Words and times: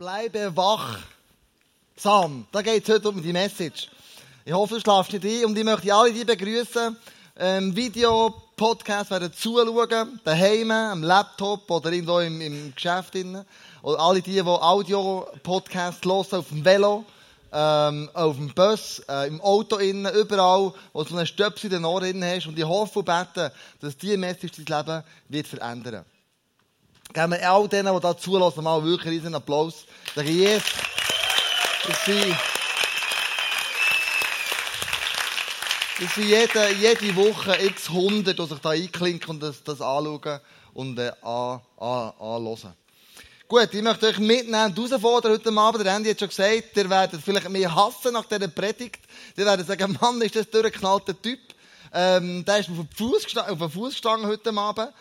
Bleibe 0.00 0.56
wach. 0.56 0.98
Sam, 1.94 2.46
da 2.52 2.62
geht 2.62 2.88
es 2.88 2.94
heute 2.94 3.10
um 3.10 3.22
die 3.22 3.34
Message. 3.34 3.90
Ich 4.46 4.52
hoffe, 4.54 4.76
du 4.76 4.80
schlafst 4.80 5.12
nicht 5.12 5.26
ein 5.26 5.44
und 5.44 5.58
ich 5.58 5.62
möchte 5.62 5.94
alle 5.94 6.10
die 6.10 6.24
begrüßen. 6.24 6.96
Ähm, 7.36 7.76
Video, 7.76 8.32
Podcast 8.56 9.10
werden 9.10 9.30
zuschauen, 9.30 10.18
daheim, 10.24 10.70
am 10.70 11.02
Laptop 11.02 11.70
oder 11.70 11.92
irgendwo 11.92 12.18
im, 12.20 12.40
im 12.40 12.74
Geschäft. 12.74 13.14
Oder 13.82 14.00
alle 14.00 14.22
die, 14.22 14.32
die 14.32 14.42
Audio-Podcast 14.42 16.02
hören, 16.06 16.26
auf 16.30 16.48
dem 16.48 16.64
Velo, 16.64 17.04
ähm, 17.52 18.08
auf 18.14 18.36
dem 18.36 18.54
Bus, 18.54 19.02
äh, 19.06 19.28
im 19.28 19.42
Auto 19.42 19.76
innen, 19.76 20.10
überall, 20.14 20.72
wo 20.94 21.02
du 21.02 21.10
so 21.10 21.16
einen 21.18 21.26
Stöpsel 21.26 21.74
in 21.74 21.82
den 21.82 21.84
Ohren 21.84 22.24
hast. 22.24 22.46
Und 22.46 22.58
ich 22.58 22.64
hoffe 22.64 23.00
und 23.00 23.04
bete, 23.04 23.52
dass 23.82 23.98
diese 23.98 24.16
Message 24.16 24.64
dein 24.64 24.86
Leben 24.86 25.02
wird 25.28 25.46
verändern 25.46 25.92
wird. 25.92 26.19
Geben 27.12 27.32
wir 27.32 27.50
all 27.50 27.68
denen, 27.68 27.92
die 27.92 28.00
da 28.00 28.16
zulassen, 28.16 28.62
mal 28.62 28.84
wirklich 28.84 29.20
einen 29.24 29.34
Applaus. 29.34 29.84
Sagen, 30.14 30.28
yes, 30.28 30.62
dass 31.84 32.04
sie, 32.04 32.34
dass 35.98 36.14
sie 36.14 36.22
jede, 36.22 36.72
jede 36.74 37.16
Woche 37.16 37.56
x 37.64 37.88
100, 37.88 38.38
die 38.38 38.46
sich 38.46 38.58
da 38.60 38.70
einklinken 38.70 39.30
und 39.30 39.42
das, 39.42 39.60
das 39.64 39.80
anschauen 39.80 40.40
und 40.72 40.98
äh, 41.00 41.10
an, 41.22 41.60
an, 41.78 42.12
anhören. 42.20 42.74
Gut, 43.48 43.74
ich 43.74 43.82
möchte 43.82 44.06
euch 44.06 44.18
mitnehmen 44.20 44.66
und 44.66 44.76
herausfordern 44.76 45.32
heute 45.32 45.50
Abend. 45.50 45.84
Der 45.84 45.96
Andy 45.96 46.10
hat 46.10 46.20
schon 46.20 46.28
gesagt, 46.28 46.76
ihr 46.76 46.88
werdet 46.88 47.20
vielleicht 47.20 47.48
mich 47.48 47.68
hassen 47.68 48.12
nach 48.12 48.26
dieser 48.26 48.46
Predigt. 48.46 49.00
Ihr 49.36 49.44
werdet 49.44 49.66
sagen, 49.66 49.98
Mann, 50.00 50.22
ist 50.22 50.36
das 50.36 50.48
durchgeknallter 50.48 51.20
Typ. 51.20 51.40
Ähm, 51.92 52.44
der 52.44 52.58
ist 52.58 52.70
auf 52.70 52.76
den 52.76 53.70
Fuß 53.70 53.94
gestanden 53.94 54.28
heute 54.28 54.56
Abend. 54.56 54.92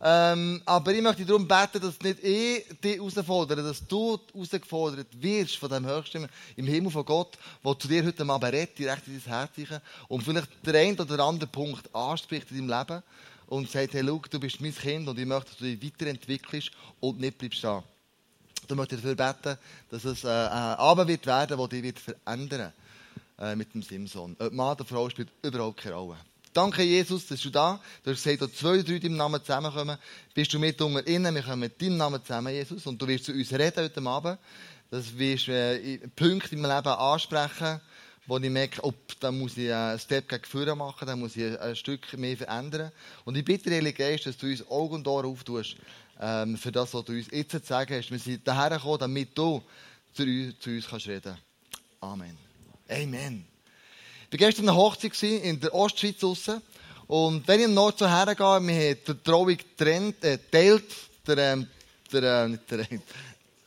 Ähm, 0.00 0.62
aber 0.64 0.94
ich 0.94 1.02
möchte 1.02 1.24
darum 1.24 1.48
beten, 1.48 1.80
dass 1.80 2.00
nicht 2.00 2.22
ich 2.22 2.64
dich 2.80 2.96
herausfordere, 2.96 3.62
dass 3.62 3.86
du 3.86 4.18
herausgefordert 4.32 5.08
wirst 5.20 5.56
von 5.56 5.70
dem 5.70 5.86
Höchsten 5.86 6.28
im 6.56 6.66
Himmel 6.66 6.92
von 6.92 7.04
Gott, 7.04 7.36
der 7.64 7.78
zu 7.78 7.88
dir 7.88 8.04
heute 8.04 8.28
Abend 8.28 8.52
redet, 8.52 8.78
direkt 8.78 9.08
in 9.08 9.20
dein 9.24 9.32
Herz 9.32 9.80
und 10.06 10.22
vielleicht 10.22 10.48
den 10.64 10.76
einen 10.76 11.00
oder 11.00 11.24
anderen 11.24 11.50
Punkt 11.50 11.92
anspricht 11.92 12.50
in 12.52 12.68
deinem 12.68 12.78
Leben 12.78 13.02
und 13.48 13.70
sagt, 13.70 13.94
hey, 13.94 14.04
schau, 14.06 14.22
du 14.30 14.38
bist 14.38 14.60
mein 14.60 14.74
Kind 14.74 15.08
und 15.08 15.18
ich 15.18 15.26
möchte, 15.26 15.50
dass 15.50 15.58
du 15.58 15.64
dich 15.64 15.82
weiterentwickelst 15.82 16.70
und 17.00 17.18
nicht 17.18 17.38
bleibst 17.38 17.58
stehen. 17.58 17.82
Ich 18.68 18.74
möchte 18.74 18.96
dafür 18.96 19.14
beten, 19.16 19.58
dass 19.90 20.04
es 20.04 20.22
äh, 20.22 20.28
ein 20.28 20.76
Abend 20.76 21.08
wird 21.08 21.26
werden, 21.26 21.58
der 21.58 21.68
dich 21.68 21.82
wird 21.82 21.98
verändern 21.98 22.72
äh, 23.38 23.56
mit 23.56 23.72
dem 23.74 23.82
Simson. 23.82 24.36
Ob 24.38 24.52
Mann 24.52 24.72
oder 24.72 24.84
Frau 24.84 25.08
spielt 25.08 25.30
überhaupt 25.42 25.78
keine 25.78 25.96
Rolle. 25.96 26.16
Danke, 26.52 26.82
Jesus, 26.82 27.26
dass 27.26 27.40
du 27.40 27.50
da 27.50 27.80
Du 28.02 28.10
hast 28.10 28.22
gesagt, 28.22 28.42
dass 28.42 28.52
zwei 28.54 28.82
drei 28.82 28.94
in 28.94 29.00
deinem 29.02 29.16
Namen 29.16 29.40
zusammenkommen. 29.40 29.98
Bist 30.34 30.52
du 30.52 30.58
mit 30.58 30.80
unter 30.80 31.06
innen, 31.06 31.34
wir 31.34 31.42
kommen 31.42 31.60
mit 31.60 31.80
deinem 31.80 31.96
Namen 31.96 32.22
zusammen, 32.22 32.52
Jesus. 32.52 32.86
Und 32.86 33.00
du 33.00 33.06
wirst 33.06 33.24
zu 33.24 33.32
uns 33.32 33.52
reden 33.52 33.84
heute 33.84 34.02
Abend. 34.02 34.38
Das 34.90 35.16
wirst 35.18 35.48
äh, 35.48 35.98
Punkte 36.16 36.56
meinem 36.56 36.76
Leben 36.76 36.88
ansprechen, 36.88 37.80
wo 38.26 38.38
ich 38.38 38.50
merke, 38.50 38.84
ob, 38.84 38.96
da 39.20 39.30
muss 39.30 39.56
ich 39.56 39.72
einen 39.72 39.98
Step 39.98 40.28
gegen 40.28 40.44
vorne 40.44 40.74
machen, 40.74 41.06
da 41.06 41.16
muss 41.16 41.36
ich 41.36 41.58
ein 41.58 41.76
Stück 41.76 42.16
mehr 42.16 42.36
verändern. 42.36 42.92
Und 43.24 43.36
ich 43.36 43.44
bitte, 43.44 43.70
Heilige 43.70 43.98
Geist, 43.98 44.26
dass 44.26 44.36
du 44.36 44.46
uns 44.46 44.66
Augen 44.70 44.96
und 44.96 45.08
Ohren 45.08 45.26
auftust, 45.26 45.76
ähm, 46.20 46.56
für 46.56 46.72
das, 46.72 46.94
was 46.94 47.04
du 47.04 47.12
uns 47.12 47.28
jetzt 47.30 47.50
zu 47.50 47.60
sagen 47.60 47.94
hast. 47.96 48.10
Wir 48.10 48.18
sind 48.18 48.46
daher 48.46 48.76
gekommen, 48.76 48.98
damit 48.98 49.36
du 49.36 49.62
zu 50.12 50.22
uns, 50.22 50.58
zu 50.58 50.70
uns 50.70 50.88
kannst 50.88 51.08
reden. 51.08 51.36
Amen. 52.00 52.36
Amen. 52.88 53.47
Ich 54.30 54.38
war 54.38 54.46
gestern 54.46 54.68
an 54.68 54.74
einer 54.74 54.78
Hochzeit 54.78 55.22
in 55.22 55.58
der 55.58 55.74
Ostschweiz 55.74 56.18
draussen. 56.18 56.60
Und 57.06 57.48
wenn 57.48 57.60
ich 57.60 57.64
im 57.64 57.72
Nord 57.72 57.98
so 57.98 58.06
hergehe, 58.06 58.36
wir 58.36 58.46
haben 58.50 58.98
die 59.06 59.24
Trauung 59.24 59.46
getrennt, 59.46 60.22
äh, 60.22 60.36
teilt, 60.52 60.84
der, 61.26 61.38
ähm, 61.38 61.66
der, 62.12 62.44
äh, 62.44 62.48
nicht 62.48 62.70
der, 62.70 62.86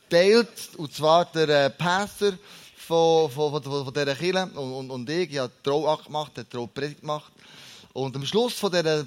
teilt, 0.08 0.48
und 0.76 0.94
zwar 0.94 1.24
der 1.24 1.48
äh, 1.48 1.70
Pastor 1.70 2.34
von, 2.76 3.28
von, 3.28 3.60
von, 3.60 3.84
von 3.84 3.92
dieser 3.92 4.14
Kirche 4.14 4.50
und, 4.54 4.72
und, 4.72 4.90
und 4.92 5.10
ich. 5.10 5.32
Ich 5.32 5.38
habe 5.38 5.50
die 5.58 5.68
Trauung 5.68 5.98
gemacht, 6.04 6.30
die 6.36 6.44
Trauung 6.44 6.70
Predigt 6.72 7.00
gemacht. 7.00 7.32
Und 7.92 8.14
am 8.14 8.24
Schluss 8.24 8.52
von 8.52 8.70
dieser 8.70 9.04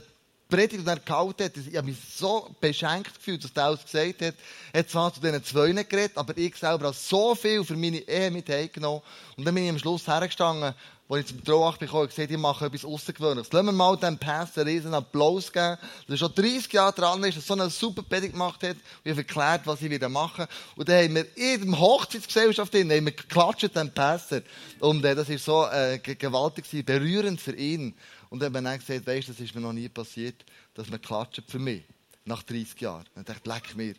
Predigt, 0.49 0.85
die 0.85 0.89
er 0.89 0.99
gehalten 0.99 1.43
hat, 1.45 1.55
ich 1.55 1.77
habe 1.77 1.87
mich 1.87 1.97
so 2.17 2.53
beschenkt 2.59 3.15
gefühlt, 3.15 3.45
dass 3.45 3.51
er 3.55 3.63
alles 3.63 3.85
gesagt 3.85 4.21
hat. 4.21 4.35
Er 4.73 4.79
hat 4.79 4.89
zwar 4.89 5.13
zu 5.13 5.21
diesen 5.21 5.43
zwei 5.45 5.71
geredet, 5.71 6.17
aber 6.17 6.37
ich 6.37 6.57
selber 6.57 6.87
habe 6.87 6.97
so 6.97 7.33
viel 7.33 7.63
für 7.63 7.77
meine 7.77 7.99
Ehe 7.99 8.29
mit 8.29 8.49
heimgenommen. 8.49 9.01
Und 9.37 9.45
dann 9.45 9.55
bin 9.55 9.63
ich 9.63 9.69
am 9.69 9.79
Schluss 9.79 10.05
hergestanden 10.05 10.75
als 11.07 11.19
ich 11.21 11.27
zum 11.27 11.43
Trauach 11.43 11.77
bekomme, 11.77 12.03
habe 12.03 12.07
gesagt, 12.07 12.31
ich 12.31 12.37
mache 12.37 12.65
etwas 12.65 12.83
Außergewöhnliches. 12.83 13.51
Lassen 13.51 13.65
wir 13.67 13.71
mal 13.71 13.95
dem 13.95 14.17
Pastor 14.17 14.61
einen 14.61 14.75
riesen 14.75 14.93
Applaus 14.93 15.51
geben, 15.51 15.77
dass 16.07 16.09
er 16.09 16.17
schon 16.17 16.33
30 16.33 16.73
Jahre 16.73 16.93
dran 16.93 17.23
ist, 17.23 17.37
dass 17.37 17.45
so 17.45 17.53
eine 17.53 17.69
super 17.69 18.01
Predigt 18.01 18.33
gemacht 18.33 18.63
hat, 18.63 18.75
und 18.75 19.11
ich 19.11 19.15
erklärt, 19.15 19.67
was 19.67 19.83
ich 19.83 19.91
wieder 19.91 20.09
mache. 20.09 20.47
Und 20.75 20.89
dann 20.89 21.03
haben 21.03 21.15
wir 21.15 21.37
in 21.37 21.69
der 21.71 21.79
Hochzeitsgesellschaft 21.79 22.73
drin, 22.73 22.91
haben 22.91 23.05
wir 23.05 23.11
geklatscht, 23.11 23.75
dem 23.75 23.91
Pastor. 23.91 24.41
Und 24.79 25.05
äh, 25.05 25.13
das 25.13 25.29
war 25.29 25.37
so 25.37 25.67
äh, 25.67 25.99
gewaltig, 25.99 26.65
berührend 26.85 27.39
für 27.39 27.55
ihn. 27.55 27.93
Und 28.31 28.39
dann 28.39 28.47
haben 28.47 28.63
wir 28.63 28.71
dann 28.71 28.79
gesagt, 28.79 29.05
weisst, 29.05 29.29
das 29.29 29.39
ist 29.39 29.53
mir 29.53 29.61
noch 29.61 29.73
nie 29.73 29.89
passiert, 29.89 30.43
dass 30.73 30.89
man 30.89 31.01
klatscht 31.01 31.43
für 31.47 31.59
mich. 31.59 31.83
Nach 32.25 32.41
30 32.41 32.81
Jahren. 32.81 33.05
Und 33.13 33.29
ich 33.29 33.35
dachte, 33.35 33.47
leck 33.47 33.75
mir. 33.75 33.93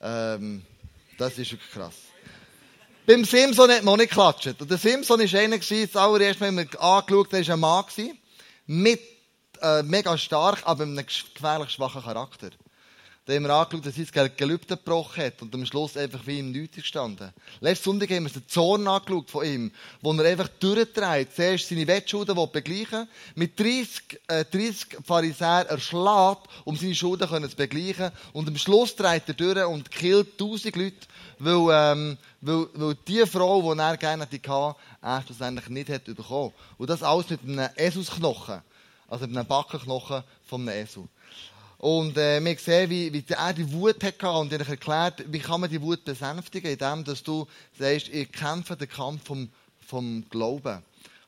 Ähm, 0.00 0.62
das 1.18 1.36
ist 1.36 1.50
wirklich 1.50 1.70
krass. 1.72 2.13
Beim 3.06 3.22
Simpson 3.24 3.70
hat 3.70 3.82
man 3.82 3.94
auch 3.94 3.98
nicht 3.98 4.10
geklatscht. 4.10 4.54
Der 4.58 4.78
Simpson 4.78 5.20
war 5.20 5.40
einer, 5.40 5.58
das 5.58 5.96
allererste 5.96 6.50
Mal, 6.50 6.56
wir 6.56 6.80
angeschaut 6.80 7.32
haben, 7.34 7.46
war 7.46 7.54
ein 7.54 7.60
Mann, 7.60 8.18
mit, 8.66 9.00
äh, 9.60 9.82
mega 9.82 10.16
stark, 10.16 10.62
aber 10.64 10.86
mit 10.86 10.98
einem 10.98 11.06
gefährlich 11.34 11.70
schwachen 11.70 12.02
Charakter. 12.02 12.48
Da 13.26 13.32
haben 13.32 13.44
wir 13.44 13.54
angeschaut, 13.54 13.86
dass 13.86 13.94
sein 13.94 14.30
Gelübde 14.36 14.76
gebrochen 14.76 15.24
hat 15.24 15.40
und 15.40 15.54
am 15.54 15.64
Schluss 15.64 15.96
einfach 15.96 16.26
wie 16.26 16.40
ihm 16.40 16.52
nichts 16.52 16.76
gestanden. 16.76 17.32
Letzten 17.60 17.84
Sonntag 17.84 18.10
haben 18.10 18.24
wir 18.24 18.30
den 18.30 18.46
Zorn 18.46 18.86
angeschaut 18.86 19.30
von 19.30 19.46
ihm, 19.46 19.72
wo 20.02 20.12
er 20.12 20.26
einfach 20.26 20.48
durchtreibt. 20.48 21.34
Zuerst 21.34 21.70
seine 21.70 21.86
Wettschulden 21.86 22.36
begleichen 22.52 23.08
mit 23.34 23.58
30, 23.58 24.20
äh, 24.26 24.44
30 24.44 24.98
Pharisäern 25.06 25.68
erschlägt, 25.68 26.50
um 26.64 26.76
seine 26.76 26.94
Schulden 26.94 27.48
zu 27.48 27.56
begleichen. 27.56 28.10
Und 28.34 28.46
am 28.46 28.58
Schluss 28.58 28.94
dreht 28.94 29.22
er 29.26 29.32
durch 29.32 29.64
und 29.64 29.90
killt 29.90 30.36
tausend 30.36 30.76
Leute, 30.76 31.06
weil, 31.38 31.94
ähm, 31.94 32.18
weil, 32.42 32.66
weil 32.74 32.94
die 33.08 33.24
Frau, 33.24 33.72
die 33.72 33.80
er 33.80 33.96
gerne 33.96 34.24
hatte, 34.24 34.76
er 35.00 35.22
schlussendlich 35.22 35.70
nicht 35.70 35.88
hat 35.88 36.04
bekommen. 36.04 36.52
Und 36.76 36.90
das 36.90 37.02
alles 37.02 37.30
mit 37.30 37.40
einem 37.44 37.70
Esusknochen. 37.76 38.60
Also 39.08 39.26
mit 39.26 39.36
einem 39.36 39.46
Backenknochen 39.46 40.24
von 40.46 40.68
einem 40.68 40.84
Esel. 40.84 41.08
Und 41.84 42.16
äh, 42.16 42.42
wir 42.42 42.56
sehen, 42.56 42.88
wie, 42.88 43.12
wie 43.12 43.22
er 43.28 43.52
die 43.52 43.70
Wut 43.70 44.02
hatte 44.02 44.30
und 44.30 44.50
er 44.50 44.66
erklärt, 44.66 45.22
wie 45.30 45.38
kann 45.38 45.60
man 45.60 45.68
die 45.68 45.82
Wut 45.82 46.02
besänftigen, 46.02 46.70
indem 46.70 47.04
dass 47.04 47.22
du 47.22 47.46
sagst, 47.78 48.08
ich 48.08 48.32
kämpfe 48.32 48.74
den 48.74 48.88
Kampf 48.88 49.26
vom, 49.26 49.50
vom 49.86 50.24
Glauben. 50.30 50.82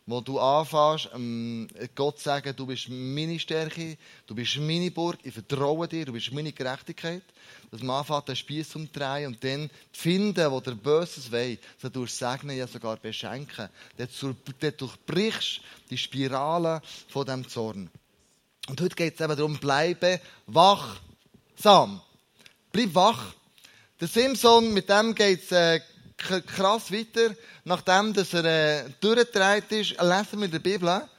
Wo 0.07 0.23
du 0.23 0.41
anfängst, 0.41 1.11
ähm, 1.15 1.69
Gott 1.95 2.17
zu 2.17 2.25
sagen, 2.25 2.57
du 2.57 2.65
bist 2.65 2.89
meine 2.89 3.39
Stärke, 3.39 3.99
du 4.27 4.35
bist 4.35 4.57
meine 4.57 4.91
Burg, 4.91 5.19
ich 5.25 5.35
vertraue 5.35 5.89
dir, 5.89 6.07
du 6.07 6.15
bist 6.15 6.33
meine 6.33 6.53
Gerechtigkeit. 6.53 7.25
Dass 7.71 7.83
man 7.83 7.99
anfängt, 7.99 8.29
den 8.29 8.37
Spieß 8.37 8.77
umzudrehen 8.77 9.27
und 9.35 9.45
dann 9.45 9.69
zu 9.93 10.01
finden, 10.01 10.51
wo 10.51 10.61
der 10.61 10.73
Böses 10.73 11.31
will, 11.31 11.59
so 11.77 11.91
du 11.91 12.07
segnen, 12.07 12.57
ja 12.57 12.67
sogar 12.67 12.97
beschenken. 12.97 13.69
Dort 13.99 14.81
durchbrichst 14.81 15.61
die 15.91 15.99
Spirale 15.99 16.81
von 17.09 17.27
dem 17.27 17.47
Zorn. 17.47 17.91
Und 18.69 18.81
heute 18.81 18.97
geht 18.97 19.15
es 19.15 19.21
eben 19.21 19.37
darum, 19.37 19.59
bleibe 19.59 20.21
wachsam. 20.47 22.01
Bleib 22.73 22.95
wach. 22.95 23.35
Der 24.01 24.09
Simpson, 24.09 24.75
mit 24.75 24.89
dem 24.89 25.15
geht 25.15 25.45
es 25.45 25.53
äh, 25.53 25.81
krass 26.17 26.93
weiter. 26.93 27.35
Nachdem 27.65 28.13
dass 28.13 28.35
er 28.35 28.45
äh, 28.45 28.91
durchgedreht 29.01 29.71
ist, 29.71 29.91
lesen 30.01 30.39
wir 30.39 30.45
in 30.47 30.51
der 30.51 30.59
Bibel, 30.59 30.89
hat 30.89 31.11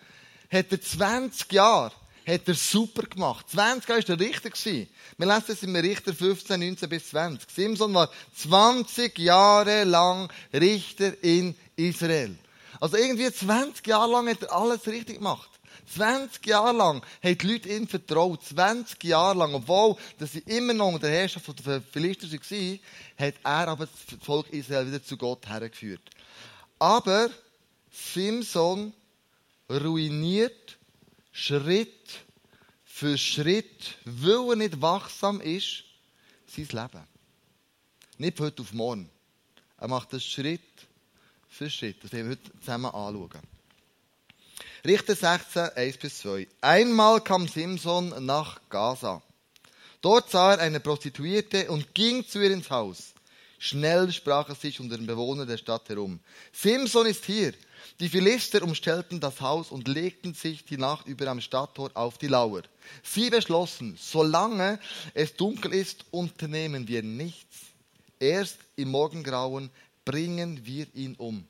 er 0.50 0.82
20 0.82 1.52
Jahre 1.52 1.92
hat 2.28 2.48
er 2.48 2.56
super 2.56 3.04
gemacht. 3.04 3.50
20 3.50 3.88
Jahre 3.88 4.04
war 4.04 4.10
er 4.10 4.20
Richter. 4.20 4.50
Gewesen. 4.50 4.90
Wir 5.18 5.28
lesen 5.28 5.46
es 5.48 5.64
im 5.64 5.76
Richter 5.76 6.14
15, 6.14 6.60
19 6.60 6.90
bis 6.90 7.10
20. 7.10 7.50
Simson 7.50 7.94
war 7.94 8.10
20 8.36 9.18
Jahre 9.18 9.86
lang 9.86 10.30
Richter 10.54 11.24
in 11.24 11.56
Israel. 11.78 12.38
Also 12.82 12.98
irgendwie 12.98 13.32
20 13.32 13.88
Jahre 13.88 14.12
lang 14.12 14.30
hat 14.30 14.44
er 14.44 14.54
alles 14.54 14.86
richtig 14.88 15.18
gemacht. 15.18 15.50
20 15.94 16.46
Jahre 16.46 16.76
lang 16.76 17.06
haben 17.24 17.38
die 17.38 17.48
Leute 17.48 17.70
ihm 17.70 17.88
vertraut. 17.88 18.44
20 18.44 19.04
Jahre 19.04 19.38
lang. 19.38 19.54
Obwohl, 19.54 19.96
dass 20.18 20.34
sie 20.34 20.44
immer 20.46 20.74
noch 20.74 20.88
unter 20.88 21.08
der 21.08 21.20
Herrschaft 21.20 21.66
der 21.66 21.82
Philister 21.82 22.28
waren, 22.32 22.80
hat 23.18 23.36
er 23.44 23.68
aber 23.68 23.88
das 23.88 24.20
Volk 24.22 24.50
Israel 24.50 24.88
wieder 24.88 25.04
zu 25.04 25.18
Gott 25.18 25.48
hergeführt. 25.48 26.02
Aber 26.80 27.30
Simson 27.92 28.94
ruiniert 29.70 30.78
Schritt 31.32 32.20
für 32.86 33.18
Schritt, 33.18 33.98
weil 34.06 34.50
er 34.50 34.56
nicht 34.56 34.82
wachsam 34.82 35.42
ist, 35.42 35.84
sein 36.48 36.68
Leben. 36.72 37.08
Nicht 38.18 38.38
von 38.38 38.48
heute 38.48 38.62
auf 38.62 38.74
morgen. 38.74 39.10
Er 39.78 39.88
macht 39.88 40.14
das 40.14 40.24
Schritt 40.24 40.62
für 41.48 41.70
Schritt. 41.70 42.04
Das 42.04 42.12
werden 42.12 42.30
wir 42.30 42.38
heute 42.38 42.60
zusammen 42.60 42.86
anschauen. 42.86 43.57
Richter 44.86 45.16
16, 45.16 45.70
1 45.76 45.98
bis 45.98 46.20
2. 46.20 46.48
Einmal 46.62 47.22
kam 47.22 47.48
Simson 47.48 48.26
nach 48.26 48.60
Gaza. 48.70 49.24
Dort 50.02 50.30
sah 50.30 50.54
er 50.54 50.60
eine 50.60 50.80
Prostituierte 50.80 51.70
und 51.72 51.96
ging 51.96 52.26
zu 52.28 52.40
ihr 52.40 52.52
ins 52.52 52.70
Haus. 52.70 53.14
Schnell 53.60 54.12
sprach 54.12 54.50
es 54.50 54.62
sich 54.62 54.80
unter 54.80 54.98
den 54.98 55.08
Bewohnern 55.08 55.48
der 55.48 55.58
Stadt 55.58 55.90
herum. 55.90 56.20
Simson 56.54 57.08
ist 57.08 57.26
hier. 57.26 57.54
Die 58.00 58.10
Philister 58.10 58.62
umstellten 58.62 59.20
das 59.20 59.42
Haus 59.42 59.72
und 59.72 59.88
legten 59.88 60.36
sich 60.36 60.66
die 60.66 60.78
Nacht 60.78 61.08
über 61.08 61.28
am 61.28 61.42
Stadttor 61.42 61.90
auf 61.96 62.20
die 62.20 62.28
Lauer. 62.28 62.62
Sie 63.02 63.32
beschlossen, 63.32 63.98
solange 64.00 64.80
es 65.16 65.36
dunkel 65.36 65.74
ist, 65.74 66.06
unternehmen 66.12 66.88
wir 66.88 67.02
nichts. 67.02 67.58
Erst 68.20 68.60
im 68.76 68.90
Morgengrauen 68.92 69.72
bringen 70.06 70.64
wir 70.64 70.86
ihn 70.94 71.16
um. 71.16 71.48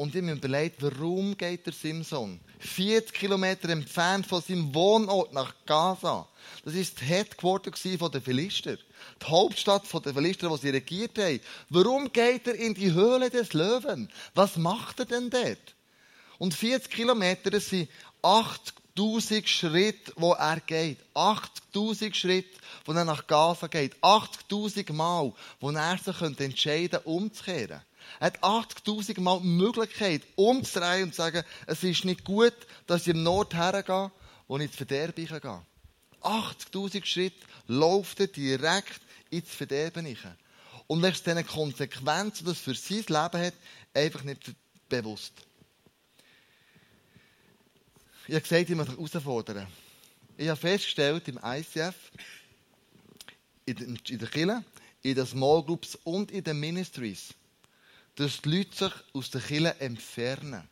Und 0.00 0.14
ich 0.14 0.22
mir 0.22 0.32
überlegt, 0.32 0.80
warum 0.80 1.36
geht 1.36 1.66
der 1.66 1.74
Simson 1.74 2.40
40 2.60 3.12
Kilometer 3.12 3.68
entfernt 3.68 4.26
von 4.26 4.40
seinem 4.40 4.74
Wohnort 4.74 5.34
nach 5.34 5.54
Gaza? 5.66 6.26
Das 6.64 6.72
ist 6.72 6.96
das 6.96 7.06
Headquarter 7.06 7.70
den 7.70 8.22
Philister. 8.22 8.78
Die 9.20 9.26
Hauptstadt 9.26 9.82
der 9.92 10.14
Philister, 10.14 10.48
die 10.48 10.56
sie 10.56 10.70
regiert 10.70 11.18
haben. 11.18 11.40
Warum 11.68 12.10
geht 12.10 12.46
er 12.46 12.54
in 12.54 12.72
die 12.72 12.94
Höhle 12.94 13.28
des 13.28 13.52
Löwen? 13.52 14.08
Was 14.34 14.56
macht 14.56 15.00
er 15.00 15.04
denn 15.04 15.28
dort? 15.28 15.74
Und 16.38 16.54
40 16.54 16.90
Kilometer, 16.90 17.50
das 17.50 17.68
sind 17.68 17.90
80.000 18.22 19.46
Schritte, 19.46 20.14
wo 20.16 20.32
er 20.32 20.60
geht. 20.60 20.96
80.000 21.14 22.14
Schritte, 22.14 22.58
wo 22.86 22.92
er 22.92 23.04
nach 23.04 23.26
Gaza 23.26 23.66
geht. 23.66 23.96
80.000 23.96 24.94
Mal, 24.94 25.34
wo 25.60 25.70
er 25.70 25.98
sich 25.98 26.22
entscheiden 26.22 26.90
könnte, 26.90 27.00
umzukehren. 27.00 27.82
Hat 28.18 28.42
80.000 28.42 29.20
Mal 29.20 29.40
die 29.40 29.46
Möglichkeit, 29.46 30.22
umzudrehen 30.36 31.04
und 31.04 31.14
zu 31.14 31.18
sagen, 31.18 31.44
es 31.66 31.84
ist 31.84 32.04
nicht 32.04 32.24
gut, 32.24 32.54
dass 32.86 33.02
ich 33.02 33.14
im 33.14 33.22
Nord 33.22 33.54
hergehe, 33.54 34.10
ich 34.48 34.60
ins 34.60 34.76
Verderben 34.76 35.26
gehe. 35.26 35.62
80.000 36.22 37.04
Schritte 37.04 37.46
läuft 37.66 38.36
direkt 38.36 39.00
ins 39.30 39.50
Verderben. 39.50 40.16
Und 40.86 41.04
er 41.04 41.12
ist 41.12 41.24
diesen 41.24 41.46
Konsequenzen, 41.46 42.44
die 42.44 42.50
es 42.50 42.58
für 42.58 42.74
sein 42.74 42.98
Leben 42.98 43.46
hat, 43.46 43.54
einfach 43.94 44.24
nicht 44.24 44.52
bewusst. 44.88 45.32
Ich 48.26 48.34
habe 48.34 48.42
gesagt, 48.42 48.70
ich 48.70 48.76
muss 48.76 48.88
mich 48.88 48.96
herausfordern. 48.96 49.66
Ich 50.36 50.48
habe 50.48 50.60
festgestellt, 50.60 51.26
im 51.28 51.38
ICF, 51.42 51.94
in 53.66 53.98
der 54.08 54.28
Kirche, 54.28 54.64
in 55.02 55.14
den 55.14 55.26
Small 55.26 55.62
Groups 55.62 55.98
und 56.04 56.30
in 56.30 56.44
den 56.44 56.60
Ministries, 56.60 57.34
dass 58.20 58.42
die 58.42 58.50
Leute 58.50 58.76
sich 58.76 58.92
aus 59.14 59.30
der 59.30 59.40
Kirche 59.40 59.80
entfernen. 59.80 60.68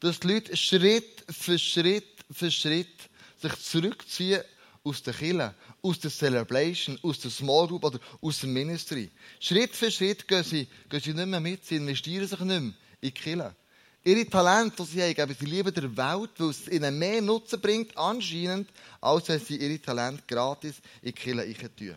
Dass 0.00 0.18
die 0.18 0.26
Leute 0.26 0.56
Schritt 0.56 1.24
für 1.30 1.56
Schritt 1.56 2.04
für 2.32 2.50
Schritt 2.50 3.08
sich 3.40 3.54
zurückziehen 3.62 4.42
aus 4.82 5.00
der 5.04 5.14
Kirche, 5.14 5.54
aus 5.82 6.00
der 6.00 6.10
Celebration, 6.10 6.98
aus 7.02 7.20
der 7.20 7.30
Small 7.30 7.68
Group 7.68 7.84
oder 7.84 8.00
aus 8.20 8.40
der 8.40 8.48
Ministry. 8.48 9.08
Schritt 9.38 9.76
für 9.76 9.92
Schritt 9.92 10.26
gehen 10.26 10.42
sie, 10.42 10.66
gehen 10.88 11.00
sie 11.00 11.14
nicht 11.14 11.28
mehr 11.28 11.38
mit, 11.38 11.64
sie 11.64 11.76
investieren 11.76 12.26
sich 12.26 12.40
nicht 12.40 12.48
mehr 12.48 12.58
in 12.58 12.74
die 13.04 13.12
Kirche. 13.12 13.54
Ihre 14.02 14.26
Talente, 14.28 14.82
die 14.82 14.90
sie 14.90 15.02
haben, 15.02 15.14
geben 15.14 15.36
sie 15.38 15.46
lieber 15.46 15.70
der 15.70 15.96
Welt, 15.96 16.30
weil 16.38 16.50
es 16.50 16.66
ihnen 16.66 16.98
mehr 16.98 17.22
Nutzen 17.22 17.60
bringt, 17.60 17.96
anscheinend, 17.96 18.68
als 19.00 19.28
wenn 19.28 19.38
sie 19.38 19.58
ihre 19.58 19.80
Talente 19.80 20.24
gratis 20.26 20.74
in 21.02 21.12
die 21.12 21.12
Kirche 21.12 21.70
tun. 21.76 21.94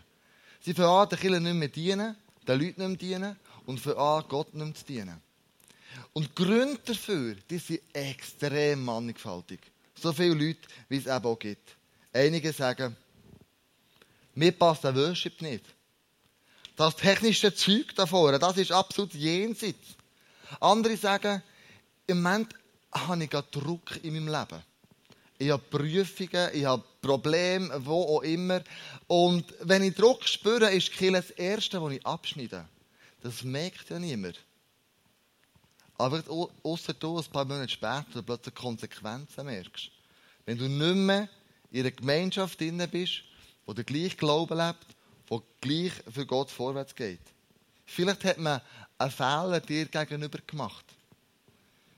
Sie 0.59 0.75
an, 0.75 1.09
der 1.09 1.17
Kirche 1.17 1.41
nicht 1.41 1.55
mehr 1.55 1.67
dienen, 1.67 2.15
den 2.47 2.59
Leuten 2.59 2.81
nicht 2.91 3.01
mehr 3.01 3.17
dienen 3.19 3.35
und 3.65 3.79
fangen 3.79 3.97
an, 3.97 4.23
Gott 4.27 4.53
nicht 4.53 4.77
zu 4.77 4.85
dienen. 4.85 5.21
Und 6.13 6.29
die 6.29 6.43
Gründe 6.43 6.79
dafür, 6.85 7.35
die 7.49 7.57
sind 7.57 7.81
extrem 7.93 8.83
mannigfaltig. 8.83 9.59
So 9.95 10.13
viele 10.13 10.33
Leute, 10.33 10.67
wie 10.89 10.97
es 10.97 11.05
eben 11.05 11.25
auch 11.25 11.39
gibt. 11.39 11.75
Einige 12.13 12.51
sagen, 12.51 12.95
mir 14.35 14.51
passt 14.51 14.83
der 14.83 14.95
Worship 14.95 15.41
nicht. 15.41 15.65
Das 16.75 16.95
technische 16.95 17.53
Zeug 17.53 17.93
da 17.95 18.05
vorne, 18.05 18.39
das 18.39 18.57
ist 18.57 18.71
absolut 18.71 19.13
jenseits. 19.13 19.95
Andere 20.59 20.97
sagen, 20.97 21.43
im 22.07 22.21
Moment 22.21 22.53
habe 22.91 23.23
ich 23.23 23.29
Druck 23.29 24.03
in 24.03 24.13
meinem 24.13 24.27
Leben. 24.27 24.61
Ich 25.37 25.49
habe 25.49 25.63
Prüfungen, 25.69 26.49
ich 26.53 26.65
habe 26.65 26.83
Probleme, 27.01 27.85
wo 27.85 28.17
auch 28.17 28.21
immer. 28.21 28.61
Und 29.07 29.45
wenn 29.61 29.83
ich 29.83 29.95
Druck 29.95 30.27
spüre, 30.27 30.71
ist 30.71 30.91
Kirche 30.91 31.13
das 31.13 31.31
Erste, 31.31 31.81
was 31.81 31.93
ich 31.93 32.05
abschneide. 32.05 32.65
Das 33.21 33.43
merkt 33.43 33.89
ja 33.89 33.99
niemand. 33.99 34.39
Aber 35.97 36.23
außer 36.63 36.93
du 36.93 37.19
ein 37.19 37.25
paar 37.25 37.45
Monate 37.45 37.69
später 37.69 38.23
plötzlich 38.25 38.55
Konsequenzen 38.55 39.45
merkst. 39.45 39.91
Wenn 40.45 40.57
du 40.57 40.67
nicht 40.67 40.95
mehr 40.95 41.29
in 41.71 41.81
einer 41.81 41.91
Gemeinschaft 41.91 42.59
drin 42.59 42.83
bist, 42.91 43.23
wo 43.65 43.73
der 43.73 43.83
gleiche 43.83 44.17
Glauben 44.17 44.57
lebt, 44.57 44.87
wo 45.27 45.43
gleich 45.61 45.93
für 46.11 46.25
Gott 46.25 46.49
vorwärts 46.49 46.95
geht. 46.95 47.21
Vielleicht 47.85 48.23
hat 48.23 48.37
man 48.37 48.61
einen 48.97 49.11
Fehler 49.11 49.59
dir 49.59 49.85
gegenüber 49.85 50.39
gemacht. 50.45 50.85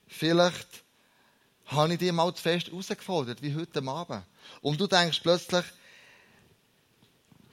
Vielleicht 0.06 0.84
habe 1.66 1.94
ich 1.94 1.98
dich 1.98 2.12
mal 2.12 2.32
zu 2.34 2.42
fest 2.42 2.68
herausgefordert, 2.68 3.42
wie 3.42 3.54
heute 3.54 3.82
Abend. 3.86 4.24
Und 4.60 4.80
du 4.80 4.86
denkst 4.86 5.20
plötzlich, 5.22 5.64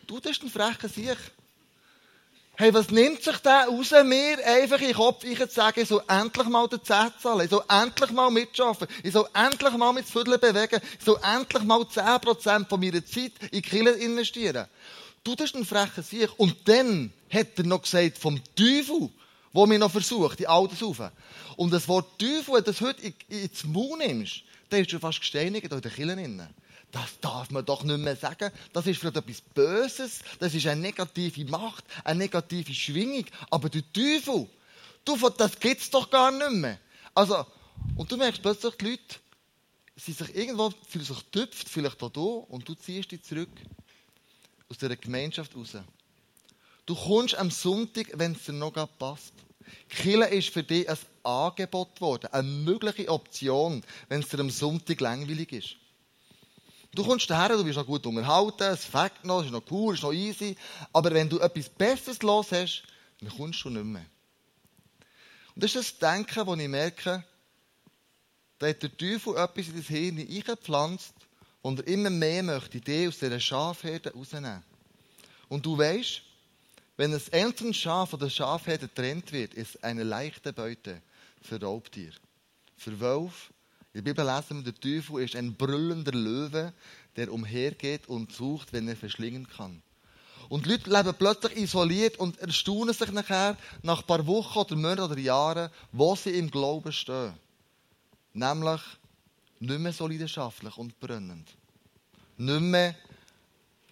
du 0.05 0.19
bist 0.19 0.43
ein 0.43 0.49
frecher 0.49 0.89
Sieg. 0.89 1.17
Hey, 2.57 2.73
was 2.73 2.91
nimmt 2.91 3.23
sich 3.23 3.37
der 3.37 3.67
raus, 3.67 3.91
mir 4.03 4.37
einfach 4.45 4.79
in 4.81 4.87
den 4.87 4.95
Kopf 4.95 5.23
ich 5.23 5.39
zu 5.39 5.47
sagen, 5.47 5.79
ich 5.79 5.87
soll 5.87 6.03
endlich 6.07 6.47
mal 6.47 6.67
den 6.67 6.83
Zehn 6.83 7.11
zahlen, 7.19 7.45
ich 7.45 7.49
soll 7.49 7.63
endlich 7.69 8.11
mal 8.11 8.29
mitschaffen, 8.29 8.87
ich 9.03 9.13
soll 9.13 9.27
endlich 9.33 9.73
mal 9.77 9.93
mit 9.93 10.05
Viertel 10.05 10.37
bewegen, 10.37 10.81
ich 10.99 11.05
soll 11.05 11.17
endlich 11.23 11.63
mal 11.63 11.81
10% 11.81 12.67
von 12.67 12.79
meiner 12.79 13.05
Zeit 13.05 13.31
in 13.51 13.61
Kille 13.61 13.91
investieren. 13.91 14.67
Du, 15.23 15.33
das 15.35 15.51
ist 15.51 15.55
ein 15.55 15.65
frecher 15.65 16.03
Sieg. 16.03 16.29
Und 16.37 16.55
dann 16.67 17.13
hat 17.31 17.47
er 17.57 17.63
noch 17.63 17.83
gesagt, 17.83 18.17
vom 18.17 18.41
Teufel, 18.55 19.09
wo 19.53 19.65
mir 19.65 19.79
noch 19.79 19.91
versucht, 19.91 20.39
die 20.39 20.47
Alten 20.47 20.75
saufen. 20.75 21.09
Und 21.55 21.71
das 21.71 21.87
Wort 21.87 22.19
Teufel, 22.19 22.55
wenn 22.55 22.63
du 22.63 22.71
das 22.71 22.81
heute 22.81 23.13
ins 23.29 23.63
Mund 23.63 23.99
nimmst, 23.99 24.43
dann 24.69 24.81
ist 24.81 24.91
du 24.91 24.99
fast 24.99 25.19
gesteinigt 25.19 25.71
in 25.71 25.81
den 25.81 25.91
Killen 25.91 26.51
das 26.91 27.19
darf 27.19 27.51
man 27.51 27.65
doch 27.65 27.83
nicht 27.83 27.99
mehr 27.99 28.15
sagen. 28.15 28.51
Das 28.73 28.87
ist 28.87 28.99
vielleicht 28.99 29.17
etwas 29.17 29.41
Böses, 29.41 30.19
das 30.39 30.53
ist 30.53 30.67
eine 30.67 30.81
negative 30.81 31.45
Macht, 31.45 31.83
eine 32.03 32.19
negative 32.19 32.73
Schwingung. 32.73 33.25
Aber 33.49 33.69
der 33.69 33.83
Teufel, 33.93 34.47
du, 35.05 35.29
das 35.29 35.51
es 35.61 35.89
doch 35.89 36.09
gar 36.09 36.31
nicht 36.31 36.51
mehr. 36.51 36.79
Also, 37.13 37.45
und 37.95 38.11
du 38.11 38.17
merkst 38.17 38.41
plötzlich, 38.41 38.75
die 38.75 38.85
Leute, 38.91 39.15
sie 39.95 40.11
sich 40.11 40.35
irgendwo, 40.35 40.71
fühlen 40.87 41.05
sich 41.05 41.23
tüpft, 41.31 41.69
vielleicht 41.69 42.01
auch 42.01 42.09
da, 42.09 42.19
und 42.19 42.67
du 42.67 42.73
ziehst 42.73 43.11
dich 43.11 43.23
zurück 43.23 43.49
aus 44.69 44.77
dieser 44.77 44.95
Gemeinschaft 44.95 45.55
raus. 45.55 45.77
Du 46.85 46.95
kommst 46.95 47.35
am 47.35 47.51
Sonntag, 47.51 48.07
wenn 48.13 48.33
es 48.33 48.45
dir 48.45 48.53
noch 48.53 48.73
passt. 48.97 49.33
Kille 49.89 50.27
ist 50.29 50.49
für 50.49 50.63
dich 50.63 50.89
ein 50.89 50.97
Angebot 51.23 51.95
geworden, 51.95 52.27
eine 52.31 52.47
mögliche 52.47 53.09
Option, 53.09 53.83
wenn 54.09 54.21
es 54.21 54.29
dir 54.29 54.39
am 54.39 54.49
Sonntag 54.49 54.99
langweilig 54.99 55.51
ist. 55.53 55.80
Du 56.93 57.05
kommst 57.05 57.29
daher, 57.29 57.55
du 57.55 57.63
bist 57.63 57.77
noch 57.77 57.85
gut 57.85 58.05
unterhalten, 58.05 58.63
es 58.63 58.83
fängt 58.83 59.23
noch, 59.23 59.39
es 59.39 59.45
ist 59.45 59.51
noch 59.51 59.63
cool, 59.71 59.93
es 59.93 59.99
ist 59.99 60.03
noch 60.03 60.11
easy. 60.11 60.57
Aber 60.91 61.13
wenn 61.13 61.29
du 61.29 61.39
etwas 61.39 61.69
Besseres 61.69 62.21
los 62.21 62.51
hast, 62.51 62.83
dann 63.21 63.29
kommst 63.29 63.63
du 63.63 63.69
nicht 63.69 63.85
mehr. 63.85 64.05
Und 65.55 65.63
das 65.63 65.75
ist 65.75 66.01
das 66.01 66.11
Denken, 66.11 66.45
das 66.45 66.59
ich 66.59 66.67
merke, 66.67 67.23
da 68.59 68.67
hat 68.67 68.83
der 68.83 68.95
Teufel 68.95 69.37
etwas 69.37 69.67
in 69.67 69.77
das 69.77 69.87
Hirn 69.87 70.19
eingepflanzt 70.19 71.13
und 71.61 71.79
er 71.79 71.87
immer 71.87 72.09
mehr 72.09 72.43
möchte 72.43 72.81
die 72.81 73.07
aus 73.07 73.19
dieser 73.19 73.39
Schafherde 73.39 74.13
rausnehmen. 74.13 74.63
Und 75.47 75.65
du 75.65 75.77
weißt, 75.77 76.21
wenn 76.97 77.11
das 77.11 77.31
einzelne 77.33 77.73
Schaf 77.73 78.11
von 78.11 78.19
der 78.19 78.29
Schafherde 78.29 78.87
getrennt 78.87 79.31
wird, 79.31 79.53
ist 79.53 79.83
eine 79.83 80.03
leichte 80.03 80.53
Beute 80.53 81.01
für 81.41 81.59
Raubtier. 81.59 82.11
Für 82.77 82.99
Wolf, 82.99 83.51
in 83.93 84.05
der 84.05 84.13
Bibel 84.13 84.25
lesen 84.25 84.63
wir, 84.63 84.71
der 84.71 84.79
Teufel 84.79 85.21
ist 85.21 85.35
ein 85.35 85.53
brüllender 85.53 86.13
Löwe, 86.13 86.71
der 87.17 87.31
umhergeht 87.31 88.07
und 88.07 88.31
sucht, 88.31 88.71
wenn 88.71 88.87
er 88.87 88.95
verschlingen 88.95 89.47
kann. 89.49 89.81
Und 90.47 90.65
Leute 90.65 90.89
leben 90.89 91.13
plötzlich 91.17 91.57
isoliert 91.57 92.17
und 92.17 92.39
erstaunen 92.39 92.93
sich 92.93 93.11
nachher, 93.11 93.57
nach 93.83 94.01
ein 94.01 94.07
paar 94.07 94.25
Wochen 94.27 94.59
oder 94.59 94.75
Monaten 94.75 95.11
oder 95.11 95.17
Jahren, 95.17 95.69
wo 95.91 96.15
sie 96.15 96.31
im 96.31 96.49
Glauben 96.49 96.91
stehen. 96.93 97.33
Nämlich 98.33 98.81
nicht 99.59 99.79
mehr 99.79 99.93
so 99.93 100.07
leidenschaftlich 100.07 100.77
und 100.77 100.97
brennend. 100.99 101.49
Nicht 102.37 102.61
mehr 102.61 102.95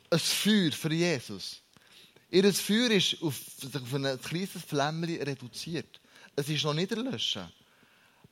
ein 0.10 0.20
Feuer 0.20 0.72
für 0.72 0.94
Jesus. 0.94 1.62
Ihr 2.32 2.54
Feuer 2.54 2.92
ist 2.92 3.22
auf, 3.22 3.36
auf 3.64 3.94
ein 3.94 4.22
kleines 4.22 4.64
Flämmchen 4.66 5.22
reduziert. 5.22 6.00
Es 6.36 6.48
ist 6.48 6.64
noch 6.64 6.74
nicht 6.74 6.92
erlöschen. 6.92 7.52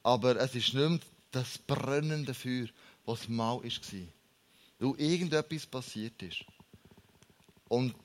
Aber 0.04 0.38
es 0.38 0.56
ist 0.56 0.74
nicht 0.74 0.90
mehr 0.90 1.00
das 1.38 1.58
brennende 1.58 2.34
Feuer, 2.34 2.68
was 3.06 3.28
mal 3.28 3.62
war. 3.64 4.08
Weil 4.80 5.00
irgendetwas 5.00 5.66
passiert 5.66 6.22
ist. 6.24 6.44
Und 7.68 7.96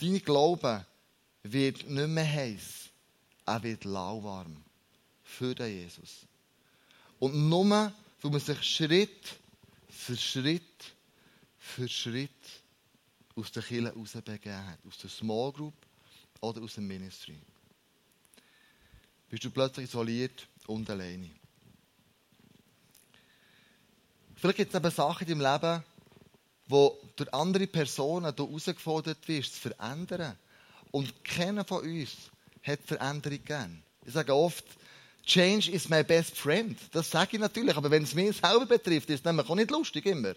dein 0.00 0.20
Glaube 0.22 0.86
wird 1.42 1.88
nicht 1.88 2.08
mehr 2.08 2.32
heiß, 2.32 2.90
er 3.46 3.62
wird 3.62 3.84
lauwarm 3.84 4.56
für 5.22 5.54
den 5.54 5.84
Jesus. 5.84 6.26
Und 7.18 7.48
nur, 7.48 7.64
weil 8.22 8.30
man 8.30 8.40
sich 8.40 8.62
Schritt 8.62 9.38
für 9.88 10.16
Schritt 10.16 10.62
für 11.58 11.88
Schritt 11.88 12.30
aus 13.36 13.52
der 13.52 13.62
Kirche 13.62 13.86
herausbegeben 13.86 14.66
hat, 14.66 14.78
aus 14.86 14.98
der 14.98 15.10
Small 15.10 15.52
Group 15.52 15.74
oder 16.40 16.62
aus 16.62 16.74
dem 16.74 16.86
Ministry. 16.88 17.38
Bist 19.28 19.44
du 19.44 19.50
plötzlich 19.50 19.86
isoliert 19.86 20.48
und 20.66 20.88
alleine. 20.90 21.30
Vielleicht 24.40 24.56
gibt 24.56 24.74
es 24.74 24.80
eben 24.80 24.90
Sachen 24.90 25.28
in 25.28 25.38
deinem 25.38 25.52
Leben, 25.52 25.84
wo 26.66 26.98
durch 27.14 27.34
andere 27.34 27.66
Personen 27.66 28.34
du 28.34 28.46
herausgefordert 28.46 29.28
wirst, 29.28 29.56
zu 29.56 29.68
verändern. 29.68 30.34
Und 30.92 31.22
keiner 31.22 31.62
von 31.62 31.82
uns 31.82 32.10
hat 32.62 32.80
Veränderung 32.86 33.44
gern. 33.44 33.82
Ich 34.06 34.14
sage 34.14 34.34
oft, 34.34 34.64
Change 35.26 35.70
is 35.70 35.90
my 35.90 36.02
best 36.02 36.38
friend. 36.38 36.78
Das 36.92 37.10
sage 37.10 37.32
ich 37.32 37.38
natürlich, 37.38 37.76
aber 37.76 37.90
wenn 37.90 38.04
es 38.04 38.14
mich 38.14 38.38
selber 38.38 38.64
betrifft, 38.64 39.10
ist 39.10 39.18
es 39.20 39.24
nämlich 39.26 39.46
auch 39.46 39.54
nicht 39.54 39.70
lustig 39.70 40.06
immer. 40.06 40.32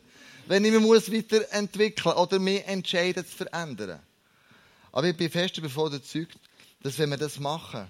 Wenn 0.48 0.66
ich 0.66 0.74
mich 0.74 0.82
muss 0.82 1.10
weiterentwickeln 1.10 2.16
oder 2.16 2.40
mich 2.40 2.68
entscheiden 2.68 3.26
zu 3.26 3.38
verändern. 3.38 4.02
Aber 4.92 5.08
ich 5.08 5.16
bin 5.16 5.32
fest 5.32 5.58
davon 5.58 5.88
überzeugt, 5.88 6.38
dass 6.82 7.00
wenn 7.00 7.10
wir 7.10 7.18
das 7.18 7.40
machen, 7.40 7.90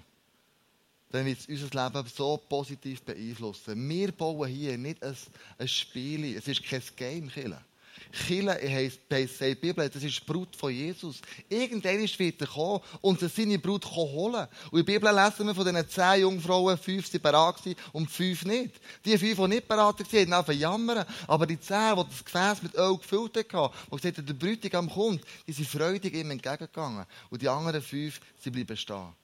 dann 1.14 1.26
wird 1.26 1.38
es 1.38 1.46
unser 1.46 1.84
Leben 1.84 2.08
so 2.12 2.36
positiv 2.48 3.02
beeinflussen. 3.02 3.88
Wir 3.88 4.10
bauen 4.10 4.48
hier 4.48 4.76
nicht 4.76 5.00
ein, 5.00 5.16
ein 5.58 5.68
Spiel, 5.68 6.36
es 6.36 6.48
ist 6.48 6.64
kein 6.64 6.82
Game, 6.96 7.28
Killer. 7.28 7.62
Kille 8.10 8.52
heisst, 8.52 8.98
heisst 9.12 9.40
die 9.40 9.54
Bibel, 9.54 9.88
das 9.88 10.02
ist 10.02 10.18
die 10.18 10.24
Brut 10.24 10.56
von 10.56 10.72
Jesus. 10.72 11.20
Irgendwann 11.48 12.00
wird 12.00 12.40
er 12.40 12.46
kommen 12.48 12.80
und 13.00 13.20
seine 13.20 13.60
Brut 13.60 13.86
holen. 13.86 14.48
Und 14.72 14.80
in 14.80 14.86
der 14.86 14.92
Bibel 14.92 15.14
lesen 15.14 15.46
wir 15.46 15.54
von 15.54 15.64
diesen 15.64 15.88
zehn 15.88 16.22
Jungfrauen, 16.22 16.76
fünf 16.76 17.12
waren 17.12 17.22
bereit 17.22 17.76
und 17.92 18.10
fünf 18.10 18.44
nicht. 18.44 18.74
Die 19.04 19.16
fünf, 19.16 19.36
die 19.36 19.48
nicht 19.48 19.68
bereit 19.68 20.00
waren, 20.00 20.20
haben 20.20 20.32
angefangen 20.32 20.58
jammern. 20.58 21.06
Aber 21.28 21.46
die 21.46 21.60
zehn, 21.60 21.94
die 21.94 22.02
das 22.10 22.24
Gefäß 22.24 22.62
mit 22.64 22.74
Öl 22.74 22.98
gefüllt 22.98 23.36
haben, 23.52 23.70
die 23.92 23.96
gesagt 23.96 24.18
haben, 24.18 24.26
der 24.26 24.34
Bräutigam 24.34 24.90
kommt, 24.90 25.22
die 25.46 25.52
sind 25.52 25.68
freudig 25.68 26.12
ihm 26.12 26.32
entgegengegangen. 26.32 27.06
Und 27.30 27.40
die 27.40 27.48
anderen 27.48 27.82
fünf, 27.82 28.20
sie 28.40 28.50
bleiben 28.50 28.76
stehen. 28.76 29.23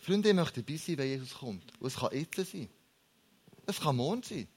Freunde, 0.00 0.30
ich 0.30 0.34
möchte 0.34 0.62
dabei 0.62 0.78
sein, 0.78 0.98
wenn 0.98 1.08
Jesus 1.08 1.34
kommt. 1.34 1.72
Und 1.78 1.86
es 1.86 1.96
kann 1.96 2.10
jetzt 2.12 2.50
sein. 2.50 2.68
Es 3.66 3.80
kann 3.80 3.96
morgen 3.96 4.22
sein. 4.22 4.48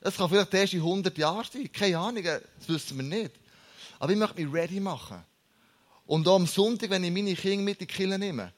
Es 0.00 0.16
kann 0.16 0.28
vielleicht 0.30 0.54
erst 0.54 0.72
in 0.72 0.80
100 0.80 1.16
Jahren 1.18 1.46
sein. 1.52 1.70
Keine 1.70 1.98
Ahnung, 1.98 2.24
das 2.24 2.68
wissen 2.68 2.96
wir 2.96 3.04
nicht. 3.04 3.32
Aber 3.98 4.12
ich 4.12 4.18
möchte 4.18 4.42
mich 4.42 4.52
ready 4.52 4.80
machen. 4.80 5.22
Und 6.06 6.26
auch 6.26 6.36
am 6.36 6.46
Sonntag, 6.46 6.90
wenn 6.90 7.04
ich 7.04 7.12
meine 7.12 7.34
Kinder 7.34 7.62
mit 7.62 7.80
in 7.80 7.86
die 7.86 7.92
Kirche 7.92 8.18
nehme, 8.18 8.52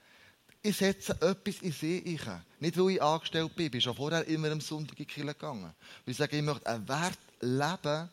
ich 0.62 0.76
setze 0.76 1.12
etwas 1.20 1.60
in 1.60 1.72
sie 1.72 2.02
ein. 2.06 2.42
Nicht, 2.60 2.78
weil 2.78 2.90
ich 2.90 3.02
angestellt 3.02 3.54
bin. 3.56 3.66
Ich 3.66 3.72
bin 3.72 3.80
schon 3.80 3.96
vorher 3.96 4.24
immer 4.28 4.52
am 4.52 4.60
Sonntag 4.60 4.98
in 5.00 5.06
die 5.06 5.12
Kirche 5.12 5.34
gegangen. 5.34 5.74
Weil 6.04 6.12
ich 6.12 6.16
sage, 6.16 6.36
ich 6.36 6.42
möchte 6.42 6.66
einen 6.66 6.88
Wert 6.88 7.18
leben, 7.40 8.08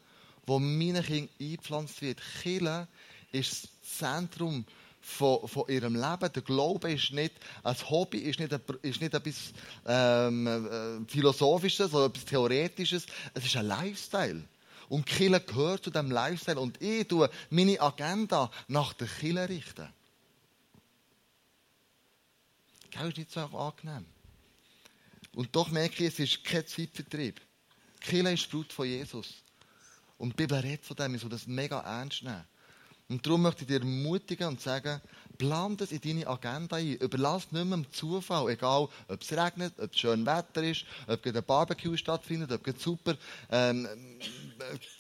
der 0.48 0.60
meinen 0.60 1.04
Kindern 1.04 1.30
eingepflanzt 1.40 2.02
wird. 2.02 2.20
Kirche 2.42 2.88
ist 3.32 3.64
das 3.64 3.98
Zentrum 4.00 4.66
von, 5.10 5.48
von 5.48 5.68
ihrem 5.68 5.96
Leben. 5.96 6.32
Der 6.34 6.42
Glaube 6.42 6.92
ist 6.92 7.12
nicht 7.12 7.34
ein 7.64 7.76
Hobby, 7.90 8.20
ist 8.20 8.40
nicht, 8.40 8.54
ein, 8.54 8.62
ist 8.82 9.02
nicht 9.02 9.14
etwas 9.14 9.54
ähm, 9.86 10.48
äh, 10.48 11.12
Philosophisches 11.12 11.94
oder 11.94 12.06
etwas 12.06 12.26
Theoretisches. 12.26 13.06
Es 13.34 13.46
ist 13.46 13.58
ein 13.58 13.66
Lifestyle. 13.66 14.44
Und 14.88 15.06
Kille 15.06 15.40
gehört 15.42 15.84
zu 15.84 15.90
diesem 15.90 16.12
Lifestyle. 16.12 16.60
Und 16.60 16.82
ich 16.82 17.08
tue 17.08 17.30
meine 17.50 17.80
Agenda 17.82 18.52
nach 18.68 18.94
der 18.94 19.08
Kille 19.08 19.48
richten. 19.50 19.90
Das 22.92 23.08
ist 23.08 23.18
nicht 23.18 23.32
so 23.32 23.42
angenehm. 23.42 24.06
Und 25.36 25.56
doch 25.56 25.70
merke 25.70 26.06
ich, 26.06 26.14
es 26.14 26.20
ist 26.20 26.44
kein 26.44 26.66
Zeitvertrieb. 26.66 27.40
Kille 28.00 28.34
ist 28.34 28.50
Blut 28.50 28.74
von 28.74 28.88
Jesus. 28.88 29.44
Und 30.18 30.32
die 30.32 30.36
Bibel 30.36 30.58
redet 30.60 30.86
von 30.86 30.98
dem, 30.98 31.16
ich 31.16 31.22
soll 31.22 31.30
das 31.30 31.48
mega 31.48 31.80
ernst 31.80 32.24
nehmen. 32.24 32.46
Und 33.10 33.26
darum 33.26 33.42
möchte 33.42 33.64
ich 33.64 33.68
dir 33.68 33.80
ermutigen 33.80 34.48
und 34.48 34.62
sagen, 34.62 35.02
plan 35.40 35.76
das 35.76 35.92
in 35.92 36.00
deine 36.00 36.28
Agenda 36.28 36.76
ein. 36.76 36.94
Überlass 36.98 37.52
nicht 37.52 37.66
mehr 37.66 37.78
dem 37.78 37.92
Zufall, 37.92 38.50
egal 38.50 38.88
ob 39.08 39.22
es 39.22 39.32
regnet, 39.32 39.74
ob 39.80 39.92
es 39.92 40.00
schön 40.00 40.28
Wetter 40.28 40.62
ist, 40.62 40.86
ob 41.08 41.26
ein 41.26 41.44
Barbecue 41.44 41.98
stattfindet, 41.98 42.52
ob 42.52 42.68
es 42.68 42.84
super 42.84 43.18
ähm, 43.50 43.88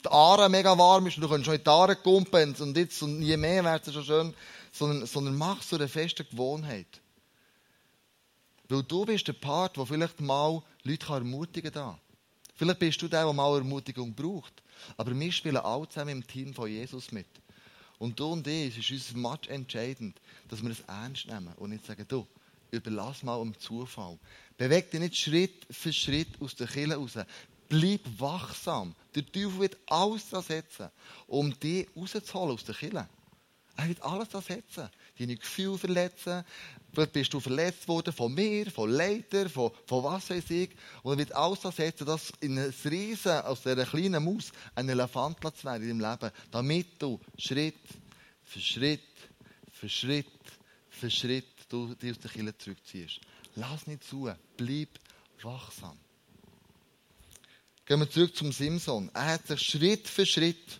die 0.03 0.09
Aare 0.09 0.49
mega 0.49 0.75
warm 0.75 1.05
ist 1.05 1.17
und 1.17 1.21
du 1.21 1.29
kannst 1.29 1.45
schon 1.45 1.55
in 1.55 1.63
die 1.63 1.69
Aare 1.69 1.95
kumpen 1.97 2.55
und 2.55 2.75
jetzt 2.75 3.01
und 3.03 3.21
je 3.21 3.37
mehr 3.37 3.63
wird 3.63 3.87
es 3.87 3.93
schon 3.93 4.03
schön, 4.03 4.33
sondern, 4.71 5.05
sondern 5.05 5.35
mach 5.35 5.61
so 5.61 5.75
eine 5.75 5.87
feste 5.87 6.25
Gewohnheit. 6.25 7.01
Weil 8.69 8.83
du 8.83 9.05
bist 9.05 9.27
der 9.27 9.33
Part, 9.33 9.77
der 9.77 9.85
vielleicht 9.85 10.19
mal 10.19 10.63
Leute 10.83 11.13
ermutigen 11.13 11.71
kann. 11.71 11.99
Vielleicht 12.55 12.79
bist 12.79 13.01
du 13.01 13.07
der, 13.07 13.23
der 13.23 13.33
mal 13.33 13.57
Ermutigung 13.57 14.15
braucht. 14.15 14.63
Aber 14.97 15.17
wir 15.17 15.31
spielen 15.31 15.57
alle 15.57 15.87
zusammen 15.89 16.09
im 16.09 16.27
Team 16.27 16.53
von 16.53 16.69
Jesus 16.69 17.11
mit. 17.11 17.27
Und 17.99 18.19
du 18.19 18.31
und 18.31 18.47
ich, 18.47 18.77
es 18.77 18.89
ist 18.89 19.11
uns 19.11 19.21
match 19.21 19.49
entscheidend, 19.49 20.19
dass 20.47 20.63
wir 20.63 20.71
es 20.71 20.79
ernst 20.87 21.27
nehmen 21.27 21.53
und 21.57 21.69
nicht 21.71 21.85
sagen, 21.85 22.05
du, 22.07 22.25
überlass 22.71 23.23
mal 23.23 23.35
um 23.35 23.57
Zufall. 23.59 24.17
Beweg 24.57 24.89
dich 24.89 24.99
nicht 24.99 25.17
Schritt 25.17 25.67
für 25.69 25.93
Schritt 25.93 26.41
aus 26.41 26.55
der 26.55 26.67
Kille 26.67 26.95
raus. 26.95 27.17
Bleib 27.67 28.01
wachsam. 28.17 28.95
Der 29.13 29.25
Teufel 29.25 29.59
wird 29.59 29.77
alles 29.87 30.29
setzen, 30.29 30.89
um 31.27 31.57
dich 31.59 31.87
rauszuholen 31.95 32.53
aus 32.53 32.63
der 32.63 32.75
Kille. 32.75 33.07
Er 33.75 33.87
wird 33.87 34.01
alles 34.01 34.29
setzen. 34.45 34.89
Deine 35.19 35.35
Gefühle 35.35 35.77
verletzen. 35.77 36.45
Vielleicht 36.93 37.11
bist 37.11 37.33
du 37.33 37.41
verletzt 37.41 37.88
worden 37.89 38.13
von 38.13 38.33
mir, 38.33 38.71
von 38.71 38.89
Leiter, 38.89 39.49
von, 39.49 39.71
von 39.85 40.03
was 40.03 40.29
weiß 40.29 40.49
ich. 40.49 40.69
Und 41.03 41.13
er 41.13 41.17
wird 41.17 41.33
alles 41.33 41.59
setzen, 41.75 42.05
dass 42.05 42.31
in 42.39 42.57
einem 42.57 42.73
Riesen, 42.85 43.41
aus 43.41 43.61
dieser 43.61 43.85
kleinen 43.85 44.23
Maus, 44.23 44.51
ein 44.75 44.88
Elefant 44.88 45.38
zu 45.57 45.65
werden 45.65 45.89
in 45.89 45.99
deinem 45.99 46.11
Leben. 46.11 46.33
Damit 46.51 47.01
du 47.01 47.19
Schritt 47.38 47.75
für 48.43 48.61
Schritt, 48.61 49.01
für 49.71 49.89
Schritt, 49.89 50.25
für 50.89 51.11
Schritt 51.11 51.45
du 51.67 51.93
dich 51.95 52.11
aus 52.11 52.19
der 52.19 52.31
Kille 52.31 52.57
zurückziehst. 52.57 53.19
Lass 53.55 53.88
nicht 53.88 54.05
zu. 54.05 54.31
Bleib 54.55 54.89
wachsam. 55.41 55.97
Gehen 57.85 57.99
wir 57.99 58.09
zurück 58.09 58.35
zum 58.35 58.51
Simson. 58.51 59.11
Er 59.13 59.25
hat 59.25 59.47
sich 59.47 59.61
Schritt 59.61 60.07
für 60.07 60.25
Schritt 60.25 60.79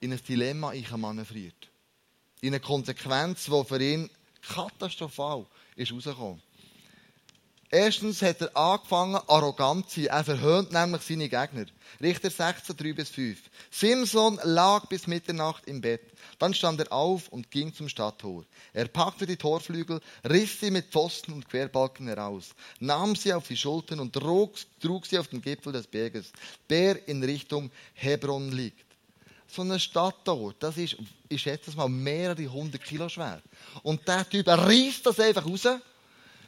in 0.00 0.12
ein 0.12 0.20
Dilemma 0.26 0.72
manövriert. 0.96 1.71
In 2.42 2.48
eine 2.48 2.58
Konsequenz, 2.58 3.44
die 3.44 3.64
für 3.64 3.80
ihn 3.80 4.10
katastrophal 4.42 5.46
ist 5.76 5.92
rausgekommen. 5.92 6.42
Erstens 7.70 8.20
hat 8.20 8.40
er 8.40 8.56
angefangen, 8.56 9.20
arrogant 9.28 9.88
zu 9.88 10.00
sein. 10.00 10.10
Er 10.10 10.24
verhöhnt 10.24 10.72
nämlich 10.72 11.02
seine 11.02 11.28
Gegner. 11.28 11.66
Richter 12.00 12.30
16, 12.30 12.76
3 12.76 12.92
bis 12.94 13.10
5. 13.10 13.38
Simson 13.70 14.40
lag 14.42 14.88
bis 14.88 15.06
Mitternacht 15.06 15.66
im 15.66 15.80
Bett. 15.80 16.02
Dann 16.40 16.52
stand 16.52 16.80
er 16.80 16.92
auf 16.92 17.28
und 17.28 17.52
ging 17.52 17.72
zum 17.72 17.88
Stadttor. 17.88 18.44
Er 18.72 18.88
packte 18.88 19.24
die 19.24 19.36
Torflügel, 19.36 20.00
riss 20.28 20.58
sie 20.58 20.72
mit 20.72 20.86
Pfosten 20.90 21.32
und 21.34 21.48
Querbalken 21.48 22.08
heraus, 22.08 22.56
nahm 22.80 23.14
sie 23.14 23.32
auf 23.32 23.46
die 23.46 23.56
Schultern 23.56 24.00
und 24.00 24.14
trug, 24.14 24.56
trug 24.80 25.06
sie 25.06 25.18
auf 25.18 25.28
den 25.28 25.42
Gipfel 25.42 25.72
des 25.72 25.86
Berges, 25.86 26.32
der 26.68 27.06
in 27.06 27.22
Richtung 27.22 27.70
Hebron 27.94 28.50
liegt 28.50 28.91
so 29.52 29.62
eine 29.62 29.78
Stadt 29.78 30.16
dort, 30.24 30.62
das 30.62 30.76
ist, 30.76 30.96
ich 31.28 31.42
schätze 31.42 31.70
es 31.70 31.76
mal, 31.76 31.88
mehrere 31.88 32.46
hundert 32.46 32.82
Kilo 32.82 33.08
schwer. 33.08 33.42
Und 33.82 34.06
der 34.06 34.28
Typ 34.28 34.48
reißt 34.48 35.04
das 35.04 35.20
einfach 35.20 35.46
raus, 35.46 35.68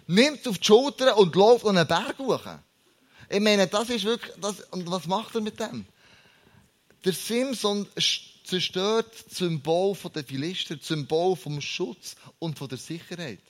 nimmt 0.07 0.41
es 0.41 0.47
auf 0.47 0.59
die 0.59 0.65
Schulter 0.65 1.17
und 1.17 1.35
läuft 1.35 1.67
an 1.67 1.77
einen 1.77 1.87
Berg 1.89 2.19
hoch. 2.19 2.47
Ich 3.29 3.41
meine, 3.41 3.67
das 3.67 3.91
ist 3.91 4.05
wirklich, 4.05 4.33
das, 4.41 4.61
und 4.71 4.91
was 4.91 5.07
macht 5.07 5.35
er 5.35 5.41
mit 5.41 5.59
dem? 5.59 5.87
Der 7.05 7.13
Simson 7.13 7.87
zerstört 8.45 9.13
das 9.29 9.39
Symbol 9.39 9.97
der 10.15 10.25
Philister, 10.25 10.77
das 10.77 10.87
Symbol 10.87 11.37
vom 11.37 11.61
Schutz 11.61 12.17
und 12.39 12.59
von 12.59 12.69
der 12.69 12.79
Sicherheit. 12.79 13.41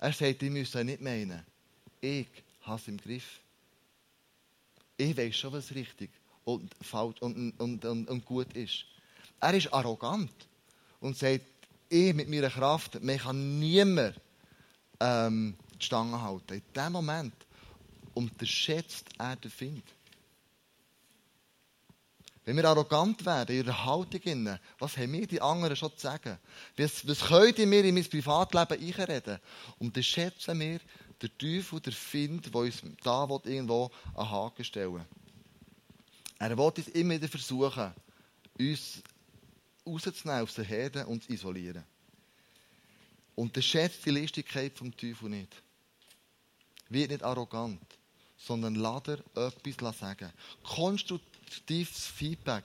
Er 0.00 0.12
sagt, 0.12 0.42
ich 0.42 0.50
müsst 0.50 0.74
nicht 0.74 1.00
meinen. 1.00 1.44
Ich 2.00 2.28
habe 2.62 2.80
es 2.80 2.88
im 2.88 2.98
Griff. 2.98 3.40
Ich 4.96 5.16
weiß 5.16 5.36
schon, 5.36 5.52
was 5.52 5.74
richtig 5.74 6.10
und, 6.48 6.74
falsch 6.80 7.20
und, 7.20 7.60
und, 7.60 7.84
und, 7.84 8.08
und 8.08 8.24
gut 8.24 8.54
ist. 8.54 8.84
Er 9.40 9.52
ist 9.52 9.72
arrogant 9.72 10.32
und 11.00 11.16
sagt, 11.16 11.44
ich 11.90 12.14
mit 12.14 12.28
meiner 12.28 12.48
Kraft, 12.48 13.02
mir 13.02 13.18
kann 13.18 13.58
niemand 13.58 14.18
ähm, 14.98 15.56
die 15.78 15.84
Stange 15.84 16.20
halten. 16.20 16.54
In 16.54 16.62
dem 16.74 16.92
Moment 16.92 17.34
unterschätzt 18.14 19.10
er 19.18 19.36
den 19.36 19.50
Find. 19.50 19.84
Wenn 22.44 22.56
wir 22.56 22.64
arrogant 22.64 23.26
werden 23.26 23.54
in 23.54 23.66
ihrer 23.66 23.84
Haltung, 23.84 24.58
was 24.78 24.96
haben 24.96 25.12
wir 25.12 25.26
die 25.26 25.42
anderen 25.42 25.76
schon 25.76 25.92
zu 25.92 26.00
sagen? 26.00 26.38
Was, 26.78 27.06
was 27.06 27.20
können 27.20 27.70
wir 27.70 27.84
in 27.84 27.94
mein 27.94 28.08
Privatleben 28.08 28.82
einreden? 28.82 29.38
Und 29.78 29.94
dann 29.94 30.02
schätzen 30.02 30.58
wir 30.58 30.80
den 31.20 31.30
Teufel, 31.36 31.80
der 31.80 31.92
Find, 31.92 32.46
der 32.46 32.60
uns 32.62 32.82
da 33.04 33.28
irgendwo 33.44 33.90
einen 34.14 34.30
Haken 34.30 34.64
stellen 34.64 34.94
will. 34.94 35.04
Er 36.38 36.56
will 36.56 36.64
uns 36.64 36.88
immer 36.88 37.14
wieder 37.14 37.28
versuchen, 37.28 37.92
uns 38.58 39.02
rauszunehmen 39.86 40.42
aus 40.42 40.54
der 40.54 40.64
Herde 40.64 41.06
und 41.06 41.24
zu 41.24 41.32
isolieren. 41.32 41.84
Und 43.34 43.62
schätzt 43.62 44.04
die 44.04 44.10
Listigkeit 44.10 44.76
vom 44.76 44.96
Teufel 44.96 45.30
nicht. 45.30 45.62
Wird 46.88 47.10
nicht 47.10 47.22
arrogant, 47.22 47.82
sondern 48.36 48.74
lass 48.74 49.02
er 49.08 49.18
etwas 49.36 49.98
sagen. 49.98 50.32
Konstruktives 50.62 52.06
Feedback 52.06 52.64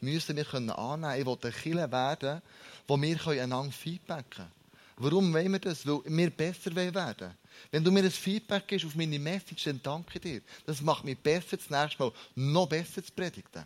müssen 0.00 0.36
wir 0.36 0.44
können 0.44 0.70
annehmen. 0.70 1.20
Ich 1.20 1.26
will 1.26 1.38
ein 1.42 1.52
Killer 1.52 1.90
werden, 1.90 2.42
wo 2.86 3.00
wir 3.00 3.26
einander 3.26 3.72
feedbacken 3.72 4.30
können. 4.30 4.57
Warum 4.98 5.32
wollen 5.32 5.52
wir 5.52 5.58
das? 5.58 5.86
Weil 5.86 6.00
wir 6.04 6.30
besser 6.30 6.74
werden 6.74 6.94
wollen. 6.94 7.34
Wenn 7.70 7.84
du 7.84 7.90
mir 7.90 8.02
ein 8.02 8.10
Feedback 8.10 8.66
gibst 8.66 8.86
auf 8.86 8.94
meine 8.94 9.18
Message, 9.18 9.64
dann 9.64 9.80
danke 9.82 10.18
dir. 10.18 10.40
Das 10.66 10.80
macht 10.80 11.04
mich 11.04 11.18
besser, 11.18 11.56
das 11.56 11.70
nächste 11.70 12.02
Mal 12.02 12.12
noch 12.34 12.68
besser 12.68 13.02
zu 13.02 13.12
predigen. 13.12 13.64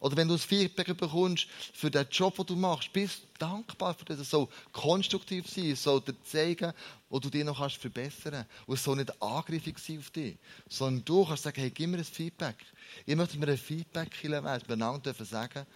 Oder 0.00 0.16
wenn 0.16 0.28
du 0.28 0.34
ein 0.34 0.38
Feedback 0.38 0.96
bekommst 0.96 1.48
für 1.72 1.90
den 1.90 2.06
Job, 2.10 2.36
den 2.36 2.46
du 2.46 2.56
machst, 2.56 2.92
bist 2.92 3.22
du 3.22 3.26
dankbar 3.40 3.94
für 3.94 4.04
das. 4.04 4.20
Es 4.20 4.30
soll 4.30 4.46
konstruktiv 4.70 5.48
sein, 5.48 5.72
es 5.72 5.82
soll 5.82 6.00
dir 6.00 6.14
zeigen, 6.22 6.72
wo 7.10 7.18
du 7.18 7.28
dich 7.28 7.42
noch 7.42 7.58
kannst 7.58 7.78
verbessern 7.78 8.32
kannst. 8.32 8.68
Und 8.68 8.74
es 8.74 8.84
soll 8.84 8.96
nicht 8.96 9.22
angriffig 9.22 9.78
sein 9.78 9.98
auf 9.98 10.10
dich, 10.10 10.36
sondern 10.68 11.04
du 11.04 11.24
kannst 11.24 11.42
sagen, 11.42 11.60
hey, 11.60 11.70
gib 11.70 11.90
mir 11.90 11.98
ein 11.98 12.04
Feedback. 12.04 12.56
Ich 13.04 13.16
möchte 13.16 13.38
mir 13.38 13.48
ein 13.48 13.58
Feedback 13.58 14.10
geben, 14.20 14.44
weil 14.44 14.62
wir 14.66 14.74
einander 14.74 15.12
sagen 15.14 15.66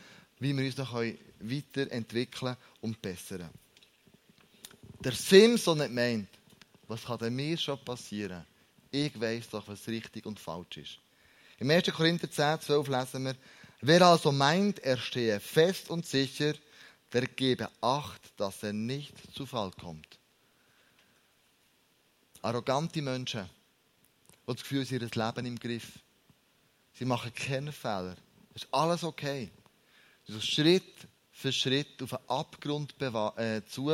wie 0.43 0.57
wir 0.57 0.65
uns 0.65 0.77
noch 0.77 0.95
weiterentwickeln 0.95 2.57
und 2.81 3.01
bessern. 3.01 3.49
Der 5.05 5.13
Simson 5.13 5.79
nicht 5.79 5.91
meint, 5.91 6.29
was 6.87 7.05
kann 7.05 7.19
denn 7.19 7.35
mir 7.35 7.59
schon 7.59 7.85
passieren? 7.85 8.47
Ich 8.93 9.19
weiß 9.21 9.51
doch, 9.51 9.67
was 9.67 9.89
richtig 9.89 10.27
und 10.27 10.39
falsch 10.39 10.77
ist. 10.77 10.99
Im 11.59 11.71
1. 11.71 11.93
Korinther 11.93 12.31
10, 12.31 12.61
12 12.61 12.87
lesen 12.87 13.25
wir, 13.25 13.37
wer 13.81 14.03
also 14.03 14.31
meint, 14.31 14.79
er 14.79 14.97
stehe 14.97 15.41
fest 15.41 15.91
und 15.91 16.07
sicher, 16.07 16.55
der 17.13 17.27
gebe 17.27 17.69
Acht, 17.81 18.21
dass 18.37 18.63
er 18.63 18.73
nicht 18.73 19.13
zu 19.35 19.45
Fall 19.45 19.73
kommt. 19.73 20.19
Arrogante 22.43 23.03
Menschen, 23.03 23.51
die 24.47 24.53
das 24.53 24.63
Gefühl 24.63 24.85
haben, 24.85 24.95
ihr 24.95 25.01
Leben 25.01 25.47
im 25.47 25.59
Griff. 25.59 25.99
Sie 26.93 27.05
machen 27.05 27.35
keine 27.35 27.73
Fehler. 27.73 28.15
Es 28.55 28.63
ist 28.63 28.75
alles 28.75 29.03
okay. 29.03 29.51
Sie 30.29 30.41
Schritt 30.41 31.09
für 31.33 31.53
Schritt 31.53 32.01
auf 32.03 32.15
einen 32.15 32.29
Abgrund 32.29 32.95
äh, 33.37 33.63
zu 33.67 33.91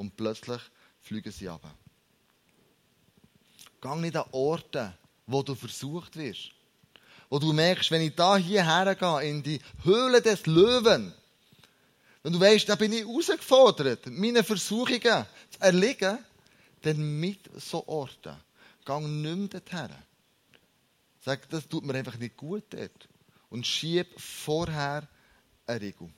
und 0.00 0.16
plötzlich 0.16 0.62
fliegen 1.02 1.30
sie 1.30 1.50
ab. 1.50 1.62
Geh 3.82 3.94
nicht 3.96 4.16
an 4.16 4.24
Orte, 4.32 4.94
wo 5.26 5.42
du 5.42 5.54
versucht 5.54 6.16
wirst. 6.16 6.52
Wo 7.28 7.38
du 7.38 7.52
merkst, 7.52 7.90
wenn 7.90 8.00
ich 8.00 8.14
da 8.14 8.38
hierher 8.38 8.94
gehe, 8.94 9.30
in 9.30 9.42
die 9.42 9.60
Höhle 9.84 10.22
des 10.22 10.46
Löwen, 10.46 11.12
wenn 12.22 12.32
du 12.32 12.40
weißt, 12.40 12.66
da 12.68 12.76
bin 12.76 12.94
ich 12.94 13.06
herausgefordert, 13.06 14.06
meine 14.06 14.42
Versuchungen 14.42 15.26
zu 15.50 15.60
erliegen, 15.60 16.18
dann 16.80 17.20
mit 17.20 17.40
so 17.60 17.86
Orten, 17.86 18.36
geh 18.86 19.00
nicht 19.00 19.52
mehr 19.52 19.60
dorthin. 19.60 19.96
Sag, 21.22 21.46
das 21.50 21.68
tut 21.68 21.84
mir 21.84 21.94
einfach 21.94 22.16
nicht 22.16 22.38
gut 22.38 22.64
dort. 22.70 23.08
Und 23.50 23.66
schieb 23.66 24.18
vorher 24.18 25.06
eine 25.66 25.80
Regel. 25.80 26.08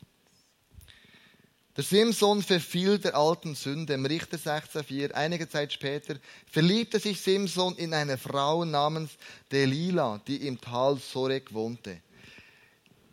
Der 1.74 1.84
Simson 1.84 2.42
verfiel 2.42 2.98
der 2.98 3.16
alten 3.16 3.54
Sünde. 3.54 3.94
Im 3.94 4.04
Richter 4.04 4.36
16,4, 4.36 5.12
einige 5.12 5.48
Zeit 5.48 5.72
später, 5.72 6.16
verliebte 6.50 6.98
sich 6.98 7.20
Simson 7.20 7.76
in 7.76 7.94
eine 7.94 8.18
Frau 8.18 8.66
namens 8.66 9.12
Delila, 9.50 10.20
die 10.26 10.46
im 10.46 10.60
Tal 10.60 10.98
Sorek 10.98 11.54
wohnte. 11.54 12.02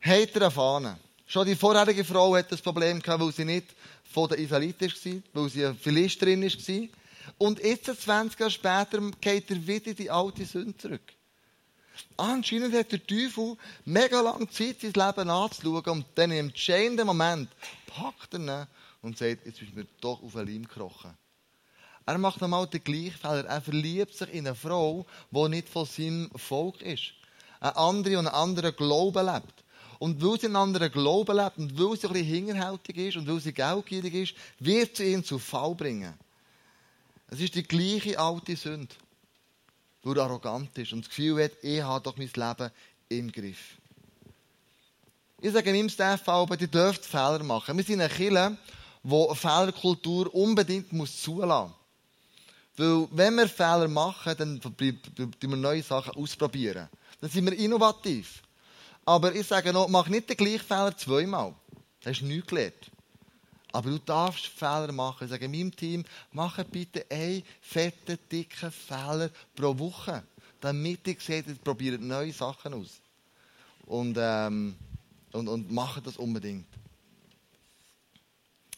Heitere 0.04 0.52
Fahne. 0.52 1.00
Schon 1.26 1.48
die 1.48 1.56
vorherige 1.56 2.04
Frau 2.04 2.36
hatte 2.36 2.50
das 2.52 2.62
Problem 2.62 3.02
weil 3.06 3.32
sie 3.32 3.46
nicht 3.46 3.68
von 4.04 4.28
den 4.28 4.40
Israeliten 4.40 4.92
war, 4.92 5.44
weil 5.44 5.50
sie 5.50 5.66
eine 5.66 5.76
Philisterin 5.76 6.44
war. 6.44 6.88
Und 7.38 7.64
jetzt, 7.64 7.86
20 7.86 8.40
Jahre 8.40 8.52
später, 8.52 9.00
geht 9.22 9.52
er 9.52 9.68
wieder 9.68 9.88
in 9.88 9.96
die 9.96 10.10
alte 10.10 10.46
Sünde 10.46 10.76
zurück. 10.76 11.14
Anscheinend 12.18 12.74
hat 12.74 12.92
der 12.92 13.06
Teufel 13.06 13.56
mega 13.86 14.22
lange 14.22 14.50
Zeit, 14.50 14.82
sein 14.82 14.94
Leben 14.94 15.30
anzuschauen 15.30 15.84
und 15.86 16.06
dann 16.16 16.32
im 16.32 16.48
entscheidenden 16.48 17.08
Moment 17.08 17.50
packt 17.88 18.34
er 18.34 18.40
ihn 18.40 18.68
und 19.02 19.18
sagt, 19.18 19.46
jetzt 19.46 19.60
bist 19.60 19.72
du 19.72 19.80
mir 19.80 19.88
doch 20.02 20.22
auf 20.22 20.36
einen 20.36 20.48
Leim 20.48 20.64
gekrochen. 20.64 21.14
Er 22.06 22.18
macht 22.18 22.42
nochmal 22.42 22.68
den 22.68 22.84
gleichen 22.84 23.18
Fehler. 23.20 23.46
Er 23.46 23.62
verliebt 23.62 24.16
sich 24.16 24.34
in 24.34 24.48
eine 24.48 24.56
Frau, 24.56 25.06
die 25.32 25.50
nicht 25.50 25.70
von 25.70 25.86
seinem 25.86 26.30
Volk 26.36 26.82
ist. 26.82 27.14
Eine 27.60 27.78
andere 27.78 28.18
und 28.18 28.28
einen 28.28 28.36
anderen 28.36 28.76
Glauben 28.76 29.26
lebt. 29.26 29.64
Und 30.00 30.24
weil 30.24 30.40
sie 30.40 30.48
einen 30.48 30.56
anderen 30.56 30.92
Glauben 30.92 31.38
lebt 31.38 31.58
und 31.58 31.78
weil 31.78 31.98
sie 31.98 32.08
ein 32.08 32.14
bisschen 32.14 32.48
hinterhältig 32.48 32.98
ist 32.98 33.18
und 33.18 33.28
weil 33.28 33.40
sie 33.40 33.54
geldgierig 33.54 34.14
ist, 34.14 34.34
wird 34.60 34.98
sie 34.98 35.14
ihn 35.14 35.24
zu 35.24 35.38
Fall 35.38 35.76
bringen. 35.76 36.14
Es 37.28 37.40
ist 37.40 37.54
die 37.54 37.64
gleiche 37.64 38.18
alte 38.18 38.56
Sünde 38.56 38.96
weil 40.04 40.18
er 40.18 40.24
arrogant 40.24 40.78
ist 40.78 40.94
und 40.94 41.02
das 41.02 41.10
Gefühl 41.10 41.44
hat, 41.44 41.52
ich 41.62 41.82
habe 41.82 42.04
doch 42.04 42.18
mein 42.18 42.30
Leben 42.34 42.72
im 43.10 43.32
Griff. 43.32 43.78
Ich 45.42 45.54
sage 45.54 45.72
meinem 45.72 45.90
Staff 45.90 46.28
auch, 46.28 46.50
ihr 46.50 46.68
dürft 46.68 47.06
Fehler 47.06 47.44
machen. 47.44 47.78
Wir 47.78 47.84
sind 47.84 48.02
eine 48.02 48.10
Kirche, 48.10 48.58
die 49.04 49.14
eine 49.14 49.36
Fehlerkultur 49.36 50.34
unbedingt 50.34 50.92
muss 50.92 51.22
zulassen 51.22 51.70
muss. 51.70 51.80
Weil, 52.76 53.08
wenn 53.12 53.36
wir 53.36 53.48
Fehler 53.48 53.88
machen, 53.88 54.36
dann 54.38 54.60
probieren 54.60 55.00
wir 55.18 55.58
neue 55.58 55.84
Sachen 55.84 56.16
ausprobieren. 56.16 56.90
Dann 57.20 57.30
sind 57.30 57.46
wir 57.46 57.58
innovativ. 57.58 58.42
Aber 59.06 59.34
ich 59.34 59.48
sage 59.48 59.74
noch, 59.74 59.88
mach 59.88 60.08
nicht 60.08 60.30
den 60.30 60.38
gleichen 60.38 60.60
Fehler 60.66 60.96
zweimal. 60.96 61.54
Das 62.02 62.12
hast 62.12 62.22
du 62.22 62.26
nichts 62.26 62.48
gelernt. 62.48 62.92
Aber 63.72 63.90
du 63.90 64.00
darfst 64.00 64.48
Fehler 64.48 64.92
machen. 64.92 65.26
Ich 65.26 65.30
sage 65.30 65.48
meinem 65.48 65.76
Team, 65.76 66.04
mache 66.32 66.66
bitte 66.66 67.06
einen 67.10 67.44
fetten, 67.62 68.18
dicken 68.32 68.72
Fehler 68.72 69.30
pro 69.56 69.78
Woche. 69.78 70.24
Damit 70.60 71.08
ich 71.08 71.22
sehe, 71.22 71.44
ihr 71.46 71.56
probiert 71.56 72.02
neue 72.02 72.34
Sachen 72.34 72.74
aus. 72.74 73.00
Und, 73.86 74.18
ähm, 74.20 74.76
und, 75.32 75.48
und 75.48 75.72
mache 75.72 76.02
das 76.02 76.18
unbedingt. 76.18 76.68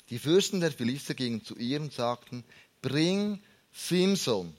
Die 0.10 0.20
Fürsten 0.20 0.60
der 0.60 0.74
Philister 0.74 1.14
gingen 1.14 1.44
zu 1.44 1.56
ihr 1.58 1.80
und 1.80 1.94
sagten, 1.94 2.44
bring 2.82 3.40
Simson 3.72 4.54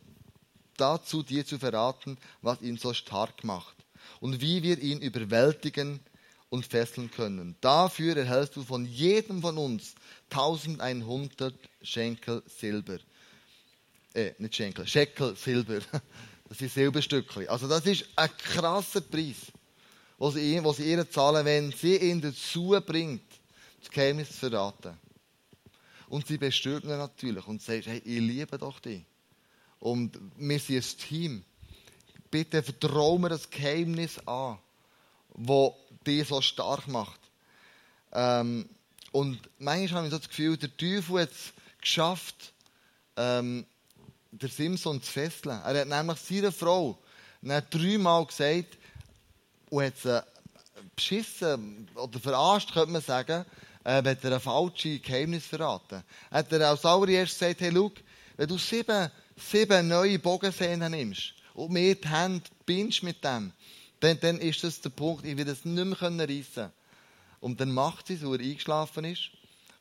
dazu, 0.78 1.22
dir 1.22 1.44
zu 1.44 1.58
verraten, 1.58 2.16
was 2.40 2.62
ihn 2.62 2.78
so 2.78 2.94
stark 2.94 3.44
macht 3.44 3.76
und 4.20 4.40
wie 4.40 4.62
wir 4.62 4.78
ihn 4.78 5.00
überwältigen 5.00 6.00
und 6.52 6.66
fesseln 6.66 7.10
können. 7.10 7.56
Dafür 7.62 8.14
erhältst 8.14 8.56
du 8.56 8.62
von 8.62 8.84
jedem 8.84 9.40
von 9.40 9.56
uns 9.56 9.94
1100 10.28 11.54
Schenkel 11.80 12.42
Silber. 12.46 12.98
Äh, 14.12 14.32
nicht 14.36 14.54
Schenkel, 14.54 14.86
Scheckel 14.86 15.34
Silber. 15.34 15.80
Das 16.48 16.58
sind 16.58 16.70
Silberstückchen. 16.70 17.48
Also 17.48 17.66
das 17.66 17.86
ist 17.86 18.04
ein 18.14 18.28
krasser 18.36 19.00
Preis, 19.00 19.36
den 20.20 20.30
sie, 20.32 20.60
den 20.60 20.72
sie 20.74 20.90
ihr 20.90 21.10
zahlen, 21.10 21.46
wenn 21.46 21.72
sie 21.72 21.96
ihn 21.96 22.20
dazu 22.20 22.78
bringt, 22.84 23.22
das 23.80 23.90
Geheimnis 23.90 24.32
zu 24.32 24.50
verraten. 24.50 24.98
Und 26.10 26.26
sie 26.26 26.36
bestürmt 26.36 26.84
natürlich 26.84 27.46
und 27.46 27.62
sagt, 27.62 27.86
hey, 27.86 28.02
ich 28.04 28.20
liebe 28.20 28.58
doch 28.58 28.80
dich. 28.80 29.02
Und 29.78 30.18
wir 30.36 30.58
sind 30.58 30.84
ein 30.84 31.08
Team. 31.08 31.44
Bitte 32.30 32.62
vertraue 32.62 33.18
mir 33.18 33.30
das 33.30 33.48
Geheimnis 33.48 34.18
an, 34.26 34.58
das 35.34 35.72
dich 36.06 36.28
so 36.28 36.40
stark 36.40 36.88
macht. 36.88 37.20
Ähm, 38.12 38.68
und 39.12 39.38
manchmal 39.58 39.98
habe 39.98 40.06
ich 40.06 40.12
so 40.12 40.18
das 40.18 40.28
Gefühl, 40.28 40.56
der 40.56 40.76
Teufel 40.76 41.22
hat 41.22 41.30
es 41.30 41.52
geschafft, 41.80 42.52
ähm, 43.16 43.66
der 44.30 44.48
Simson 44.48 45.02
zu 45.02 45.12
fesseln. 45.12 45.60
Er 45.64 45.80
hat 45.80 45.88
nämlich 45.88 46.18
seiner 46.18 46.52
Frau 46.52 46.98
dreimal 47.42 48.26
gesagt 48.26 48.78
und 49.70 49.84
hat 49.84 49.98
sie 49.98 50.22
beschissen 50.96 51.88
oder 51.94 52.18
verarscht, 52.18 52.72
könnte 52.72 52.92
man 52.92 53.02
sagen, 53.02 53.44
äh, 53.84 54.02
wenn 54.04 54.16
er 54.22 54.32
ein 54.32 54.40
falsches 54.40 55.02
Geheimnis 55.02 55.46
verraten. 55.46 56.02
Hat 56.30 56.52
er 56.52 56.68
als 56.68 56.84
allererstes 56.84 57.38
gesagt, 57.38 57.60
hey, 57.60 57.72
schau, 57.72 57.92
wenn 58.36 58.48
du 58.48 58.58
sieben, 58.58 59.10
sieben 59.36 59.88
neue 59.88 60.18
Bogensehnen 60.18 60.92
nimmst 60.92 61.34
und 61.54 61.72
mir 61.72 61.94
die 61.94 62.08
Hände 62.08 62.44
bindest 62.64 63.02
mit 63.02 63.22
dem, 63.24 63.52
dann, 64.02 64.18
dann 64.20 64.38
ist 64.38 64.64
das 64.64 64.80
der 64.80 64.90
Punkt, 64.90 65.24
ich 65.24 65.36
will 65.36 65.44
das 65.44 65.64
nicht 65.64 65.84
mehr 65.84 66.00
reissen 66.00 66.44
können. 66.54 66.72
Und 67.40 67.60
dann 67.60 67.72
macht 67.72 68.06
sie 68.06 68.14
es, 68.14 68.24
wo 68.24 68.34
er 68.34 68.40
eingeschlafen 68.40 69.04
ist. 69.04 69.30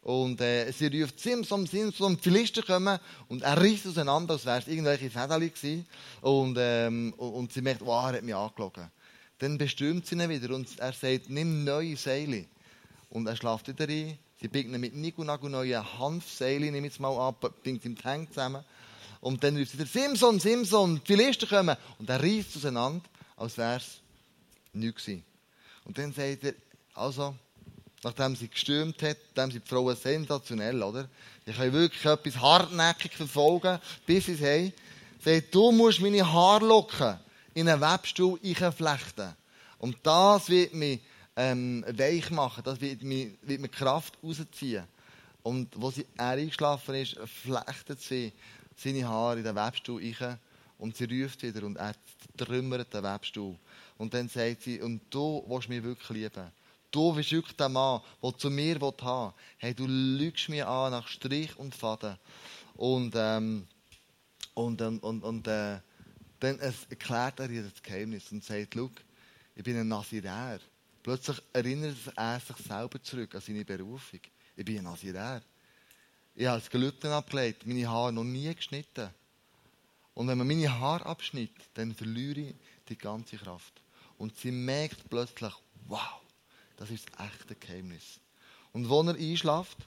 Und 0.01 0.41
äh, 0.41 0.71
sie 0.71 0.87
ruft 0.87 1.19
Simson, 1.19 1.67
Simson, 1.67 2.17
die 2.17 2.23
Philister 2.23 2.63
kommen 2.63 2.99
und 3.27 3.43
er 3.43 3.55
reißt 3.55 3.85
auseinander, 3.85 4.33
als 4.33 4.45
wäre 4.45 4.57
es 4.57 4.67
irgendwelche 4.67 5.11
Fäden 5.11 5.39
gewesen. 5.39 5.85
Und, 6.21 6.57
ähm, 6.59 7.13
und 7.17 7.53
sie 7.53 7.61
merkt, 7.61 7.81
wow, 7.81 8.05
er 8.05 8.17
hat 8.17 8.23
mich 8.23 8.33
angelogen. 8.33 8.89
Dann 9.37 9.59
bestürmt 9.59 10.07
sie 10.07 10.15
ihn 10.15 10.27
wieder 10.27 10.55
und 10.55 10.67
er 10.79 10.93
sagt, 10.93 11.29
nimm 11.29 11.63
neue 11.63 11.97
Seile. 11.97 12.45
Und 13.11 13.27
er 13.27 13.35
schlaft 13.35 13.67
wieder 13.67 13.87
ein. 13.87 14.17
Sie 14.39 14.47
biegt 14.47 14.71
mit 14.71 14.95
Nigunagu 14.95 15.47
neue 15.49 15.99
Hanfseile, 15.99 16.71
nimm 16.71 16.83
jetzt 16.85 16.99
mal 16.99 17.15
ab, 17.15 17.53
bindet 17.61 17.85
ihm 17.85 17.95
die 17.95 18.27
zusammen. 18.29 18.63
Und 19.19 19.43
dann 19.43 19.55
ruft 19.55 19.71
sie 19.71 19.77
wieder, 19.77 19.87
Simson, 19.87 20.39
Simson, 20.39 20.95
die 20.95 21.15
Philister 21.15 21.45
kommen. 21.45 21.77
Und 21.99 22.09
er 22.09 22.23
reißt 22.23 22.57
auseinander, 22.57 23.05
als 23.37 23.55
wäre 23.57 23.77
es 23.77 24.01
nichts. 24.73 25.07
Und 25.85 25.97
dann 25.97 26.13
sagt 26.13 26.43
er, 26.43 26.53
also, 26.93 27.35
nachdem 28.03 28.35
sie 28.35 28.47
gestürmt 28.47 29.01
hat, 29.01 29.17
nachdem 29.35 29.51
sie 29.51 29.59
die 29.59 29.67
Frauen 29.67 29.95
sensationell, 29.95 30.81
oder? 30.81 31.07
Ich 31.45 31.55
kann 31.55 31.73
wirklich 31.73 32.05
etwas 32.05 32.39
hartnäckig 32.39 33.13
verfolgen, 33.13 33.79
bis 34.05 34.25
sie 34.25 34.33
es 34.33 34.41
haben. 34.41 34.73
Sagt, 35.23 35.53
du 35.53 35.71
musst 35.71 36.01
meine 36.01 36.31
Haarlocken 36.31 37.19
in 37.53 37.67
einen 37.67 37.81
Webstuhl 37.81 38.39
einflechten. 38.43 39.35
Und 39.77 39.97
das 40.03 40.49
wird 40.49 40.73
mich 40.73 40.99
ähm, 41.35 41.83
weich 41.87 42.29
machen. 42.31 42.63
Das 42.63 42.79
wird 42.81 43.03
mir, 43.03 43.31
wird 43.41 43.61
mir 43.61 43.69
Kraft 43.69 44.17
rausziehen. 44.23 44.83
Und 45.43 45.69
wo 45.75 45.89
sie, 45.89 46.05
eingeschlafen 46.17 46.95
ist, 46.95 47.17
flechtet 47.43 47.99
sie 48.01 48.31
seine 48.75 49.07
Haare 49.07 49.39
in 49.39 49.43
den 49.43 49.55
Webstuhl 49.55 50.01
rein 50.19 50.37
und 50.77 50.95
sie 50.95 51.05
ruft 51.05 51.41
wieder 51.43 51.65
und 51.65 51.77
er 51.77 51.93
trümmert 52.37 52.93
den 52.93 53.03
Webstuhl. 53.03 53.55
Und 54.01 54.15
dann 54.15 54.27
sagt 54.27 54.63
sie, 54.63 54.81
und 54.81 54.99
du 55.11 55.45
willst 55.47 55.69
mich 55.69 55.83
wirklich 55.83 56.09
lieben. 56.09 56.51
Du 56.89 57.13
bist 57.13 57.31
wirklich 57.33 57.55
der 57.55 57.69
Mann, 57.69 58.01
der 58.23 58.35
zu 58.35 58.49
mir 58.49 58.79
haben 58.79 58.97
will. 58.99 59.33
Hey, 59.59 59.75
du 59.75 59.85
lügst 59.85 60.49
mir 60.49 60.67
an 60.67 60.93
nach 60.93 61.07
Strich 61.07 61.55
und 61.55 61.75
Faden. 61.75 62.17
Und, 62.77 63.13
ähm, 63.15 63.67
und, 64.55 64.81
und, 64.81 65.03
und, 65.03 65.23
und 65.23 65.47
äh, 65.47 65.77
dann 66.39 66.57
erklärt 66.57 67.39
er 67.41 67.49
ihr 67.51 67.61
das 67.61 67.83
Geheimnis 67.83 68.31
und 68.31 68.43
sagt, 68.43 68.73
schau, 68.73 68.89
ich 69.55 69.63
bin 69.63 69.77
ein 69.77 69.87
Nasirär. 69.87 70.59
Plötzlich 71.03 71.39
erinnert 71.53 71.95
er 72.15 72.39
sich 72.39 72.57
selber 72.57 73.03
zurück 73.03 73.35
an 73.35 73.41
seine 73.41 73.63
Berufung. 73.63 74.21
Ich 74.55 74.65
bin 74.65 74.79
ein 74.79 74.85
Nasirär. 74.85 75.43
Ich 76.33 76.47
habe 76.47 76.59
das 76.59 76.71
Gelübde 76.71 77.13
abgelegt, 77.13 77.67
meine 77.67 77.87
Haare 77.87 78.11
noch 78.11 78.23
nie 78.23 78.51
geschnitten. 78.55 79.11
Und 80.15 80.27
wenn 80.27 80.39
man 80.39 80.47
meine 80.47 80.79
Haare 80.79 81.05
abschnitt, 81.05 81.53
dann 81.75 81.93
verliere 81.93 82.39
ich 82.39 82.55
die 82.89 82.97
ganze 82.97 83.37
Kraft. 83.37 83.81
Und 84.21 84.37
sie 84.37 84.51
merkt 84.51 85.09
plötzlich, 85.09 85.51
wow, 85.87 86.21
das 86.77 86.91
ist 86.91 87.09
das 87.09 87.25
echte 87.25 87.55
Geheimnis. 87.55 88.19
Und 88.71 88.87
wo 88.87 89.01
er 89.01 89.15
einschläft, 89.15 89.77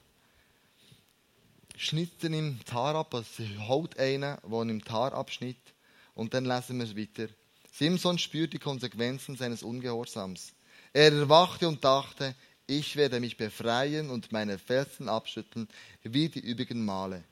schnitzt 1.77 2.21
er 2.21 2.31
ihm 2.31 2.59
das 2.65 2.73
Haar 2.73 2.95
ab, 2.95 3.15
also 3.15 3.29
sie 3.37 3.57
holt 3.57 3.97
einen, 3.97 4.37
der 4.43 4.61
ihm 4.63 4.81
das 4.81 4.91
Haar 4.91 5.13
abschnitt. 5.13 5.73
Und 6.15 6.33
dann 6.33 6.43
lesen 6.43 6.79
wir 6.79 6.83
es 6.83 6.97
weiter. 6.97 7.31
Simson 7.71 8.19
spürt 8.19 8.51
die 8.51 8.59
Konsequenzen 8.59 9.37
seines 9.37 9.63
Ungehorsams. 9.63 10.51
Er 10.91 11.13
erwachte 11.13 11.69
und 11.69 11.81
dachte, 11.81 12.35
ich 12.67 12.97
werde 12.97 13.21
mich 13.21 13.37
befreien 13.37 14.09
und 14.09 14.33
meine 14.33 14.59
Felsen 14.59 15.07
abschütteln 15.07 15.69
wie 16.03 16.27
die 16.27 16.41
übrigen 16.41 16.83
Male. 16.83 17.23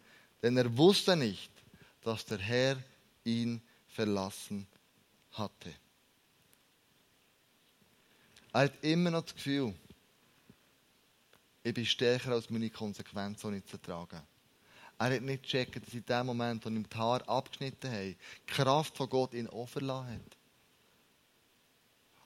Denn 0.41 0.55
er 0.55 0.77
wusste 0.77 1.17
nicht, 1.17 1.51
dass 2.01 2.25
der 2.25 2.39
Herr 2.39 2.77
ihn 3.25 3.61
verlassen 3.89 4.67
hatte. 5.33 5.82
Er 8.53 8.61
hat 8.61 8.83
immer 8.83 9.09
noch 9.09 9.23
das 9.23 9.33
Gefühl, 9.33 9.73
ich 11.63 11.73
bin 11.73 11.85
stärker 11.85 12.33
als 12.33 12.49
meine 12.49 12.69
Konsequenzen, 12.69 13.51
die 13.51 13.57
ich 13.57 13.65
zu 13.65 13.77
tragen. 13.77 14.21
Er 14.99 15.15
hat 15.15 15.21
nicht 15.21 15.43
gecheckt, 15.43 15.85
dass 15.85 15.93
in 15.93 16.05
dem 16.05 16.25
Moment, 16.27 16.63
wo 16.63 16.69
ihm 16.69 16.87
die 16.87 16.95
Haare 16.95 17.27
abgeschnitten 17.27 17.89
haben, 17.89 18.15
die 18.15 18.53
Kraft 18.53 18.95
von 18.95 19.09
Gott 19.09 19.33
ihn 19.33 19.49
overlassen 19.49 20.13
hat. 20.13 20.37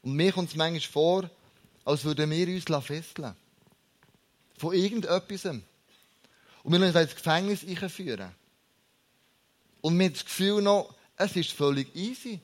Und 0.02 0.16
mir 0.16 0.32
kommt 0.34 0.50
es 0.50 0.56
manchmal 0.56 0.82
vor, 0.82 1.30
als 1.86 2.04
würden 2.04 2.30
wir 2.30 2.48
uns 2.48 2.86
fesseln 2.86 3.36
Von 4.58 4.74
irgendetwas. 4.74 5.46
Und 5.46 5.64
wir 6.64 6.80
lassen 6.80 6.98
uns 6.98 7.12
ins 7.12 7.16
Gefängnis 7.16 7.66
einführen. 7.66 8.36
Und 9.82 9.94
haben 9.94 10.14
das 10.14 10.26
Gefühl 10.26 10.62
noch, 10.62 10.94
es 11.16 11.36
ist 11.36 11.54
völlig 11.54 11.96
easy. 11.96 12.42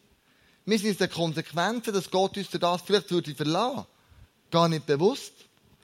Wir 0.65 0.79
sind 0.79 0.99
den 0.99 1.09
Konsequenzen, 1.09 1.93
dass 1.93 2.09
Gott 2.09 2.37
uns 2.37 2.49
das 2.49 2.81
vielleicht 2.81 3.11
würde 3.11 3.35
verlassen. 3.35 3.85
Gar 4.49 4.69
nicht 4.69 4.85
bewusst. 4.85 5.33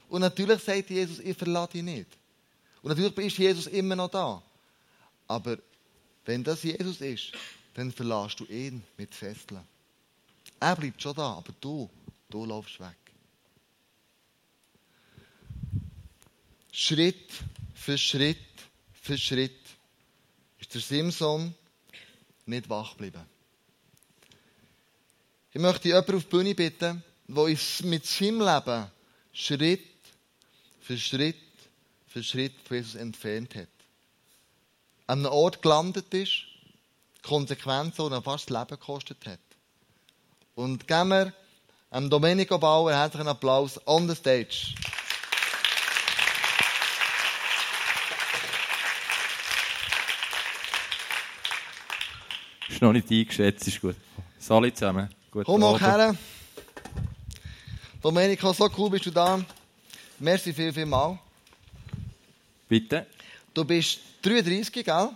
Und 0.07 0.21
natürlich 0.21 0.63
sagt 0.63 0.89
Jesus, 0.89 1.19
ich 1.19 1.37
verlasse 1.37 1.73
dich 1.73 1.83
nicht. 1.83 2.07
Und 2.81 2.89
natürlich 2.89 3.17
ist 3.17 3.37
Jesus 3.37 3.67
immer 3.67 3.95
noch 3.95 4.09
da. 4.09 4.41
Aber 5.27 5.57
wenn 6.25 6.43
das 6.43 6.63
Jesus 6.63 7.01
ist, 7.01 7.33
dann 7.73 7.91
verlässt 7.91 8.39
du 8.39 8.45
ihn 8.45 8.83
mit 8.97 9.13
Fesseln. 9.13 9.61
Er 10.59 10.75
bleibt 10.75 11.01
schon 11.01 11.15
da, 11.15 11.33
aber 11.33 11.53
du, 11.59 11.89
du 12.29 12.45
laufst 12.45 12.79
weg. 12.79 12.95
Schritt 16.71 17.31
für 17.73 17.97
Schritt 17.97 18.37
für 19.01 19.17
Schritt 19.17 19.59
ist 20.59 20.73
der 20.73 20.81
Simson 20.81 21.55
nicht 22.45 22.69
wach 22.69 22.91
geblieben. 22.91 23.25
Ich 25.51 25.59
möchte 25.59 25.87
jemanden 25.87 26.15
auf 26.15 26.23
die 26.23 26.29
Bühne 26.29 26.53
bitten, 26.53 27.03
der 27.27 27.57
mit 27.83 28.05
seinem 28.05 28.41
Leben 28.41 28.87
Schritt 29.33 29.81
für 30.81 30.97
Schritt 30.97 31.37
für 32.07 32.23
Schritt 32.23 32.53
von 32.65 32.77
Jesus 32.77 32.95
entfernt 32.95 33.55
hat. 33.55 33.67
An 35.07 35.19
einem 35.19 35.31
Ort 35.31 35.61
gelandet 35.61 36.13
ist, 36.13 36.45
Konsequenzen, 37.23 38.09
die 38.09 38.21
fast 38.21 38.49
das 38.49 38.57
Leben 38.57 38.79
gekostet 38.79 39.25
hat. 39.25 39.39
Und 40.55 40.87
geben 40.87 41.09
wir 41.09 41.33
dem 41.93 42.09
Domenico 42.09 42.57
Bauer 42.57 42.91
herzlichen 42.91 43.27
Applaus 43.27 43.79
on 43.87 44.07
the 44.07 44.15
stage. 44.15 44.73
Ist 52.69 52.81
noch 52.81 52.93
nicht 52.93 53.09
eingeschätzt, 53.09 53.67
ist 53.67 53.81
gut. 53.81 53.95
Salut 54.37 54.75
zusammen. 54.77 55.09
Guten 55.31 55.45
Komm 55.45 55.61
mal 55.61 55.79
her. 55.79 56.15
Domenico, 58.01 58.51
so 58.51 58.67
cool 58.75 58.89
bist 58.89 59.05
du 59.05 59.11
da. 59.11 59.39
Merci 60.17 60.51
viel, 60.51 60.73
viel 60.73 60.87
mal. 60.87 61.19
Bitte. 62.67 63.05
Du 63.53 63.63
bist 63.63 63.99
33, 64.23 64.83
gell? 64.83 65.09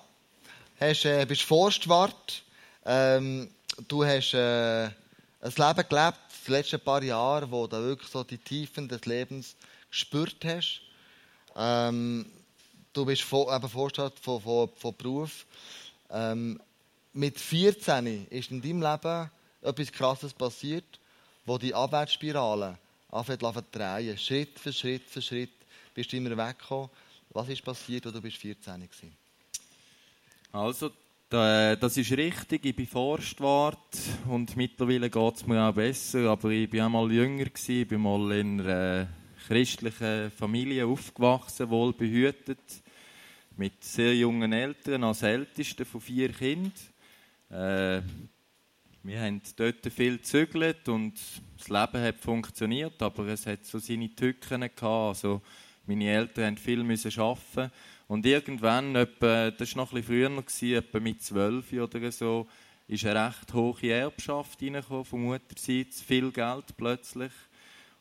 Hast, 0.80 1.06
äh, 1.06 1.26
bist 1.26 1.42
Forstwart. 1.42 2.44
Ähm, 2.86 3.50
du 3.88 4.06
hast 4.06 4.36
äh, 4.36 4.84
ein 4.84 4.94
Leben 5.42 5.90
gelebt, 5.90 6.20
die 6.46 6.52
letzten 6.52 6.80
paar 6.80 7.02
Jahre, 7.02 7.50
wo 7.50 7.66
du 7.66 7.78
wirklich 7.78 8.12
so 8.12 8.24
die 8.24 8.38
Tiefen 8.38 8.88
des 8.88 9.08
Lebens 9.08 9.56
gespürt 9.90 10.46
hast. 10.46 10.82
Ähm, 11.56 12.28
du 12.94 13.04
bist 13.04 13.24
vor, 13.24 13.52
eben 13.52 13.68
Forstwart 13.68 14.20
von, 14.20 14.40
von, 14.40 14.70
von 14.76 14.96
Beruf. 14.96 15.48
Ähm, 16.12 16.62
mit 17.14 17.40
14 17.40 18.28
ist 18.30 18.52
in 18.52 18.62
deinem 18.62 18.84
Leben 18.84 19.32
etwas 19.64 19.92
Krasses 19.92 20.34
passiert, 20.34 21.00
wo 21.46 21.58
die 21.58 21.74
Abwärtsspirale 21.74 22.78
anfängt 23.12 23.42
zu 23.42 23.64
drehen. 23.72 24.18
Schritt 24.18 24.60
für 24.60 24.74
Schritt 24.74 25.04
für 25.10 25.22
Schritt 25.22 25.52
bist 25.94 26.12
du 26.12 26.18
immer 26.18 26.38
weggekommen. 26.38 26.90
Was 27.32 27.50
ist 27.50 27.64
passiert, 27.64 28.06
als 28.06 28.16
du 28.16 28.22
14 28.22 28.82
warst? 28.82 29.04
Also, 30.52 30.92
das 31.30 31.98
ist 31.98 32.12
richtig. 32.12 32.66
Ich 32.66 32.76
bin 32.76 32.86
Forstwart 32.86 33.98
und 34.28 34.56
mittlerweile 34.56 35.10
geht 35.10 35.36
es 35.36 35.48
mir 35.48 35.68
auch 35.68 35.74
besser. 35.74 36.30
Aber 36.30 36.50
ich 36.50 36.72
war 36.74 36.86
auch 36.86 36.92
mal 36.92 37.12
jünger. 37.12 37.48
Ich 37.68 37.88
bin 37.88 38.02
mal 38.02 38.32
in 38.34 38.62
einer 38.62 39.08
christlichen 39.48 40.32
Familie 40.32 40.86
aufgewachsen, 40.86 41.70
wohlbehütet. 41.70 42.60
Mit 43.58 43.84
sehr 43.84 44.16
jungen 44.16 44.54
Eltern, 44.54 45.04
als 45.04 45.24
Älteste 45.24 45.86
von 45.86 46.02
vier 46.02 46.32
Kindern. 46.32 46.72
Äh, 47.50 48.02
wir 49.04 49.22
haben 49.22 49.42
dort 49.58 49.86
viel 49.92 50.18
gezügelt 50.18 50.88
und 50.88 51.20
das 51.58 51.68
Leben 51.68 52.04
hat 52.04 52.20
funktioniert, 52.20 53.02
aber 53.02 53.28
es 53.28 53.46
hat 53.46 53.66
so 53.66 53.78
seine 53.78 54.16
Tücken 54.16 54.62
gehabt. 54.62 54.82
Also 54.82 55.42
meine 55.86 56.10
Eltern 56.10 56.46
haben 56.46 56.58
viel 56.58 56.80
arbeiten 56.82 57.72
und 58.08 58.26
irgendwann, 58.26 58.96
etwa, 58.96 59.52
das 59.52 59.76
war 59.76 59.84
noch 59.84 59.92
bisschen 59.92 60.44
früher, 60.62 60.78
etwa 60.78 61.00
mit 61.02 61.22
zwölf 61.22 61.74
oder 61.74 62.12
so, 62.14 62.48
ist 62.88 63.06
eine 63.06 63.28
recht 63.28 63.54
hohe 63.54 63.92
Erbschaft 63.92 64.62
reingekommen 64.62 65.06
von 65.06 65.24
Mutterseits, 65.24 66.02
viel 66.02 66.32
Geld 66.32 66.78
plötzlich. 66.78 67.32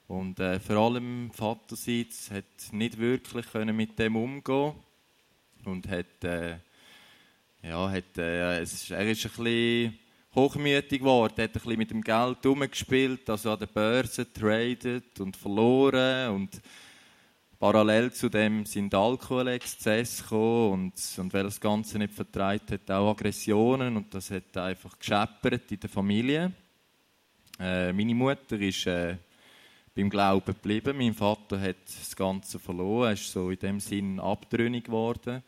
Und 0.07 0.39
äh, 0.39 0.61
vor 0.61 0.77
allem 0.77 1.31
Vaterseits 1.33 2.31
hat 2.31 2.45
nicht 2.73 2.99
wirklich 2.99 3.47
können 3.51 3.75
mit 3.75 3.99
dem 3.99 4.15
umgehen 4.15 4.75
und 5.65 5.89
hat 5.89 6.23
äh, 6.23 6.59
ja, 7.63 7.91
hat, 7.91 8.19
äh, 8.19 8.61
es, 8.61 8.91
er 8.91 9.09
ist 9.11 9.25
ein 9.25 9.45
bisschen 9.45 9.99
hochmütig 10.35 11.01
geworden, 11.01 11.43
hat 11.43 11.51
ein 11.51 11.53
bisschen 11.53 11.79
mit 11.79 11.91
dem 11.91 12.01
Geld 12.01 12.45
umgespielt, 12.47 13.29
also 13.29 13.53
an 13.53 13.59
der 13.59 13.67
Börse 13.67 14.33
tradet 14.33 15.21
und 15.21 15.37
verloren 15.37 16.31
und 16.31 16.61
parallel 17.59 18.13
zu 18.13 18.29
dem 18.29 18.65
sind 18.65 18.95
Alkoholexzesse 18.95 20.23
gekommen 20.23 20.73
und, 20.73 20.95
und 21.19 21.33
weil 21.33 21.45
das 21.45 21.61
Ganze 21.61 21.99
nicht 21.99 22.13
vertreibt 22.15 22.73
hat, 22.73 22.91
auch 22.91 23.11
Aggressionen 23.11 23.97
und 23.97 24.13
das 24.15 24.31
hat 24.31 24.57
einfach 24.57 24.99
gescheppert 24.99 25.71
in 25.71 25.81
der 25.81 25.91
Familie. 25.91 26.53
Äh, 27.61 27.93
meine 27.93 28.15
Mutter 28.15 28.59
ist 28.59 28.87
äh, 28.87 29.17
beim 29.95 30.09
Glauben 30.09 30.47
geblieben, 30.47 30.97
mein 30.97 31.15
Vater 31.15 31.61
hat 31.61 31.77
das 31.87 32.17
Ganze 32.17 32.59
verloren, 32.59 33.09
er 33.09 33.13
ist 33.13 33.31
so 33.31 33.51
in 33.51 33.59
dem 33.59 33.79
Sinn 33.79 34.19
abtrünnig 34.19 34.85
geworden. 34.85 35.43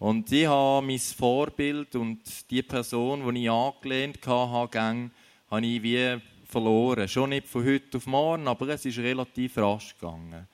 Und 0.00 0.32
ich 0.32 0.46
habe 0.46 0.86
mein 0.86 0.98
Vorbild 0.98 1.94
und 1.94 2.20
die 2.50 2.62
Person, 2.62 3.34
die 3.34 3.42
ich 3.42 3.50
angelehnt 3.50 4.26
hatte, 4.26 5.10
habe 5.50 5.66
ich 5.66 5.82
wie 5.82 6.18
verloren. 6.48 7.06
Schon 7.06 7.28
nicht 7.28 7.46
von 7.46 7.66
heute 7.66 7.98
auf 7.98 8.06
morgen, 8.06 8.48
aber 8.48 8.68
es 8.70 8.86
ist 8.86 8.96
relativ 8.96 9.58
rasch 9.58 9.94
gegangen. 10.00 10.48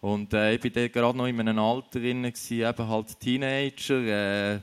Und 0.00 0.32
äh, 0.32 0.54
ich 0.54 0.64
war 0.64 0.88
gerade 0.88 1.18
noch 1.18 1.26
in 1.26 1.38
einem 1.38 1.58
Alter, 1.58 2.00
drin, 2.00 2.24
eben 2.24 2.88
halt 2.88 3.20
Teenager. 3.20 4.54
Äh, 4.54 4.60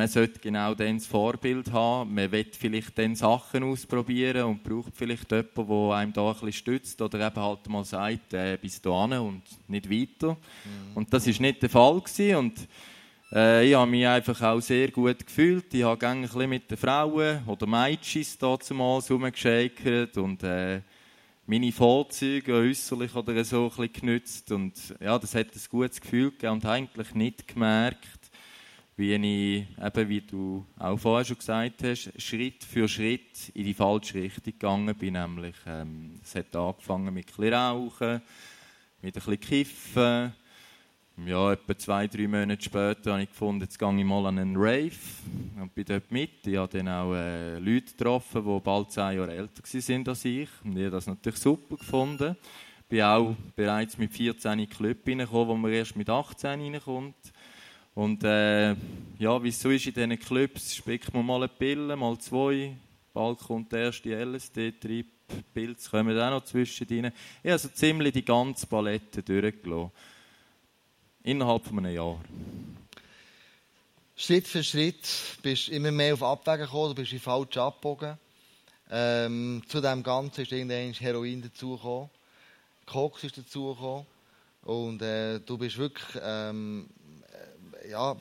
man 0.00 0.08
sollte 0.08 0.40
genau 0.40 0.74
dann 0.74 0.96
das 0.96 1.06
Vorbild 1.06 1.70
haben. 1.72 2.14
Man 2.14 2.32
will 2.32 2.46
vielleicht 2.58 2.96
dann 2.96 3.14
Sachen 3.14 3.62
ausprobieren 3.64 4.44
und 4.44 4.62
braucht 4.62 4.96
vielleicht 4.96 5.30
jemanden, 5.30 5.68
der 5.68 5.94
einem 5.94 6.12
da 6.14 6.28
ein 6.28 6.32
bisschen 6.32 6.52
stützt 6.54 7.02
oder 7.02 7.26
eben 7.26 7.36
halt 7.36 7.68
mal 7.68 7.84
sagt, 7.84 8.32
äh, 8.32 8.56
bis 8.58 8.80
dahin 8.80 9.18
und 9.18 9.42
nicht 9.68 9.90
weiter. 9.90 10.32
Mhm. 10.32 10.96
Und 10.96 11.12
das 11.12 11.26
ist 11.26 11.38
nicht 11.38 11.60
der 11.60 11.68
Fall 11.68 12.00
gewesen. 12.00 12.36
und 12.36 12.68
äh, 13.30 13.68
ich 13.68 13.74
habe 13.74 13.90
mich 13.90 14.06
einfach 14.06 14.40
auch 14.40 14.60
sehr 14.60 14.90
gut 14.90 15.26
gefühlt. 15.26 15.74
Ich 15.74 15.82
habe 15.82 16.08
ein 16.08 16.22
bisschen 16.22 16.48
mit 16.48 16.70
den 16.70 16.78
Frauen 16.78 17.42
oder 17.46 17.66
Mädchen 17.66 18.24
damals 18.40 19.10
rumgeschakert 19.10 20.16
und 20.16 20.42
äh, 20.42 20.80
meine 21.44 21.72
Vorzüge 21.72 22.54
äußerlich 22.54 23.14
oder 23.14 23.44
so 23.44 23.64
ein 23.64 23.68
bisschen 23.68 23.92
genützt. 23.92 24.50
Und 24.50 24.72
ja, 24.98 25.18
das 25.18 25.34
hat 25.34 25.48
ein 25.54 25.60
gutes 25.70 26.00
Gefühl 26.00 26.30
gegeben 26.30 26.54
und 26.54 26.64
eigentlich 26.64 27.14
nicht 27.14 27.46
gemerkt, 27.48 28.19
wie 29.00 29.14
ich, 29.14 29.66
eben 29.82 30.08
wie 30.10 30.20
du 30.20 30.66
auch 30.78 30.98
vorher 30.98 31.24
schon 31.24 31.38
gesagt 31.38 31.82
hast, 31.82 32.12
Schritt 32.20 32.62
für 32.62 32.86
Schritt 32.86 33.48
in 33.54 33.64
die 33.64 33.72
falsche 33.72 34.22
Richtung 34.22 34.44
gegangen 34.44 34.94
bin. 34.94 35.14
Nämlich, 35.14 35.56
ähm, 35.66 36.20
es 36.22 36.34
hat 36.34 36.54
angefangen 36.54 37.12
mit 37.14 37.26
ein 37.38 37.54
Rauchen, 37.54 38.20
mit 39.00 39.16
ein 39.16 39.22
bisschen 39.22 39.40
Kiffen. 39.40 40.34
Ja, 41.26 41.52
etwa 41.52 41.78
zwei, 41.78 42.06
drei 42.06 42.28
Monate 42.28 42.62
später 42.62 43.12
habe 43.12 43.22
ich 43.22 43.30
gefunden, 43.30 43.62
jetzt 43.62 43.78
gehe 43.78 43.98
ich 43.98 44.04
mal 44.04 44.26
an 44.26 44.38
einen 44.38 44.56
Rave 44.56 44.92
und 45.60 45.74
bin 45.74 45.84
dort 45.84 46.10
mit. 46.10 46.46
Ich 46.46 46.56
habe 46.56 46.78
dann 46.78 46.88
auch 46.88 47.14
äh, 47.14 47.58
Leute 47.58 47.92
getroffen, 47.92 48.44
die 48.44 48.60
bald 48.60 48.90
zehn 48.90 49.16
Jahre 49.16 49.34
älter 49.34 49.62
waren 49.62 50.08
als 50.08 50.24
ich. 50.24 50.48
Und 50.62 50.76
ich 50.76 50.84
habe 50.84 50.90
das 50.90 51.06
natürlich 51.06 51.38
super 51.38 51.76
gefunden. 51.76 52.36
Ich 52.80 52.86
bin 52.86 53.02
auch 53.02 53.34
bereits 53.56 53.96
mit 53.96 54.12
14 54.12 54.52
in 54.52 54.58
den 54.58 54.68
Club 54.68 55.06
reingekommen, 55.06 55.48
wo 55.48 55.54
man 55.54 55.72
erst 55.72 55.96
mit 55.96 56.08
18 56.08 56.60
reinkommt. 56.60 57.14
Und 57.94 58.22
äh, 58.24 58.70
ja, 59.18 59.42
wie 59.42 59.48
es 59.48 59.60
so 59.60 59.70
ist 59.70 59.86
in 59.86 59.94
diesen 59.94 60.18
Clubs, 60.18 60.74
spickt 60.74 61.12
man 61.12 61.26
mal 61.26 61.36
eine 61.36 61.48
Pille, 61.48 61.96
mal 61.96 62.18
zwei, 62.18 62.76
bald 63.12 63.38
kommt 63.38 63.72
der 63.72 63.80
erste 63.84 64.14
LSD-Trip, 64.14 65.06
Pilze 65.52 65.90
kommen 65.90 66.18
auch 66.18 66.30
noch 66.30 66.44
zwischen 66.44 66.86
rein. 66.88 67.12
Ich 67.42 67.50
habe 67.50 67.58
so 67.58 67.68
ziemlich 67.68 68.12
die 68.12 68.24
ganze 68.24 68.66
Palette 68.66 69.22
durchgelassen. 69.22 69.90
Innerhalb 71.22 71.66
von 71.66 71.78
einem 71.78 71.94
Jahr. 71.94 72.18
Schritt 74.16 74.46
für 74.46 74.62
Schritt 74.62 75.08
bist 75.42 75.68
du 75.68 75.72
immer 75.72 75.90
mehr 75.90 76.14
auf 76.14 76.22
Abwägen 76.22 76.66
gekommen, 76.66 76.94
du 76.94 76.94
bist 76.94 77.12
in 77.12 77.20
falsch 77.20 77.56
abgebogen. 77.56 78.18
Ähm, 78.90 79.62
zu 79.68 79.80
dem 79.80 80.02
Ganzen 80.02 80.42
ist 80.42 80.52
irgendwann 80.52 80.92
Heroin 80.92 81.42
dazugekommen, 81.42 82.10
Koks 82.86 83.24
ist 83.24 83.38
dazugekommen 83.38 84.04
und 84.62 85.00
äh, 85.00 85.40
du 85.40 85.56
bist 85.56 85.78
wirklich 85.78 86.20
ähm, 86.22 86.88
ja, 87.90 88.16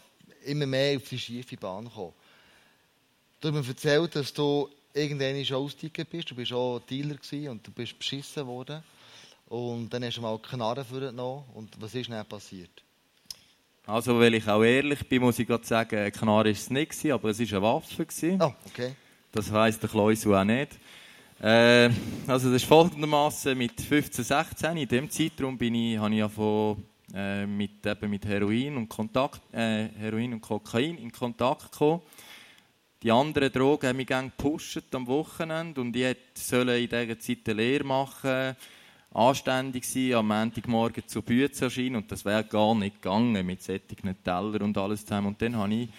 immer 0.46 0.66
mehr 0.66 0.98
auf 0.98 1.08
die 1.08 1.20
schiefe 1.20 1.58
Bahn 1.58 1.86
gekommen. 1.86 2.14
Du 3.40 3.48
hast 3.48 3.56
mir 3.56 3.68
erzählt, 3.68 4.16
dass 4.16 4.34
du 4.34 4.70
irgendwann 4.94 5.56
ausgestiegen 5.56 6.06
bist. 6.10 6.32
Du 6.32 6.36
bist 6.36 6.52
auch 6.52 6.80
Dealer 6.80 7.18
und 7.52 7.66
du 7.66 7.72
bist 7.72 7.98
beschissen 7.98 8.46
worden. 8.46 8.84
Und 9.48 9.90
dann 9.90 10.04
hast 10.04 10.18
du 10.18 10.22
mal 10.22 10.38
Knarre 10.40 10.84
vorgenommen. 10.84 11.44
Und 11.54 11.70
was 11.80 11.96
ist 11.96 12.10
dann 12.10 12.26
passiert? 12.26 12.84
Also, 13.86 14.20
weil 14.20 14.36
ich 14.36 14.48
auch 14.48 14.64
ehrlich 14.64 15.08
bin, 15.08 15.22
muss 15.22 15.40
ich 15.40 15.48
gerade 15.48 15.66
sagen, 15.66 15.98
eine 15.98 16.12
Knarre 16.12 16.46
war 16.46 16.52
es 16.52 16.70
nicht, 16.70 17.12
aber 17.12 17.30
es 17.30 17.40
war 17.40 17.58
eine 17.58 17.62
Waffe. 17.62 18.38
Oh, 18.40 18.54
okay. 18.68 18.94
Das 19.32 19.52
heisst 19.52 19.82
der 19.82 19.90
Kleusel 19.90 20.36
auch 20.36 20.44
nicht. 20.44 20.74
Äh, 21.42 21.90
also, 22.28 22.52
das 22.52 22.62
ist 22.62 22.66
folgendermaßen 22.66 23.58
mit 23.58 23.80
15, 23.80 24.24
16. 24.24 24.78
In 24.78 24.88
dem 24.88 25.10
Zeitraum 25.10 25.58
bin 25.58 25.74
ich, 25.74 25.98
habe 25.98 26.14
ich 26.14 26.20
ja 26.20 26.30
von 26.30 26.84
äh, 27.14 27.46
mit, 27.46 27.86
eben 27.86 28.10
mit 28.10 28.26
Heroin, 28.26 28.78
und 28.78 28.90
Kontakt, 28.90 29.42
äh, 29.54 29.88
Heroin 29.98 30.34
und 30.34 30.42
Kokain 30.42 30.98
in 30.98 31.12
Kontakt 31.12 31.72
gekommen. 31.72 32.02
Die 33.02 33.12
anderen 33.12 33.52
Drogen 33.52 33.88
haben 33.88 33.98
mich 33.98 34.08
gepusht 34.08 34.94
am 34.94 35.08
Wochenende 35.08 35.80
und 35.80 35.96
ich 35.96 36.18
sollte 36.34 36.78
in 36.78 36.90
dieser 36.90 37.20
Zeit 37.20 37.38
eine 37.46 37.54
Lehre 37.54 37.86
machen, 37.86 38.56
anständig 39.14 39.86
sein, 39.86 40.16
am 40.16 40.28
Montagmorgen 40.28 41.08
zur 41.08 41.22
Bühne 41.22 41.50
erscheinen 41.58 41.96
und 41.96 42.12
das 42.12 42.26
wäre 42.26 42.44
gar 42.44 42.76
nicht 42.76 43.02
gegangen 43.02 43.46
mit 43.46 43.64
sättigen 43.64 44.22
Teller 44.22 44.62
und 44.62 44.78
alles 44.78 45.06
zusammen. 45.06 45.28
Und 45.28 45.42
dann 45.42 45.56
habe 45.56 45.74
ich 45.74 45.90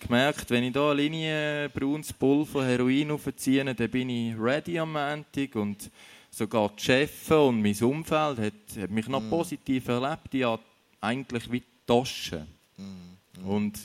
gemerkt, 0.00 0.50
wenn 0.50 0.64
ich 0.64 0.72
hier 0.72 0.82
eine 0.82 1.00
Linie 1.00 1.70
braunes 1.70 2.12
Pulver 2.12 2.64
Heroin 2.64 3.10
aufziehe, 3.10 3.64
dann 3.64 3.90
bin 3.90 4.10
ich 4.10 4.38
ready 4.38 4.78
am 4.78 4.92
Montag 4.92 5.54
und 5.56 5.90
sogar 6.30 6.70
die 6.70 6.82
Chefs 6.82 7.30
und 7.30 7.62
mein 7.62 7.76
Umfeld 7.82 8.38
hat, 8.38 8.82
hat 8.82 8.90
mich 8.90 9.08
noch 9.08 9.22
mm. 9.22 9.30
positiv 9.30 9.88
erlebt. 9.88 10.32
Ich 10.32 10.44
habe 10.44 10.62
eigentlich 11.00 11.50
wie 11.50 11.62
Taschen. 11.86 12.46
Mm. 12.76 13.46
Und 13.46 13.78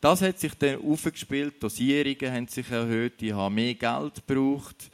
das 0.00 0.22
hat 0.22 0.38
sich 0.38 0.54
dann 0.54 0.80
aufgespielt, 0.80 1.54
die 1.56 1.60
Dosierungen 1.60 2.32
haben 2.32 2.46
sich 2.46 2.70
erhöht, 2.70 3.20
ich 3.20 3.32
habe 3.32 3.52
mehr 3.52 3.74
Geld 3.74 4.26
gebraucht. 4.26 4.90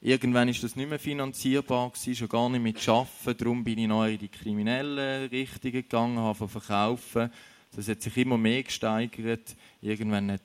Irgendwann 0.00 0.48
ist 0.48 0.64
das 0.64 0.76
nicht 0.76 0.88
mehr 0.88 0.98
finanzierbar 0.98 1.90
gewesen, 1.90 2.16
schon 2.16 2.28
gar 2.28 2.48
nicht 2.48 2.62
mit 2.62 2.88
Arbeiten. 2.88 3.36
Darum 3.36 3.62
bin 3.62 3.78
ich 3.78 3.86
noch 3.86 4.06
in 4.06 4.16
die 4.16 4.28
kriminellen 4.28 5.28
Richtungen 5.28 5.72
gegangen, 5.72 6.18
habe 6.18 6.48
verkaufen. 6.48 7.30
Das 7.76 7.86
hat 7.86 8.00
sich 8.00 8.16
immer 8.16 8.38
mehr 8.38 8.62
gesteigert. 8.62 9.54
Irgendwann 9.82 10.32
hat 10.32 10.40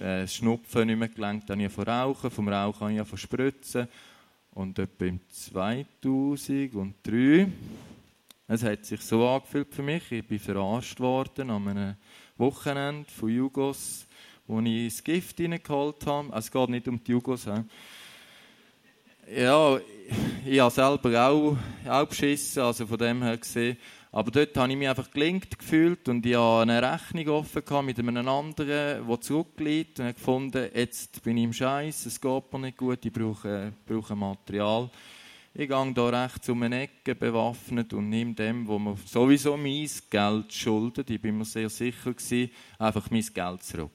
äh, 0.00 0.20
das 0.20 0.36
Schnupfen 0.36 0.86
nicht 0.86 0.98
mehr 0.98 1.08
gelangt, 1.08 1.50
dann 1.50 1.58
habe 1.58 1.66
ich 1.66 1.72
von 1.72 1.84
Rauchen, 1.84 2.30
vom 2.30 2.48
Rauchen 2.48 2.80
habe 2.80 3.02
ich 3.02 3.08
von 3.08 3.18
Spritzen. 3.18 3.88
Und 4.58 4.76
etwa 4.80 5.04
im 5.04 5.20
2003, 5.30 7.46
es 8.48 8.64
hat 8.64 8.86
sich 8.86 9.00
so 9.02 9.28
angefühlt 9.28 9.72
für 9.72 9.84
mich, 9.84 10.10
ich 10.10 10.26
bin 10.26 10.40
verarscht 10.40 10.98
worden 10.98 11.50
an 11.50 11.68
einem 11.68 11.94
Wochenende 12.38 13.08
von 13.08 13.28
Jugos, 13.28 14.08
wo 14.48 14.58
ich 14.58 14.94
das 14.94 15.04
Gift 15.04 15.40
reingeholt 15.40 16.04
habe. 16.06 16.36
Es 16.36 16.50
geht 16.50 16.70
nicht 16.70 16.88
um 16.88 17.00
die 17.04 17.12
Jugos. 17.12 17.48
Ja, 19.32 19.78
ich 20.44 20.58
habe 20.58 20.74
selber 20.74 21.28
auch, 21.28 21.56
auch 21.86 22.08
beschissen, 22.08 22.64
also 22.64 22.84
von 22.84 22.98
dem 22.98 23.22
her 23.22 23.36
gesehen. 23.36 23.76
Aber 24.10 24.30
dort 24.30 24.56
habe 24.56 24.72
ich 24.72 24.78
mich 24.78 24.88
einfach 24.88 25.10
gelingt 25.10 25.58
gefühlt 25.58 26.08
und 26.08 26.24
ich 26.24 26.34
habe 26.34 26.62
eine 26.62 26.82
Rechnung 26.82 27.28
offen 27.28 27.62
mit 27.84 27.98
einem 27.98 28.26
anderen, 28.26 29.06
der 29.06 29.20
zurückliegt 29.20 30.00
und 30.00 30.06
habe 30.06 30.14
gefunden, 30.14 30.70
jetzt 30.74 31.22
bin 31.22 31.36
ich 31.36 31.44
im 31.44 31.52
Scheiß, 31.52 32.06
es 32.06 32.20
geht 32.20 32.52
mir 32.52 32.58
nicht 32.58 32.78
gut, 32.78 33.04
ich 33.04 33.12
brauche, 33.12 33.72
brauche 33.86 34.16
Material. 34.16 34.90
Ich 35.52 35.68
gehe 35.68 35.92
hier 35.94 36.12
rechts 36.12 36.48
um 36.48 36.62
eine 36.62 36.82
Ecke 36.82 37.14
bewaffnet 37.14 37.92
und 37.92 38.08
nehme 38.08 38.32
dem, 38.34 38.66
wo 38.66 38.78
mir 38.78 38.96
sowieso 39.04 39.56
mein 39.56 39.88
Geld 40.08 40.52
schuldet, 40.52 41.10
ich 41.10 41.20
bin 41.20 41.36
mir 41.36 41.44
sehr 41.44 41.68
sicher 41.68 42.12
gewesen, 42.12 42.50
einfach 42.78 43.10
mein 43.10 43.26
Geld 43.34 43.62
zurück. 43.62 43.90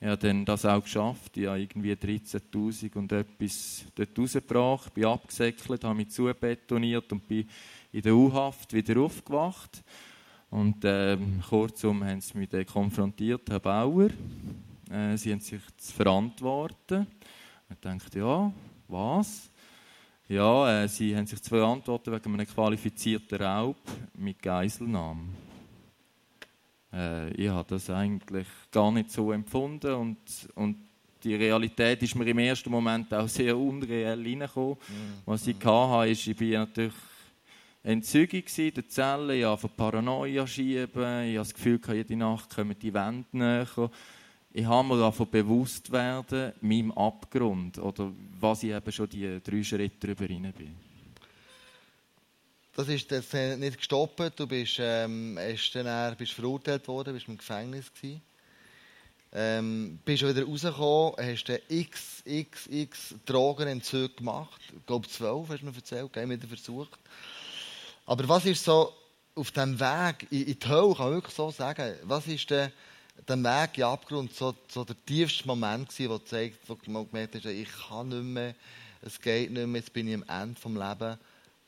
Ich 0.00 0.08
habe 0.08 0.16
dann 0.16 0.44
das 0.44 0.64
auch 0.64 0.82
geschafft. 0.82 1.36
Ich 1.36 1.46
habe 1.46 1.60
irgendwie 1.60 1.92
13.000 1.92 2.96
und 2.96 3.12
etwas 3.12 3.84
dort 3.94 4.18
rausgebracht, 4.18 4.94
bin 4.94 5.04
abgesäckelt, 5.04 5.84
habe 5.84 5.94
mich 5.94 6.10
zubetoniert 6.10 7.12
und 7.12 7.28
bin 7.28 7.48
in 7.92 8.02
der 8.02 8.14
U-Haft 8.14 8.72
wieder 8.72 9.00
aufgewacht. 9.00 9.82
Und 10.50 10.78
ähm, 10.84 11.42
kurzum 11.48 12.04
haben 12.04 12.20
sie 12.20 12.36
mich 12.36 12.48
dann 12.48 12.66
konfrontiert, 12.66 13.48
Herr 13.48 13.60
Bauer. 13.60 14.08
Äh, 14.90 15.16
sie 15.16 15.32
haben 15.32 15.40
sich 15.40 15.60
zu 15.76 15.92
verantworten. 15.92 17.06
Ich 17.70 17.78
dachte, 17.80 18.18
ja, 18.18 18.52
was? 18.88 19.50
Ja, 20.28 20.82
äh, 20.82 20.88
sie 20.88 21.16
haben 21.16 21.26
sich 21.26 21.42
zu 21.42 21.50
verantworten 21.50 22.12
wegen 22.12 22.34
einem 22.34 22.46
qualifizierten 22.46 23.38
Raub 23.38 23.78
mit 24.14 24.42
Geiselnahme. 24.42 25.28
Äh, 26.92 27.30
ich 27.34 27.48
habe 27.48 27.68
das 27.68 27.88
eigentlich 27.90 28.46
gar 28.70 28.92
nicht 28.92 29.10
so 29.10 29.32
empfunden 29.32 29.92
und, 29.94 30.18
und 30.54 30.76
die 31.24 31.34
Realität 31.34 32.02
ist 32.02 32.14
mir 32.14 32.26
im 32.26 32.38
ersten 32.38 32.70
Moment 32.70 33.12
auch 33.14 33.28
sehr 33.28 33.56
unreell 33.56 34.20
reingekommen. 34.20 34.76
Mhm. 34.76 35.22
Was 35.24 35.46
ich 35.46 35.56
hatte, 35.64 36.10
ist, 36.10 36.26
ich 36.26 36.36
bin 36.36 36.52
natürlich 36.52 36.92
Entzügung 37.84 38.44
in 38.58 38.74
der 38.74 38.88
Zelle, 38.88 39.36
ich 39.36 39.44
habe 39.44 39.68
Paranoia 39.68 40.46
schieben, 40.46 41.24
ich 41.24 41.36
habe 41.36 41.38
das 41.38 41.52
Gefühl, 41.52 41.80
jede 41.92 42.16
Nacht 42.16 42.54
kommen 42.54 42.78
die 42.78 42.94
Wände 42.94 43.26
näher. 43.32 43.90
Ich 44.52 44.64
habe 44.66 44.86
mir 44.86 44.98
davon 45.00 45.28
bewusst 45.28 45.90
werden, 45.90 46.52
meinem 46.60 46.92
Abgrund, 46.92 47.78
oder 47.78 48.12
was 48.38 48.62
ich 48.62 48.70
eben 48.70 48.92
schon 48.92 49.08
die 49.08 49.40
drei 49.42 49.64
Schritte 49.64 50.06
darüber 50.06 50.28
rein 50.28 50.52
bin. 50.56 50.76
Das 52.74 52.88
ist 52.88 53.10
jetzt 53.10 53.34
nicht 53.34 53.78
gestoppt, 53.78 54.38
du 54.38 54.46
bist, 54.46 54.76
ähm, 54.78 55.38
dann, 55.74 56.16
bist 56.16 56.32
verurteilt 56.32 56.86
worden, 56.86 57.14
bist 57.14 57.28
im 57.28 57.36
Gefängnis 57.36 57.92
gewesen. 57.92 58.22
Ähm, 59.34 59.98
bist 60.04 60.22
wieder 60.22 60.44
rausgekommen, 60.44 61.14
hast 61.18 61.44
dann 61.44 61.58
x, 61.68 62.22
x, 62.26 62.66
x 62.70 63.14
Drogenentzüge 63.24 64.10
gemacht. 64.10 64.60
Ich 64.76 64.86
glaube 64.86 65.08
zwölf, 65.08 65.48
hast 65.48 65.62
du 65.62 65.66
mir 65.66 65.74
erzählt, 65.74 66.12
gell, 66.12 66.28
wieder 66.28 66.46
versucht. 66.46 66.98
Aber 68.06 68.28
was 68.28 68.44
ist 68.46 68.64
so 68.64 68.92
auf 69.34 69.50
dem 69.50 69.78
Weg 69.78 70.26
in, 70.30 70.58
die 70.58 70.68
Hölle, 70.68 70.94
kann 70.94 71.06
man 71.06 71.14
wirklich 71.14 71.34
so 71.34 71.50
sagen, 71.50 71.94
was 72.04 72.26
ist 72.26 72.50
der, 72.50 72.70
der 73.26 73.36
Weg 73.42 73.78
in 73.78 73.84
Abgrund 73.84 74.34
so, 74.34 74.54
so 74.68 74.84
der 74.84 74.96
tiefste 75.06 75.46
Moment 75.46 75.88
gewesen, 75.88 76.10
wo, 76.10 76.18
zeigt, 76.18 76.68
wo 76.68 76.76
man 76.86 77.08
gemerkt 77.08 77.36
hat, 77.36 77.44
ich 77.44 77.68
kann 77.88 78.08
nicht 78.08 78.22
mehr, 78.22 78.54
es 79.00 79.20
geht 79.20 79.50
nicht 79.50 79.66
mehr, 79.66 79.80
jetzt 79.80 79.92
bin 79.92 80.08
ich 80.08 80.14
am 80.14 80.24
Ende 80.42 80.60
des 80.60 80.64
Lebens. 80.64 81.18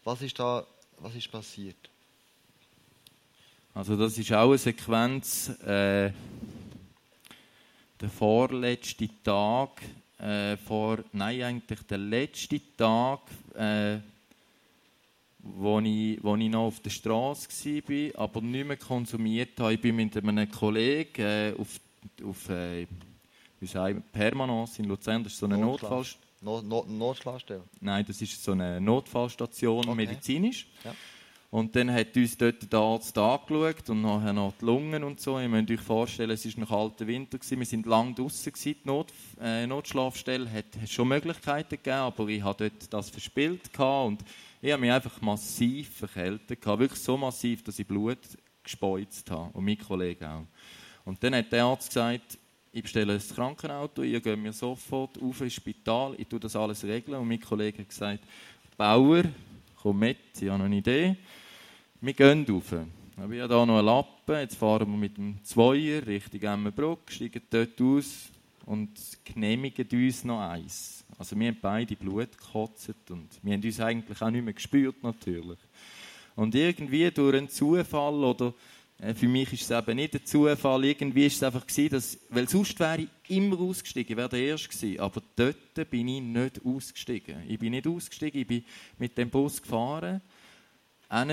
Was 0.05 0.23
ist 0.23 0.39
da, 0.39 0.65
was 0.99 1.15
ist 1.15 1.31
passiert? 1.31 1.77
Also 3.73 3.97
das 3.97 4.17
ist 4.19 4.33
auch 4.33 4.51
eine 4.51 4.59
Sequenz, 4.59 5.49
äh, 5.61 6.13
der 8.01 8.11
vorletzte 8.17 9.09
Tag, 9.25 9.83
äh, 10.19 10.57
vor, 10.59 10.99
nein, 11.13 11.43
eigentlich 11.43 11.83
der 11.83 11.99
letzte 11.99 12.61
Tag, 12.77 13.21
äh, 13.55 13.99
wo 15.45 15.79
ich, 15.81 16.19
wo 16.23 16.37
ich 16.37 16.49
noch 16.49 16.67
auf 16.67 16.81
der 16.81 16.91
Straße 16.91 17.49
war, 17.49 18.23
aber 18.23 18.41
nicht 18.41 18.67
mehr 18.67 18.77
konsumiert 18.77 19.61
habe. 19.61 19.75
Ich 19.75 19.81
bin 19.81 19.97
mit 19.97 20.17
einem 20.17 20.51
Kollegen 20.51 21.23
äh, 21.23 21.55
auf, 21.59 21.81
auf 22.25 22.49
äh, 22.49 22.87
wie 23.61 23.67
sagen, 23.67 24.03
Permanence 24.13 24.79
in 24.79 24.87
Luzern, 24.87 25.23
das 25.23 25.35
ist 25.35 25.39
so 25.39 25.47
eine 25.47 25.59
Notfallstation. 25.59 26.23
Not, 26.41 26.65
Not, 26.65 26.89
Notschlafstelle? 26.89 27.63
Nein, 27.81 28.05
das 28.07 28.21
ist 28.21 28.43
so 28.43 28.53
eine 28.53 28.79
Notfallstation, 28.81 29.89
okay. 29.89 29.95
medizinisch. 29.95 30.67
Ja. 30.85 30.95
Und 31.51 31.75
dann 31.77 31.91
hat 31.93 32.17
uns 32.17 32.37
dort 32.37 32.71
der 32.71 32.81
Arzt 32.81 33.17
angeschaut 33.17 33.89
und 33.89 34.03
nachher 34.03 34.33
noch 34.33 34.53
die 34.61 34.65
Lungen 34.65 35.05
und 35.05 35.21
so. 35.21 35.39
Ihr 35.39 35.49
müsst 35.49 35.71
euch 35.71 35.81
vorstellen, 35.81 36.33
es 36.33 36.45
war 36.45 36.61
noch 36.61 36.69
kalter 36.69 37.07
Winter. 37.07 37.39
Gewesen. 37.39 37.61
Wir 37.61 37.73
waren 37.73 37.91
lange 37.91 38.15
draußen. 38.15 38.53
Die 38.53 38.77
Not, 38.83 39.13
äh, 39.41 39.67
Notschlafstelle 39.67 40.51
hat, 40.51 40.65
hat 40.83 40.89
schon 40.89 41.09
Möglichkeiten 41.09 41.77
gegeben, 41.77 41.97
aber 41.97 42.27
ich 42.27 42.43
hatte 42.43 42.71
dort 42.71 42.93
das 42.93 43.11
verspielt. 43.11 43.71
Und 43.79 44.19
ich 44.65 44.73
habe 44.73 44.81
mich 44.81 44.93
einfach 44.93 45.21
massiv 45.21 45.91
verkältet. 45.91 46.65
Wirklich 46.65 46.99
so 46.99 47.19
massiv, 47.19 47.63
dass 47.63 47.79
ich 47.79 47.87
Blut 47.87 48.17
gespeuzt 48.63 49.31
habe. 49.31 49.51
Und 49.53 49.63
mein 49.63 49.77
Kollege 49.77 50.27
auch. 50.27 50.47
Und 51.05 51.23
dann 51.23 51.35
hat 51.35 51.53
der 51.53 51.65
Arzt 51.65 51.89
gesagt, 51.89 52.39
ich 52.73 52.83
bestelle 52.83 53.13
ein 53.13 53.21
Krankenauto, 53.21 54.03
ihr 54.03 54.23
geht 54.23 54.39
mir 54.39 54.55
sofort 54.55 55.21
auf 55.21 55.43
ins 55.43 55.53
Spital, 55.53 56.15
ich 56.17 56.27
tue 56.29 56.41
das 56.41 56.57
alles 56.57 56.83
regeln. 56.83 57.19
Und 57.19 57.29
mein 57.29 57.43
Kollege 57.43 57.81
hat 57.81 57.91
gesagt, 57.91 58.25
Bauer, 58.79 59.25
komm 59.83 59.99
mit, 59.99 60.17
ich 60.41 60.49
habe 60.49 60.59
noch 60.61 60.65
eine 60.65 60.77
Idee. 60.77 61.15
Wir 62.01 62.15
gehen 62.15 62.47
rauf. 62.49 62.71
Wir 62.71 62.87
haben 63.19 63.33
hier 63.33 63.47
noch 63.47 63.69
einen 63.69 63.85
Lappen, 63.85 64.37
jetzt 64.37 64.57
fahren 64.57 64.91
wir 64.91 64.97
mit 64.97 65.19
dem 65.19 65.45
Zweier 65.45 66.07
Richtung 66.07 66.41
Emmenbruck, 66.41 67.13
steigen 67.13 67.43
dort 67.51 67.79
aus 67.83 68.31
und 68.67 68.91
genehmigen 69.25 69.87
uns 69.93 70.25
noch 70.25 70.41
eins. 70.41 71.05
Also 71.19 71.39
wir 71.39 71.49
haben 71.49 71.59
beide 71.61 71.97
Blut 71.97 72.37
gekotzt 72.37 72.95
und 73.11 73.29
wir 73.43 73.55
haben 73.55 73.63
uns 73.63 73.81
eigentlich 73.81 74.21
auch 74.21 74.31
nicht 74.31 74.45
mehr 74.45 74.55
gespürt 74.55 75.03
natürlich. 75.03 75.59
Und 76.35 76.55
irgendwie 76.55 77.11
durch 77.11 77.37
einen 77.37 77.49
Zufall 77.49 78.25
oder 78.25 78.55
äh, 78.99 79.15
für 79.15 79.29
mich 79.29 79.53
ist 79.53 79.63
es 79.63 79.71
eben 79.71 79.97
nicht 79.97 80.15
ein 80.15 80.25
Zufall. 80.25 80.85
Irgendwie 80.85 81.27
ist 81.27 81.37
es 81.37 81.43
einfach 81.43 81.67
gewesen, 81.67 81.91
dass, 81.91 82.19
weil 82.31 82.49
sonst 82.49 82.79
wäre 82.81 83.03
ich 83.03 83.37
immer 83.37 83.59
ausgestiegen, 83.61 84.17
wäre 84.17 84.29
der 84.29 84.41
Erste 84.41 84.69
gewesen. 84.69 85.01
Aber 85.01 85.23
dort 85.37 85.91
bin 85.91 86.09
ich 86.09 86.23
nicht 86.23 86.61
ausgestiegen. 86.65 87.43
Ich 87.49 87.59
bin 87.59 87.71
nicht 87.71 87.87
ausgestiegen, 87.87 88.41
ich 88.41 88.47
bin 88.47 88.65
mit 88.99 89.17
dem 89.17 89.31
Bus 89.31 89.63
gefahren, 89.63 90.21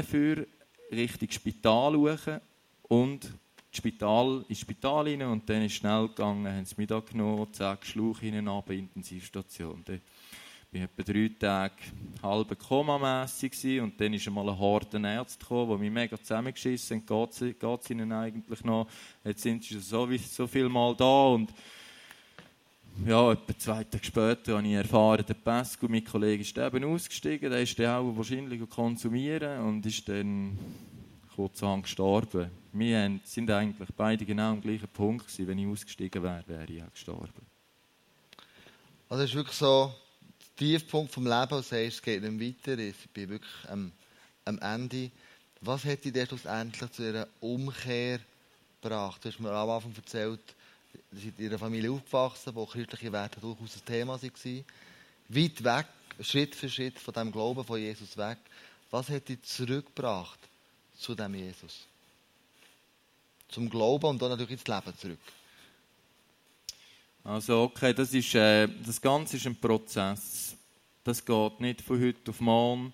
für 0.08 0.46
Richtung 0.91 1.32
Spital 1.32 1.94
schauen 1.94 2.41
und 3.71 3.77
Spital, 3.77 4.45
ins 4.49 4.60
Spital 4.60 5.07
rein 5.07 5.21
und 5.21 5.49
dann 5.49 5.62
ist 5.62 5.73
schnell 5.73 6.07
gegangen, 6.10 6.45
haben 6.45 6.65
sie 6.65 6.75
mich 6.77 6.88
da 6.88 6.99
genommen, 6.99 7.47
zack, 7.53 7.86
Schlauch 7.86 8.19
hinein, 8.19 8.47
Intensivstation. 8.67 9.81
Dann 9.86 10.01
war 10.71 10.81
etwa 10.81 11.03
drei 11.03 11.31
Tage 11.39 11.75
halb 12.21 12.60
komamässig 12.60 13.79
und 13.81 13.99
dann 13.99 14.13
ist 14.13 14.27
einmal 14.27 14.49
ein 14.49 15.05
Ärzte 15.05 15.39
gekommen, 15.39 15.77
die 15.77 15.84
mich 15.86 15.91
mega 15.91 16.17
zusammengeschissen 16.17 17.03
haben. 17.10 17.29
Geht 17.31 17.81
es 17.81 17.89
ihnen 17.89 18.12
eigentlich 18.12 18.63
noch? 18.65 18.88
Jetzt 19.23 19.41
sind 19.41 19.63
sie 19.63 19.79
so, 19.79 20.07
so 20.17 20.47
viel 20.47 20.67
Mal 20.67 20.93
da 20.95 21.27
und 21.27 21.53
ja, 23.05 23.31
etwa 23.31 23.57
zwei 23.57 23.84
Tage 23.86 24.03
später 24.03 24.57
habe 24.57 24.67
ich 24.67 24.73
erfahren, 24.73 25.23
der 25.25 25.34
Pasco, 25.34 25.88
mein 25.88 26.03
Kollege, 26.03 26.41
ist 26.41 26.57
eben 26.57 26.84
ausgestiegen. 26.84 27.49
Der 27.49 27.62
ist 27.62 27.79
dann 27.79 27.86
auch 27.86 28.17
wahrscheinlich 28.17 28.69
konsumieren 28.69 29.62
und 29.62 29.86
ist 29.86 30.10
dann 30.10 30.57
kurzerhand 31.41 31.84
gestorben. 31.86 32.51
Wir 32.71 33.19
sind 33.23 33.49
eigentlich 33.49 33.89
beide 33.97 34.25
genau 34.25 34.51
am 34.51 34.62
gleichen 34.62 34.88
Punkt 34.89 35.25
gewesen. 35.25 35.47
Wenn 35.47 35.58
ich 35.58 35.67
ausgestiegen 35.67 36.21
wäre, 36.21 36.43
wäre 36.45 36.71
ich 36.71 36.84
auch 36.84 36.91
gestorben. 36.91 37.45
Also 39.10 39.23
es 39.23 39.32
ist 39.32 39.36
wirklich 39.36 39.58
so, 39.58 39.91
Tiefpunkt 40.56 41.12
vom 41.12 41.25
Leben 41.25 41.54
und 41.54 41.71
es 41.71 42.01
geht 42.01 42.21
nicht 42.21 42.63
weiter, 42.67 42.77
ich 42.77 43.10
bin 43.10 43.30
wirklich 43.30 43.69
am, 43.69 43.91
am 44.45 44.60
Ende. 44.60 45.10
Was 45.62 45.84
hat 45.84 46.06
dich 46.06 46.27
schlussendlich 46.27 46.91
zu 46.91 47.10
einer 47.10 47.27
Umkehr 47.39 48.19
gebracht? 48.80 49.25
Du 49.25 49.30
hast 49.30 49.39
mir 49.39 49.49
am 49.49 49.69
Anfang 49.71 49.95
erzählt, 49.95 50.41
du 50.93 50.99
bist 51.10 51.39
in 51.39 51.47
einer 51.47 51.58
Familie 51.58 51.91
aufgewachsen, 51.91 52.54
wo 52.54 52.67
christliche 52.67 53.12
Werte 53.12 53.39
durchaus 53.39 53.77
ein 53.77 53.86
Thema 53.86 54.21
waren. 54.21 54.65
Weit 55.30 55.63
weg, 55.63 55.88
Schritt 56.19 56.54
für 56.54 56.69
Schritt 56.69 56.99
von 56.99 57.15
dem 57.15 57.32
Glauben 57.32 57.63
von 57.63 57.80
Jesus 57.80 58.15
weg. 58.15 58.38
Was 58.91 59.10
hat 59.10 59.27
dich 59.27 59.41
zurückgebracht 59.41 60.51
zu 61.02 61.16
dem 61.16 61.34
Jesus? 61.36 61.88
Zum 63.50 63.70
Glauben 63.70 64.06
und 64.06 64.22
dann 64.22 64.30
natürlich 64.30 64.52
ins 64.52 64.68
Leben 64.68 64.98
zurück. 64.98 65.20
Also 67.24 67.64
okay, 67.64 67.94
das, 67.94 68.14
ist, 68.14 68.34
äh, 68.36 68.68
das 68.86 69.02
Ganze 69.02 69.38
ist 69.38 69.46
ein 69.46 69.56
Prozess. 69.56 70.56
Das 71.04 71.24
geht 71.24 71.60
nicht 71.60 71.82
von 71.82 72.02
heute 72.02 72.32
auf 72.32 72.40
morgen. 72.40 72.94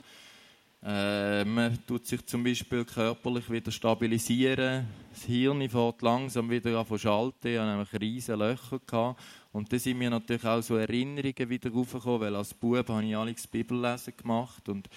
Äh, 0.84 1.44
man 1.46 1.78
tut 1.86 2.06
sich 2.08 2.26
zum 2.26 2.44
Beispiel 2.44 2.86
körperlich 2.86 3.50
wieder 3.50 3.72
stabilisieren. 3.72 4.88
Das 5.12 5.24
Hirn 5.24 5.70
fährt 5.70 6.02
langsam 6.02 6.50
wieder 6.50 6.80
an 6.80 6.88
zu 6.88 6.98
schalten. 6.98 7.48
Ich 7.48 7.58
hatte 7.58 7.70
nämlich 7.70 8.02
riesige 8.02 8.38
Löcher. 8.38 8.80
Gehabt. 8.86 9.20
Und 9.52 9.72
dann 9.72 9.80
sind 9.80 9.98
mir 9.98 10.10
natürlich 10.10 10.46
auch 10.46 10.62
so 10.62 10.76
Erinnerungen 10.76 11.50
wieder 11.50 11.72
raufgekommen, 11.72 12.22
weil 12.22 12.36
als 12.36 12.54
Bub 12.54 12.88
habe 12.88 13.06
ich 13.06 13.18
alles 13.18 13.48
Bibellesen 13.48 14.16
gemacht 14.16 14.70
und 14.70 14.88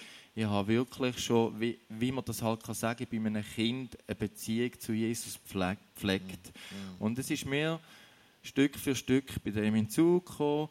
ich 0.40 0.46
habe 0.46 0.68
wirklich 0.68 1.18
schon, 1.18 1.60
wie, 1.60 1.78
wie 1.90 2.12
man 2.12 2.24
das 2.24 2.40
halt 2.40 2.62
kann 2.62 2.74
sagen, 2.74 3.06
bei 3.10 3.18
einem 3.18 3.44
Kind 3.44 3.98
eine 4.06 4.14
Beziehung 4.14 4.72
zu 4.78 4.92
Jesus 4.92 5.36
pflegt. 5.36 6.46
Mhm. 6.46 6.96
Und 6.98 7.18
es 7.18 7.30
ist 7.30 7.44
mir 7.44 7.78
Stück 8.42 8.76
für 8.76 8.94
Stück 8.94 9.42
bei 9.44 9.50
dem 9.50 9.74
hinzugekommen, 9.74 10.68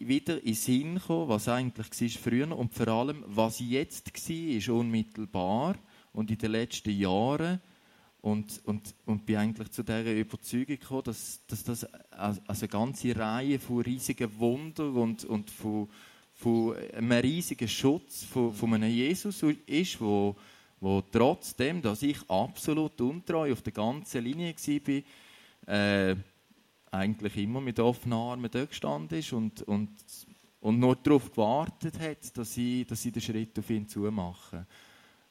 wieder 0.00 0.38
in 0.38 0.44
den 0.44 0.54
Sinn 0.54 0.94
gekommen, 0.96 1.28
was 1.28 1.48
eigentlich 1.48 1.88
war 1.88 2.22
früher 2.22 2.56
und 2.56 2.74
vor 2.74 2.88
allem, 2.88 3.24
was 3.28 3.60
jetzt 3.60 4.12
war, 4.12 4.36
ist 4.36 4.68
unmittelbar 4.68 5.76
und 6.12 6.32
in 6.32 6.38
den 6.38 6.50
letzten 6.50 6.98
Jahren 6.98 7.60
und, 8.22 8.60
und, 8.64 8.94
und 9.06 9.24
bin 9.24 9.36
eigentlich 9.36 9.70
zu 9.70 9.84
dieser 9.84 10.12
Überzeugung 10.12 10.78
gekommen, 10.78 11.04
dass, 11.04 11.46
dass 11.46 11.62
das 11.62 11.84
also 12.10 12.40
eine 12.46 12.68
ganze 12.68 13.14
Reihe 13.14 13.60
von 13.60 13.82
riesigen 13.82 14.36
Wundern 14.38 14.94
und, 14.96 15.24
und 15.24 15.50
von, 15.50 15.88
von 16.34 16.76
einem 16.76 17.12
riesigen 17.12 17.68
Schutz 17.68 18.24
von, 18.24 18.52
von 18.52 18.74
einem 18.74 18.90
Jesus 18.90 19.42
ist, 19.66 20.00
wo, 20.00 20.36
wo 20.80 21.00
trotzdem, 21.00 21.80
dass 21.80 22.02
ich 22.02 22.18
absolut 22.28 23.00
untreu 23.00 23.52
auf 23.52 23.62
der 23.62 23.72
ganzen 23.72 24.24
Linie 24.24 24.54
war, 24.54 25.72
äh, 25.74 26.16
eigentlich 26.90 27.36
immer 27.36 27.60
mit 27.60 27.80
offenen 27.80 28.18
Armen 28.18 28.50
da 28.50 28.64
gestanden 28.64 29.18
ist 29.18 29.32
und, 29.32 29.62
und, 29.62 29.90
und 30.60 30.78
nur 30.78 30.96
darauf 30.96 31.30
gewartet 31.30 31.98
hat, 31.98 32.36
dass 32.36 32.56
ich, 32.56 32.86
dass 32.86 33.04
ich 33.04 33.12
den 33.12 33.22
Schritt 33.22 33.58
auf 33.58 33.70
ihn 33.70 33.88
zumache. 33.88 34.66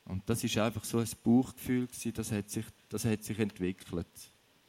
Und 0.05 0.23
das 0.25 0.43
ist 0.43 0.57
einfach 0.57 0.83
so 0.83 0.97
ein 0.99 1.07
Bauchgefühl 1.23 1.87
gewesen, 1.87 2.13
das 2.13 2.31
hat 2.31 2.49
sich, 2.49 2.65
das 2.89 3.05
hat 3.05 3.23
sich 3.23 3.39
entwickelt. 3.39 4.07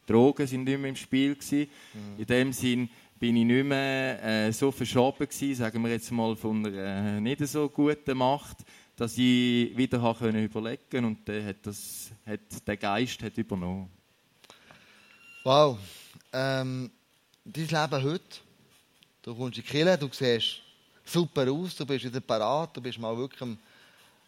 Drogen 0.07 0.47
sind 0.47 0.65
nicht 0.65 0.79
mehr 0.79 0.91
im 0.91 0.97
Spiel 0.97 1.35
gewesen. 1.35 1.69
Mhm. 1.95 2.21
In 2.21 2.27
dem 2.27 2.53
Sinn 2.53 2.89
bin 3.25 3.37
ich 3.37 3.45
nicht 3.47 3.65
mehr 3.65 4.23
äh, 4.23 4.53
so 4.53 4.71
verschoben 4.71 5.27
gewesen, 5.27 5.55
sagen 5.55 5.83
wir 5.83 5.93
jetzt 5.93 6.13
mal 6.13 6.37
von 6.37 6.67
einer 6.67 7.17
äh, 7.17 7.21
nicht 7.23 7.41
so 7.49 7.71
guten 7.71 8.19
Macht, 8.19 8.59
dass 8.97 9.17
ich 9.17 9.75
wieder 9.75 10.03
habe 10.03 10.19
können 10.19 10.45
überlegen 10.45 11.07
und 11.07 11.27
der, 11.27 11.43
hat 11.47 11.57
das, 11.63 12.11
hat, 12.27 12.41
der 12.67 12.77
Geist 12.77 13.23
hat 13.23 13.39
übernommen. 13.39 13.89
Wow 15.43 15.79
ähm, 16.35 16.91
dein 17.47 17.67
Leben 17.67 18.05
heute, 18.05 18.37
du 19.23 19.35
kommst 19.35 19.57
in 19.57 19.65
die 19.65 19.71
Kirche, 19.71 19.97
du 19.97 20.11
siehst 20.13 20.61
super 21.03 21.51
aus, 21.51 21.77
du 21.77 21.87
bist 21.87 22.05
wieder 22.05 22.21
parat, 22.21 22.77
du 22.77 22.83
bist 22.83 22.99
mal 22.99 23.17
wirklich 23.17 23.41
am, 23.41 23.57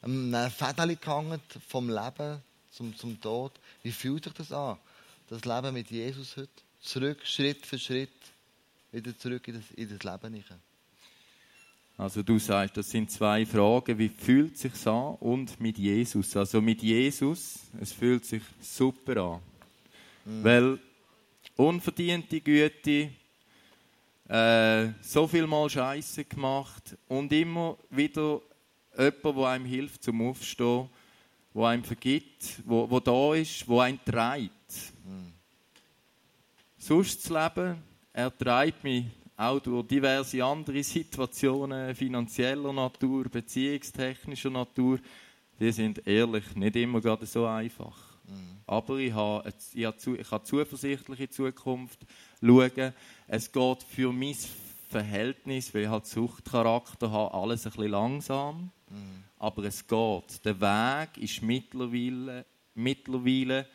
am 0.00 0.50
Fädeli 0.50 0.96
gehangen 0.96 1.42
vom 1.68 1.90
Leben 1.90 2.42
zum, 2.70 2.96
zum 2.96 3.20
Tod. 3.20 3.52
Wie 3.82 3.92
fühlt 3.92 4.24
sich 4.24 4.32
das 4.32 4.52
an, 4.52 4.78
das 5.28 5.44
Leben 5.44 5.74
mit 5.74 5.90
Jesus 5.90 6.38
heute? 6.38 6.48
Zurück, 6.80 7.26
Schritt 7.26 7.66
für 7.66 7.78
Schritt, 7.78 8.08
wieder 8.96 9.16
zurück 9.18 9.46
in 9.48 9.54
das, 9.54 9.70
in 9.72 9.88
das 9.88 10.02
Leben 10.02 10.34
hinein. 10.34 10.60
Also 11.98 12.22
du 12.22 12.38
sagst, 12.38 12.76
das 12.76 12.90
sind 12.90 13.10
zwei 13.10 13.46
Fragen. 13.46 13.98
Wie 13.98 14.08
fühlt 14.08 14.54
es 14.54 14.62
sich 14.62 14.86
an 14.86 15.14
und 15.16 15.58
mit 15.60 15.78
Jesus? 15.78 16.36
Also 16.36 16.60
mit 16.60 16.82
Jesus, 16.82 17.60
es 17.80 17.92
fühlt 17.92 18.24
sich 18.24 18.42
super 18.60 19.16
an. 19.22 19.40
Mhm. 20.24 20.44
Weil 20.44 20.78
unverdiente 21.56 22.40
Güte, 22.40 23.10
äh, 24.28 24.88
so 25.00 25.26
viel 25.26 25.46
mal 25.46 25.70
Scheiße 25.70 26.24
gemacht 26.24 26.96
und 27.08 27.32
immer 27.32 27.78
wieder 27.90 28.40
jemand, 28.98 29.24
der 29.24 29.46
einem 29.46 29.64
hilft 29.64 30.02
zum 30.02 30.28
Aufstehen, 30.28 30.90
der 31.54 31.62
einem 31.64 31.84
vergibt, 31.84 32.62
wo, 32.64 32.90
wo 32.90 33.00
da 33.00 33.34
ist, 33.34 33.66
wo 33.68 33.80
einen 33.80 34.04
treibt. 34.04 34.92
Mhm. 35.04 35.32
Sonst 36.76 37.24
das 37.24 37.30
Leben, 37.30 37.82
er 38.16 38.36
treibt 38.36 38.82
mich 38.82 39.04
auch 39.36 39.60
durch 39.60 39.86
diverse 39.86 40.42
andere 40.42 40.82
Situationen 40.82 41.94
finanzieller 41.94 42.72
Natur, 42.72 43.24
beziehungstechnischer 43.24 44.48
Natur. 44.48 44.98
Die 45.60 45.70
sind 45.70 46.06
ehrlich 46.06 46.54
nicht 46.54 46.76
immer 46.76 47.02
gerade 47.02 47.26
so 47.26 47.44
einfach. 47.44 48.16
Aber 48.66 48.96
ich, 48.96 49.12
habe, 49.12 49.52
ich, 49.74 49.84
habe 49.84 49.96
zu, 49.98 50.16
ich 50.16 50.28
kann 50.28 50.44
zuversichtlich 50.44 51.20
in 51.20 51.26
die 51.26 51.30
Zukunft 51.30 52.06
schauen. 52.40 52.94
Es 53.28 53.52
geht 53.52 53.82
für 53.82 54.10
mein 54.12 54.34
Verhältnis, 54.88 55.74
weil 55.74 55.82
ich 55.82 55.88
halt 55.88 56.06
Suchtcharakter 56.06 57.10
habe, 57.10 57.34
alles 57.34 57.66
ein 57.66 57.72
bisschen 57.72 57.90
langsam. 57.90 58.70
Mhm. 58.88 59.24
Aber 59.38 59.62
es 59.64 59.86
geht. 59.86 60.44
Der 60.44 60.58
Weg 60.58 61.18
ist 61.18 61.42
mittlerweile, 61.42 62.46
mittlerweile 62.74 63.66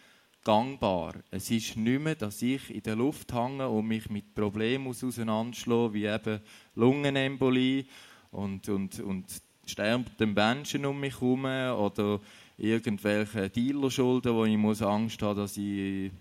gangbar. 0.44 1.16
Es 1.30 1.52
ist 1.52 1.78
nicht 1.78 2.02
mehr, 2.02 2.16
dass 2.16 2.42
ich 2.42 2.74
in 2.74 2.84
der 2.84 2.96
Luft 2.96 3.34
hänge 3.34 3.68
und 3.70 3.88
mich 3.88 4.10
mit 4.10 4.34
Problemen 4.34 4.88
auseinanderschlage, 4.88 5.94
wie 5.94 6.06
eben 6.06 6.42
Lungenembolie 6.76 7.86
und, 8.32 8.68
und, 8.70 9.00
und 9.00 9.26
sterbenden 9.66 10.34
Menschen 10.34 10.86
um 10.86 11.00
mich 11.00 11.20
herum 11.20 11.46
oder 11.46 12.20
irgendwelche 12.58 13.50
Dealerschulden, 13.50 14.34
wo 14.34 14.46
ich 14.46 14.58
muss 14.58 14.82
Angst 14.82 15.22
haben, 15.22 15.38
dass 15.38 15.58
ich 15.58 16.12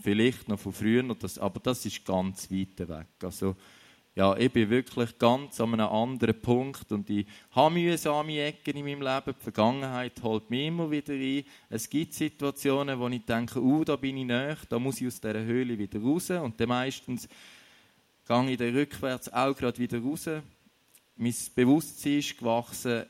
vielleicht 0.00 0.48
noch 0.48 0.58
von 0.58 0.72
früher, 0.72 1.02
das, 1.14 1.38
aber 1.38 1.60
das 1.60 1.86
ist 1.86 2.04
ganz 2.04 2.50
weit 2.50 2.78
weg. 2.88 3.06
Also, 3.22 3.56
ja, 4.16 4.36
ich 4.36 4.52
bin 4.52 4.70
wirklich 4.70 5.18
ganz 5.18 5.60
an 5.60 5.74
einem 5.74 5.88
anderen 5.88 6.40
Punkt 6.40 6.92
und 6.92 7.10
ich 7.10 7.26
habe 7.50 7.74
mühsame 7.74 8.42
Ecken 8.42 8.76
in 8.76 8.84
meinem 8.84 9.02
Leben. 9.02 9.34
Die 9.36 9.42
Vergangenheit 9.42 10.22
holt 10.22 10.48
mich 10.50 10.68
immer 10.68 10.88
wieder 10.88 11.14
ein. 11.14 11.44
Es 11.68 11.90
gibt 11.90 12.14
Situationen, 12.14 12.96
wo 13.00 13.08
ich 13.08 13.24
denke, 13.24 13.60
uh, 13.60 13.82
da 13.82 13.96
bin 13.96 14.16
ich 14.16 14.24
näher, 14.24 14.56
da 14.68 14.78
muss 14.78 15.00
ich 15.00 15.08
aus 15.08 15.20
dieser 15.20 15.42
Höhle 15.42 15.76
wieder 15.76 16.00
raus. 16.00 16.30
Und 16.30 16.60
dann 16.60 16.68
meistens 16.68 17.28
gehe 18.28 18.50
ich 18.52 18.56
dann 18.56 18.76
rückwärts 18.76 19.32
auch 19.32 19.56
gerade 19.56 19.78
wieder 19.78 20.00
raus. 20.00 20.26
Mein 21.16 21.34
Bewusstsein 21.56 22.18
ist 22.18 22.38
gewachsen. 22.38 23.06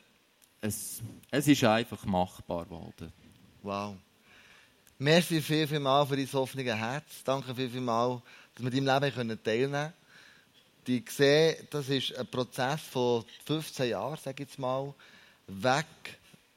Es, 0.63 1.03
es 1.31 1.47
ist 1.47 1.65
einfach 1.65 2.03
machbar 2.07 2.65
geworden. 2.65 3.13
Wow. 3.63 3.97
Merci 4.99 5.43
viel, 5.43 5.67
viel 5.67 5.81
mal 5.81 6.07
für 6.07 6.17
dein 6.17 6.33
offene 6.33 6.75
Herz. 6.75 7.23
Danke 7.25 7.55
viel, 7.55 7.69
viel 7.69 7.83
mal, 7.83 8.23
dass 8.55 8.65
wir 8.65 8.71
deinem 8.71 8.87
Leben 8.87 9.13
teilnehmen 9.43 9.71
können 9.71 10.04
die 10.87 11.05
sehen, 11.09 11.66
das 11.70 11.89
ist 11.89 12.16
ein 12.16 12.26
Prozess 12.26 12.80
von 12.80 13.24
15 13.47 13.91
Jahren, 13.91 14.16
sage 14.16 14.43
ich 14.43 14.49
jetzt 14.49 14.59
mal, 14.59 14.95
weg 15.47 15.87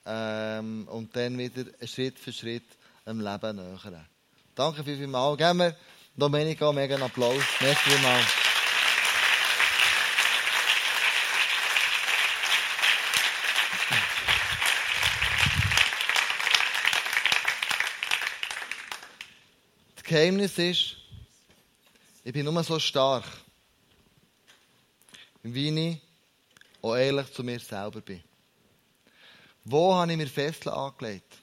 ähm, 0.05 0.87
und 0.89 1.15
dann 1.15 1.37
wieder 1.37 1.65
Schritt 1.85 2.19
für 2.19 2.31
Schritt 2.31 2.63
im 3.05 3.21
Leben 3.21 3.55
nähern. 3.55 4.05
Danke 4.55 4.83
vielmals. 4.83 5.37
Geben 5.37 5.59
wir 5.59 5.75
Domenica 6.15 6.71
mega 6.71 6.97
Applaus. 6.97 7.43
Merci 7.59 7.89
vielmals. 7.89 8.25
Das 19.95 20.03
Geheimnis 20.03 20.57
ist, 20.57 20.95
ich 22.23 22.33
bin 22.33 22.45
nur 22.45 22.63
so 22.63 22.79
stark 22.79 23.25
wie 25.53 25.89
ich 25.89 26.01
auch 26.81 26.95
ehrlich 26.95 27.31
zu 27.33 27.43
mir 27.43 27.59
selber 27.59 28.01
bin. 28.01 28.23
Wo 29.65 29.93
habe 29.95 30.11
ich 30.11 30.17
mir 30.17 30.27
Fesseln 30.27 30.73
angelegt? 30.73 31.37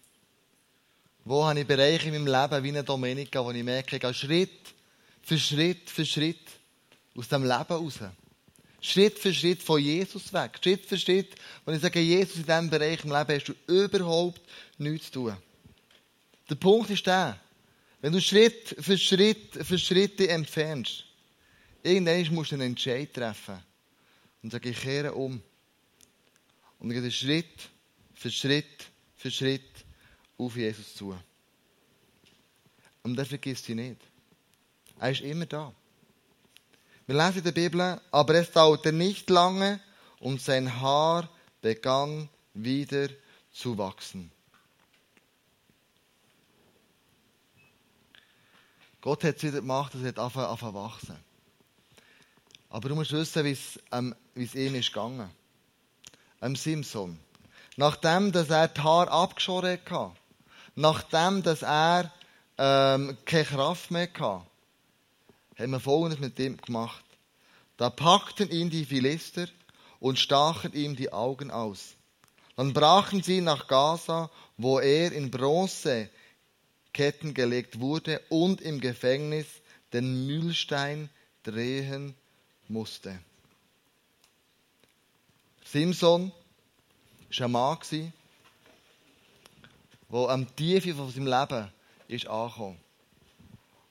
Wo 1.24 1.44
habe 1.44 1.60
ich 1.60 1.66
Bereiche 1.66 2.08
in 2.08 2.24
meinem 2.24 2.26
Leben 2.26 2.64
wie 2.64 2.68
eine 2.68 2.84
Domenica, 2.84 3.44
wo 3.44 3.50
ich 3.50 3.62
merke, 3.62 3.96
ich 3.96 4.02
gehe 4.02 4.14
Schritt 4.14 4.74
für 5.22 5.38
Schritt 5.38 5.90
für 5.90 6.04
Schritt 6.04 6.40
aus 7.16 7.28
dem 7.28 7.42
Leben 7.42 7.52
raus. 7.52 7.98
Schritt 8.80 9.18
für 9.18 9.32
Schritt 9.32 9.62
von 9.62 9.80
Jesus 9.80 10.32
weg. 10.32 10.58
Schritt 10.62 10.84
für 10.84 10.98
Schritt, 10.98 11.34
wenn 11.64 11.76
ich 11.76 11.82
sage, 11.82 12.00
Jesus, 12.00 12.36
in 12.36 12.44
diesem 12.44 12.70
Bereich 12.70 13.02
im 13.04 13.12
Leben 13.12 13.34
hast 13.34 13.48
du 13.48 13.54
überhaupt 13.66 14.42
nichts 14.76 15.06
zu 15.06 15.12
tun. 15.12 15.36
Der 16.50 16.56
Punkt 16.56 16.90
ist 16.90 17.06
der, 17.06 17.38
wenn 18.02 18.12
du 18.12 18.20
Schritt 18.20 18.76
für 18.78 18.98
Schritt 18.98 19.66
für 19.66 19.78
Schritte 19.78 20.28
entfernst, 20.28 21.04
irgendwann 21.82 22.34
musst 22.34 22.50
du 22.50 22.56
einen 22.56 22.68
Entscheid 22.68 23.12
treffen 23.14 23.62
und 24.44 24.50
sage, 24.50 24.68
ich 24.68 24.78
kehre 24.78 25.14
um. 25.14 25.42
Und 26.78 26.90
ich 26.90 27.00
gehe 27.00 27.10
Schritt 27.10 27.70
für 28.12 28.30
Schritt 28.30 28.90
für 29.16 29.30
Schritt 29.30 29.86
auf 30.36 30.54
Jesus 30.54 30.94
zu. 30.94 31.16
Und 33.02 33.18
er 33.18 33.24
vergisst 33.24 33.66
dich 33.66 33.74
nicht. 33.74 34.02
Er 35.00 35.10
ist 35.10 35.22
immer 35.22 35.46
da. 35.46 35.72
Wir 37.06 37.16
lesen 37.16 37.38
in 37.38 37.44
der 37.44 37.52
Bibel, 37.52 38.00
aber 38.10 38.34
es 38.34 38.50
dauerte 38.50 38.92
nicht 38.92 39.30
lange 39.30 39.80
und 40.20 40.42
sein 40.42 40.78
Haar 40.78 41.30
begann 41.62 42.28
wieder 42.52 43.08
zu 43.50 43.78
wachsen. 43.78 44.30
Gott 49.00 49.24
hat 49.24 49.36
es 49.36 49.42
wieder 49.42 49.60
gemacht, 49.60 49.94
es 49.94 50.04
hat 50.04 50.18
angefangen 50.18 50.58
zu 50.58 50.74
wachsen. 50.74 51.33
Aber 52.74 52.88
du 52.88 52.96
musst 52.96 53.12
wissen, 53.12 53.44
wie 53.44 53.52
es, 53.52 53.78
ähm, 53.92 54.16
wie 54.34 54.42
es 54.42 54.56
ihm 54.56 54.74
ist 54.74 54.88
gegangen. 54.88 55.30
Am 56.40 56.56
Simson. 56.56 57.20
Nachdem, 57.76 58.32
dass 58.32 58.50
er 58.50 58.66
die 58.66 58.80
Haare 58.80 59.12
abgeschoren 59.12 59.78
hatte, 59.78 60.10
nachdem, 60.74 61.44
dass 61.44 61.62
er 61.62 62.12
ähm, 62.58 63.16
keine 63.26 63.44
Kraft 63.44 63.92
mehr 63.92 64.08
hatte, 64.08 64.44
haben 65.56 65.70
wir 65.70 65.78
Folgendes 65.78 66.18
mit 66.18 66.36
ihm 66.40 66.56
gemacht. 66.56 67.04
Da 67.76 67.90
packten 67.90 68.50
ihn 68.50 68.70
die 68.70 68.84
Philister 68.84 69.46
und 70.00 70.18
stachen 70.18 70.72
ihm 70.72 70.96
die 70.96 71.12
Augen 71.12 71.52
aus. 71.52 71.94
Dann 72.56 72.72
brachen 72.72 73.22
sie 73.22 73.40
nach 73.40 73.68
Gaza, 73.68 74.32
wo 74.56 74.80
er 74.80 75.12
in 75.12 75.30
Bronzeketten 75.30 76.10
gelegt 77.34 77.78
wurde 77.78 78.20
und 78.30 78.60
im 78.60 78.80
Gefängnis 78.80 79.46
den 79.92 80.26
Mühlstein 80.26 81.08
drehen 81.44 82.16
musste. 82.68 83.18
Simson 85.64 86.32
war 87.30 87.44
ein 87.46 87.50
Mann, 87.50 88.12
der 90.10 90.28
am 90.28 90.56
Tiefe 90.56 90.94
von 90.94 91.10
seinem 91.10 91.26
Leben 91.26 91.72
ist 92.08 92.26
angekommen. 92.26 92.78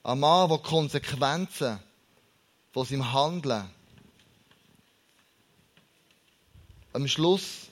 Ein 0.03 0.19
Mann, 0.19 0.49
der 0.49 0.57
Konsequenzen 0.59 1.79
von 2.71 2.85
seinem 2.85 3.11
Handeln 3.11 3.69
am 6.93 7.07
Schluss 7.07 7.67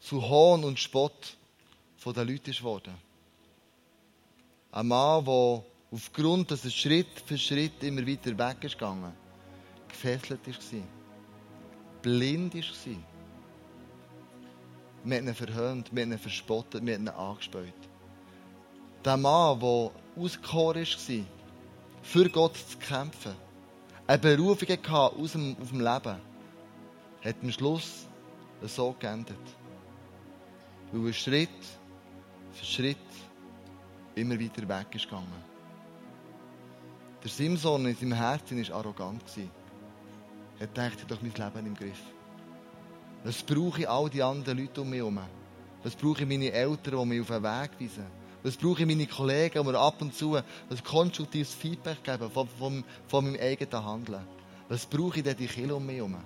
zu 0.00 0.22
Hohn 0.22 0.64
und 0.64 0.78
Spott 0.78 1.36
von 1.98 2.14
den 2.14 2.28
Leuten 2.28 2.50
ist 2.50 2.58
geworden. 2.58 2.94
Ein 4.72 4.88
Mann, 4.88 5.24
der 5.24 5.64
aufgrund, 5.92 6.50
dass 6.50 6.64
er 6.64 6.70
Schritt 6.70 7.20
für 7.24 7.38
Schritt 7.38 7.82
immer 7.82 8.06
weiter 8.06 8.36
weg 8.36 8.64
ist 8.64 8.78
gegangen 8.78 9.14
gefesselt 9.94 10.46
war, 10.46 10.82
blind 12.02 12.54
war. 12.54 12.62
Wir 15.04 15.18
haben 15.18 15.28
ihn 15.28 15.34
verhöhnt, 15.34 15.94
wir 15.94 16.02
haben 16.02 16.12
ihn 16.12 16.18
verspottet, 16.18 16.84
wir 16.84 16.94
haben 16.94 17.02
ihn 17.02 17.08
angespäut. 17.08 17.72
Der 19.04 19.16
Mann, 19.16 19.60
der 19.60 19.90
ausgekoren 20.16 20.86
war, 20.86 21.24
für 22.02 22.28
Gott 22.28 22.56
zu 22.56 22.78
kämpfen, 22.78 23.34
eine 24.06 24.18
Berufung 24.18 24.68
hatte 24.68 24.90
aus 24.90 25.32
dem, 25.32 25.56
auf 25.60 25.70
dem 25.70 25.80
Leben, 25.80 26.20
hat 27.24 27.36
am 27.42 27.50
Schluss 27.50 28.06
so 28.62 28.94
geendet. 28.98 29.36
Weil 30.92 31.06
er 31.06 31.12
Schritt 31.12 31.48
für 32.52 32.64
Schritt 32.64 32.98
immer 34.14 34.38
weiter 34.38 34.68
weg 34.68 34.94
ist 34.94 35.04
gegangen. 35.04 35.54
Der 37.22 37.30
Simson 37.30 37.86
in 37.86 37.96
seinem 37.96 38.12
Herzen 38.12 38.68
war 38.68 38.76
arrogant. 38.76 39.22
Er 40.58 40.66
dachte, 40.68 40.98
ich 41.00 41.06
doch 41.06 41.20
mein 41.20 41.32
Leben 41.32 41.66
im 41.66 41.74
Griff. 41.74 42.00
Was 43.24 43.42
brauche 43.42 43.80
ich 43.80 43.88
all 43.88 44.08
die 44.08 44.22
anderen 44.22 44.58
Leute 44.58 44.82
um 44.82 44.90
mich 44.90 44.98
herum? 44.98 45.18
Was 45.82 45.96
brauche 45.96 46.22
ich 46.22 46.28
meine 46.28 46.52
Eltern, 46.52 46.98
die 46.98 47.06
mich 47.06 47.20
auf 47.20 47.26
den 47.28 47.42
Weg 47.42 47.70
weisen? 47.80 48.06
Was 48.42 48.56
brauche 48.56 48.82
ich 48.82 48.86
meine 48.86 49.06
Kollegen, 49.06 49.62
die 49.62 49.70
mir 49.70 49.78
ab 49.78 50.00
und 50.00 50.14
zu 50.14 50.36
ein 50.36 50.44
konstruktives 50.84 51.54
Feedback 51.54 52.04
geben 52.04 52.30
von, 52.30 52.46
von, 52.46 52.84
von 53.08 53.24
meinem 53.24 53.40
eigenen 53.40 53.84
Handeln? 53.84 54.26
Was 54.68 54.86
brauche 54.86 55.18
ich 55.18 55.24
denn 55.24 55.36
die 55.36 55.46
Kinder 55.46 55.76
um 55.76 55.86
mich 55.86 55.96
herum? 55.96 56.16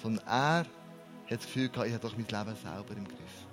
Sondern 0.00 0.26
er 0.26 0.58
hat 0.58 0.66
das 1.30 1.42
Gefühl 1.42 1.68
gehabt, 1.68 1.88
ich 1.88 1.94
habe 1.94 2.08
doch 2.08 2.16
mein 2.16 2.26
Leben 2.26 2.56
selber 2.56 2.96
im 2.96 3.08
Griff. 3.08 3.46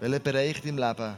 Welcher 0.00 0.20
Bereich 0.20 0.64
im 0.64 0.78
Leben 0.78 1.16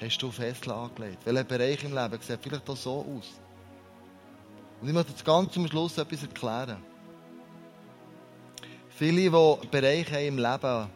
hast 0.00 0.18
du 0.18 0.30
fest 0.30 0.68
angelegt? 0.68 1.24
Welcher 1.24 1.44
Bereich 1.44 1.82
im 1.84 1.94
Leben 1.94 2.18
sieht 2.20 2.40
vielleicht 2.42 2.68
auch 2.68 2.76
so 2.76 3.06
aus? 3.16 3.41
Und 4.82 4.88
ich 4.88 4.94
möchte 4.94 5.12
jetzt 5.12 5.24
ganz 5.24 5.52
zum 5.52 5.68
Schluss 5.68 5.96
etwas 5.96 6.22
erklären. 6.22 6.82
Viele, 8.88 9.30
die 9.30 9.66
Bereiche 9.68 10.18
im 10.18 10.38
Leben, 10.38 10.88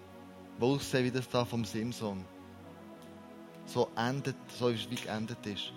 die 0.59 0.65
aussehen 0.65 1.05
wie 1.05 1.11
das 1.13 1.29
da 1.29 1.45
vom 1.45 1.65
Simson, 1.65 2.25
so 3.65 3.89
endet, 3.95 4.35
so 4.59 4.71
wie 4.71 4.75
es 4.75 5.03
geendet 5.03 5.39
ist, 5.47 5.73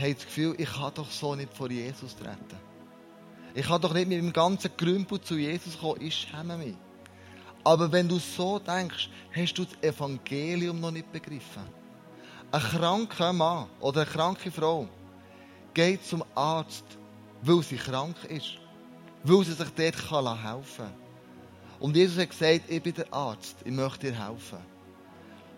haben 0.00 0.14
das 0.14 0.24
Gefühl, 0.24 0.54
ich 0.56 0.72
kann 0.72 0.94
doch 0.94 1.10
so 1.10 1.34
nicht 1.34 1.52
vor 1.52 1.70
Jesus 1.70 2.16
treten. 2.16 2.58
Ich 3.54 3.66
kann 3.66 3.82
doch 3.82 3.92
nicht 3.92 4.08
mit 4.08 4.22
meinem 4.22 4.32
ganzen 4.32 4.70
Grümpel 4.78 5.20
zu 5.20 5.36
Jesus 5.36 5.78
kommen, 5.78 6.00
ich 6.00 6.14
schäme 6.14 6.56
mich. 6.56 6.76
Aber 7.64 7.92
wenn 7.92 8.08
du 8.08 8.18
so 8.18 8.58
denkst, 8.60 9.10
hast 9.34 9.54
du 9.58 9.64
das 9.66 9.82
Evangelium 9.82 10.80
noch 10.80 10.90
nicht 10.90 11.12
begriffen. 11.12 11.64
Ein 12.50 12.62
kranker 12.62 13.34
Mann 13.34 13.66
oder 13.78 14.02
eine 14.02 14.10
kranke 14.10 14.50
Frau 14.50 14.88
geht 15.76 16.02
zum 16.06 16.24
Arzt, 16.34 16.86
weil 17.42 17.62
sie 17.62 17.76
krank 17.76 18.16
ist. 18.30 18.56
Weil 19.22 19.44
sie 19.44 19.52
sich 19.52 19.68
dort 19.68 20.10
helfen 20.10 20.64
kann. 20.76 20.94
Und 21.78 21.94
Jesus 21.94 22.18
hat 22.18 22.30
gesagt, 22.30 22.62
ich 22.70 22.82
bin 22.82 22.94
der 22.94 23.12
Arzt, 23.12 23.56
ich 23.62 23.72
möchte 23.72 24.10
dir 24.10 24.26
helfen. 24.26 24.58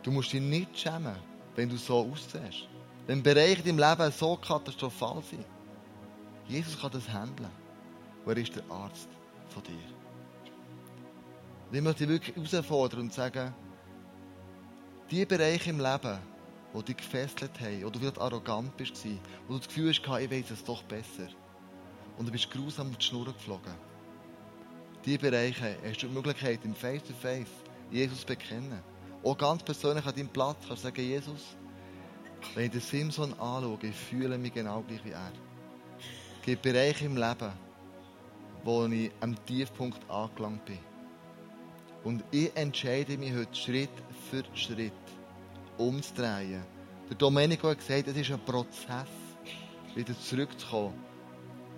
Du 0.03 0.11
musst 0.11 0.33
dich 0.33 0.41
nicht 0.41 0.77
schämen, 0.77 1.14
wenn 1.55 1.69
du 1.69 1.77
so 1.77 2.11
aussiehst. 2.11 2.66
Wenn 3.07 3.23
Bereiche 3.23 3.62
in 3.62 3.77
deinem 3.77 3.91
Leben 3.91 4.12
so 4.12 4.37
katastrophal 4.37 5.23
sind. 5.23 5.47
Jesus 6.49 6.81
kann 6.81 6.91
das 6.91 7.09
handeln. 7.09 7.51
Und 8.25 8.37
er 8.37 8.43
ist 8.43 8.57
der 8.57 8.64
Arzt 8.69 9.09
von 9.51 9.62
dir. 9.62 9.75
Und 11.71 11.77
ich 11.77 11.83
möchte 11.83 12.07
dich 12.07 12.35
wirklich 12.35 12.53
herausfordern 12.53 13.01
und 13.03 13.12
sagen, 13.12 13.55
die 15.12 15.25
Bereiche 15.25 15.71
im 15.71 15.79
Leben, 15.79 16.19
die 16.75 16.83
dich 16.85 16.97
gefesselt 16.99 17.61
haben, 17.61 17.85
oder 17.85 17.93
du 17.93 17.99
vielleicht 18.01 18.21
arrogant 18.21 18.77
bist, 18.77 19.05
wo 19.47 19.55
du 19.55 19.59
das 19.59 19.69
Gefühl 19.69 19.91
hast, 19.91 20.23
ich 20.23 20.31
weiß 20.31 20.51
es 20.51 20.64
doch 20.64 20.83
besser. 20.83 21.29
Und 22.16 22.27
du 22.27 22.33
bist 22.33 22.51
grausam 22.51 22.91
auf 22.91 22.97
die 22.97 23.05
Schnur 23.05 23.27
geflogen. 23.27 23.75
Diese 25.05 25.19
Bereiche 25.19 25.79
hast 25.85 26.03
du 26.03 26.09
die 26.09 26.14
Möglichkeit, 26.14 26.61
im 26.64 26.75
Face-to-Face 26.75 27.49
-face 27.49 27.93
Jesus 27.93 28.21
zu 28.21 28.27
bekennen. 28.27 28.83
Auch 29.23 29.39
ganz 29.39 29.62
persönlich 29.62 30.05
an 30.05 30.14
deinem 30.14 30.29
Platz 30.29 30.59
kannst 30.66 30.85
du 30.85 30.89
sagen, 30.89 31.03
Jesus, 31.03 31.57
wenn 32.55 32.66
ich 32.66 32.73
den 32.73 32.81
Simson 32.81 33.33
anschaue, 33.35 33.79
ich 33.83 33.95
fühle 33.95 34.37
mich 34.39 34.55
genau 34.55 34.83
gleich 34.83 35.05
wie 35.05 35.11
er. 35.11 35.33
Es 36.41 36.45
gibt 36.45 36.62
Bereiche 36.62 37.07
im 37.07 37.16
Leben, 37.16 37.53
wo 38.64 38.87
ich 38.87 39.11
am 39.21 39.35
Tiefpunkt 39.47 39.99
angelangt 40.11 40.64
bin. 40.64 40.79
Und 42.05 42.25
ich 42.31 42.55
entscheide 42.57 43.16
mich 43.19 43.33
heute 43.35 43.55
Schritt 43.55 43.91
für 44.31 44.45
Schritt 44.55 44.93
umzudrehen. 45.79 46.62
Der 47.09 47.16
Domenico 47.16 47.68
hat 47.68 47.79
gesagt, 47.79 48.09
es 48.09 48.16
ist 48.16 48.31
ein 48.31 48.41
Prozess, 48.41 49.09
wieder 49.95 50.18
zurückzukommen, 50.20 50.95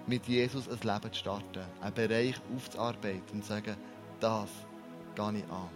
mit 0.07 0.27
Jesus 0.27 0.69
ein 0.69 0.81
Leben 0.83 1.13
zu 1.13 1.19
starten, 1.19 1.65
einen 1.81 1.95
Bereich 1.95 2.35
aufzuarbeiten 2.55 3.23
und 3.33 3.43
zu 3.43 3.49
sagen, 3.49 3.77
das 4.19 4.51
gehe 5.15 5.39
ich 5.39 5.51
an. 5.51 5.69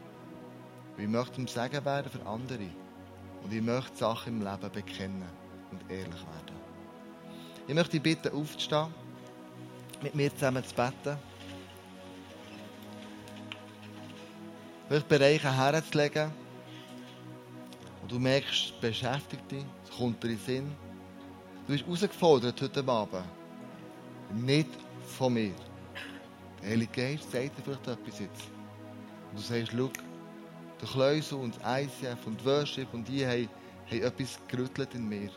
Ich 0.96 1.08
möchte 1.08 1.40
ihm 1.40 1.46
Sagen 1.48 1.84
werden 1.84 2.10
für 2.10 2.24
andere. 2.26 2.70
Und 3.42 3.52
ich 3.52 3.62
möchte 3.62 3.96
Sachen 3.96 4.40
im 4.40 4.42
Leben 4.42 4.72
bekennen 4.72 5.28
und 5.70 5.90
ehrlich 5.90 6.06
werden. 6.08 6.56
Ich 7.66 7.74
möchte 7.74 7.98
dich 7.98 8.02
bitten, 8.02 8.34
aufzustehen, 8.34 8.86
mit 10.02 10.14
mir 10.14 10.32
zusammen 10.34 10.64
zu 10.64 10.74
beten. 10.74 11.18
Vielleicht 14.88 15.08
Bereiche 15.08 15.56
herzulegen, 15.56 16.30
und 18.04 18.12
du 18.12 18.18
merkst, 18.18 18.66
es 18.66 18.72
beschäftigt 18.82 19.50
dich, 19.50 19.64
es 19.82 19.96
kommt 19.96 20.22
dir 20.22 20.28
in 20.28 20.36
den 20.36 20.44
Sinn. 20.44 20.72
Du 21.66 21.72
bist 21.72 21.86
herausgefordert 21.86 22.60
heute 22.60 22.86
Abend. 22.86 23.24
Nicht 24.34 24.68
von 25.16 25.32
mir. 25.32 25.54
Der 26.60 26.72
Heilige 26.72 26.92
Geist 26.92 27.32
sagt 27.32 27.56
dir 27.56 27.62
vielleicht 27.64 27.88
etwas 27.88 28.18
jetzt. 28.20 28.50
Und 29.30 29.38
du 29.38 29.42
sagst, 29.42 29.72
schau, 29.72 29.88
der 30.82 30.88
Kleusel 30.88 31.38
und 31.38 31.56
das 31.56 31.82
ICF 31.82 32.26
und 32.26 32.44
Worship 32.44 32.92
und 32.92 33.08
die 33.08 33.26
haben, 33.26 33.48
haben 33.90 34.02
etwas 34.02 34.38
gerüttelt 34.48 34.94
in 34.94 35.08
mir, 35.08 35.30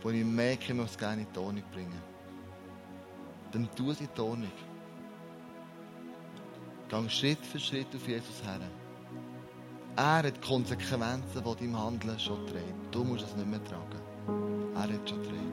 wo 0.00 0.10
ich 0.10 0.24
merke, 0.24 0.66
ich 0.68 0.74
muss 0.74 0.92
es 0.92 0.98
gerne 0.98 1.22
in 1.22 1.26
die 1.26 1.32
Tonung 1.32 1.64
bringen. 1.72 2.00
Dann 3.50 3.68
tu 3.74 3.90
es 3.90 3.98
in 3.98 4.06
die 4.06 4.14
Tonung. 4.14 4.52
Gang 6.88 7.10
Schritt 7.10 7.44
für 7.44 7.58
Schritt 7.58 7.88
auf 7.92 8.06
Jesus 8.06 8.40
her. 8.44 8.60
Er 9.98 10.18
hat 10.18 10.26
die 10.26 10.40
Konsequenzen 10.40 11.42
von 11.42 11.56
deinem 11.56 11.76
Handeln 11.76 12.20
schon 12.20 12.46
getragen. 12.46 12.86
Du 12.92 13.02
musst 13.02 13.24
es 13.24 13.34
nicht 13.34 13.48
mehr 13.48 13.58
tragen. 13.64 14.70
Er 14.76 14.82
hat 14.82 15.08
schon 15.08 15.20
getragen. 15.20 15.52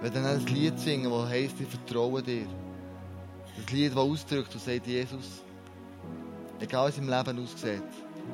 Wenn 0.00 0.14
dann 0.14 0.24
ein 0.24 0.46
Lied 0.46 0.78
singen, 0.78 1.10
das 1.10 1.28
heisst, 1.28 1.60
ich 1.60 1.68
vertraue 1.68 2.22
dir. 2.22 2.46
Das 3.58 3.70
Lied, 3.70 3.92
das 3.92 3.98
ausdrückt 3.98 4.54
und 4.54 4.62
sagt, 4.62 4.86
Jesus, 4.86 5.42
egal 6.60 6.86
wie 6.86 6.90
es 6.92 6.96
im 6.96 7.10
Leben 7.10 7.44
aussieht, 7.44 7.82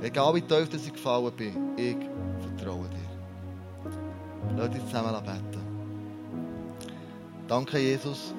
egal 0.02 0.32
wie 0.36 0.42
tief 0.42 0.72
ich 0.72 0.92
gefallen 0.92 1.32
bin, 1.36 1.76
ich 1.76 1.96
vertraue 2.56 2.88
dir. 2.90 3.90
Lass 4.56 4.68
uns 4.68 4.84
zusammen 4.84 5.24
beten. 5.24 5.62
Danke, 7.48 7.80
Jesus, 7.80 8.32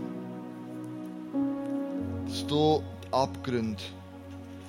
dass 2.25 2.47
du 2.47 2.81
die 3.03 3.13
Abgründe 3.13 3.83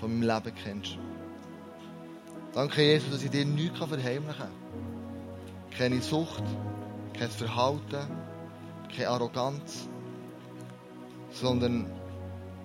von 0.00 0.18
meinem 0.18 0.28
Leben 0.28 0.56
kennst. 0.64 0.98
Danke, 2.52 2.82
Jesus, 2.82 3.10
dass 3.10 3.22
ich 3.22 3.30
dir 3.30 3.44
nichts 3.44 3.78
verheimlichen 3.78 4.34
kann. 4.36 4.50
Keine 5.76 6.02
Sucht, 6.02 6.42
kein 7.16 7.30
Verhalten, 7.30 8.08
keine 8.94 9.08
Arroganz, 9.08 9.88
sondern 11.32 11.86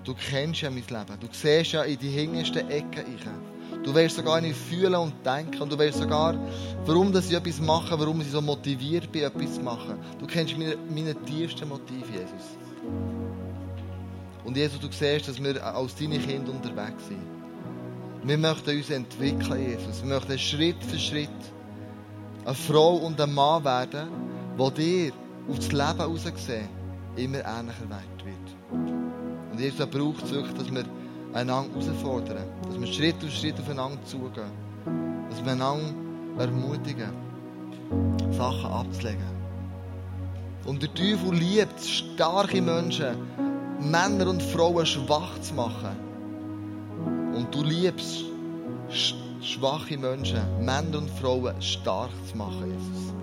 du 0.03 0.15
kennst 0.15 0.61
ja 0.61 0.71
mein 0.71 0.83
Leben. 0.87 1.19
Du 1.19 1.27
siehst 1.31 1.73
ja 1.73 1.83
in 1.83 1.99
die 1.99 2.09
hintersten 2.09 2.69
Ecken 2.69 3.05
rein. 3.23 3.83
Du 3.83 3.93
weißt 3.93 4.15
sogar 4.15 4.41
nicht 4.41 4.57
fühlen 4.57 4.95
und 4.95 5.13
denken. 5.23 5.61
Und 5.61 5.71
du 5.71 5.77
weißt 5.77 5.99
sogar, 5.99 6.35
warum 6.85 7.11
dass 7.11 7.29
ich 7.29 7.35
etwas 7.35 7.59
mache, 7.61 7.99
warum 7.99 8.21
ich 8.21 8.31
so 8.31 8.41
motiviert 8.41 9.11
bin, 9.11 9.23
etwas 9.23 9.55
zu 9.55 9.61
machen. 9.61 9.99
Du 10.17 10.25
kennst 10.25 10.57
meine, 10.57 10.77
meine 10.89 11.13
tiefsten 11.25 11.69
Motive, 11.69 12.11
Jesus. 12.11 12.57
Und 14.43 14.57
Jesus, 14.57 14.79
du 14.79 14.87
siehst, 14.91 15.27
dass 15.27 15.43
wir 15.43 15.63
als 15.63 15.95
deine 15.95 16.17
Kinder 16.17 16.51
unterwegs 16.51 17.07
sind. 17.07 17.34
Wir 18.27 18.39
möchten 18.39 18.75
uns 18.75 18.89
entwickeln, 18.89 19.69
Jesus. 19.69 20.01
Wir 20.01 20.15
möchten 20.15 20.39
Schritt 20.39 20.83
für 20.83 20.97
Schritt 20.97 21.29
eine 22.43 22.55
Frau 22.55 22.95
und 22.95 23.21
ein 23.21 23.31
Mann 23.31 23.63
werden, 23.63 24.09
wo 24.57 24.71
dir 24.71 25.11
auf 25.47 25.57
das 25.57 25.71
Leben 25.71 25.97
herausgesehen 25.97 26.67
immer 27.17 27.45
ähnlicher 27.45 27.87
wird. 28.23 29.51
Und 29.51 29.59
Jesus 29.59 29.85
braucht 29.85 30.23
es 30.23 30.31
wirklich, 30.31 30.57
dass 30.57 30.73
wir 30.73 30.85
einander 31.33 31.79
herausfordern, 31.79 32.47
dass 32.67 32.79
wir 32.79 32.87
Schritt 32.87 33.15
für 33.19 33.29
Schritt 33.29 33.59
aufeinander 33.59 34.03
zugehen, 34.05 34.49
dass 35.29 35.45
wir 35.45 35.51
einander 35.51 35.93
ermutigen, 36.39 37.11
Sachen 38.31 38.71
abzulegen. 38.71 39.35
Und 40.65 40.81
der 40.81 40.91
Teufel 40.95 41.31
liebt 41.31 41.79
starke 41.79 42.59
Menschen, 42.59 43.17
Männer 43.79 44.27
und 44.31 44.41
Frauen 44.41 44.87
schwach 44.87 45.39
zu 45.41 45.53
machen. 45.53 46.04
Und 47.45 47.53
du 47.53 47.61
liebst 47.61 48.25
schwache 49.39 49.99
Menschen, 49.99 50.39
Männer 50.65 50.97
und 50.97 51.11
Frauen 51.11 51.61
stark 51.61 52.09
zu 52.27 52.35
machen, 52.35 52.71
Jesus. 52.71 53.13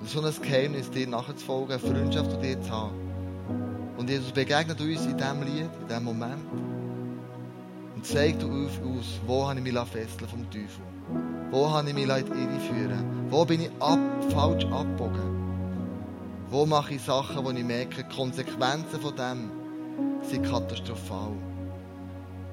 Und 0.00 0.08
so 0.10 0.20
ein 0.20 0.42
Geheimnis, 0.42 0.90
dir 0.90 1.06
nachzufolgen, 1.06 1.72
eine 1.72 1.78
Freundschaft 1.78 2.32
zu 2.32 2.36
dir 2.36 2.60
zu 2.60 2.70
haben. 2.70 2.92
Und 3.96 4.10
Jesus 4.10 4.30
begegnet 4.32 4.78
uns 4.82 5.06
in 5.06 5.16
diesem 5.16 5.42
Lied, 5.44 5.70
in 5.80 5.88
diesem 5.88 6.04
Moment. 6.04 6.44
Und 7.94 8.04
zeigt 8.04 8.44
uns 8.44 8.72
aus, 8.72 9.18
wo 9.26 9.48
habe 9.48 9.58
ich 9.58 9.72
mich 9.72 9.82
fesseln 9.88 10.28
vom 10.28 10.50
Teufel. 10.50 10.84
Wo 11.50 11.70
habe 11.70 11.88
ich 11.88 11.94
mich 11.94 12.04
in 12.04 12.10
die 12.10 12.32
Irre 12.32 12.60
führen 12.60 13.30
Wo 13.30 13.46
bin 13.46 13.62
ich 13.62 13.70
ab, 13.80 13.98
falsch 14.28 14.66
abgebogen? 14.66 15.40
Wo 16.50 16.66
mache 16.66 16.96
ich 16.96 17.02
Sachen, 17.02 17.42
wo 17.46 17.50
ich 17.50 17.64
merke, 17.64 18.04
die 18.04 18.14
Konsequenzen 18.14 19.00
von 19.00 19.16
dem 19.16 19.50
sind 20.22 20.44
katastrophal. 20.44 21.32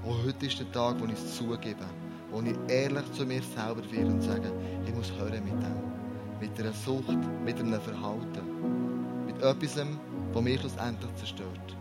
Und 0.03 0.25
heute 0.25 0.45
ist 0.45 0.59
der 0.59 0.71
Tag, 0.71 0.99
wo 0.99 1.05
ich 1.05 1.13
es 1.13 1.35
zugebe. 1.35 1.85
Wo 2.31 2.41
ich 2.41 2.55
ehrlich 2.67 3.11
zu 3.13 3.25
mir 3.25 3.41
selber 3.41 3.81
werde 3.91 4.11
und 4.11 4.21
sage, 4.21 4.51
ich 4.85 4.93
muss 4.93 5.11
hören 5.17 5.43
mit 5.43 5.53
dem. 5.53 5.87
Mit 6.39 6.59
einer 6.59 6.73
Sucht, 6.73 7.17
mit 7.43 7.59
einem 7.59 7.81
Verhalten. 7.81 9.25
Mit 9.25 9.37
etwas, 9.37 9.75
das 10.33 10.41
mich 10.41 10.59
schlussendlich 10.59 11.15
zerstört. 11.15 11.77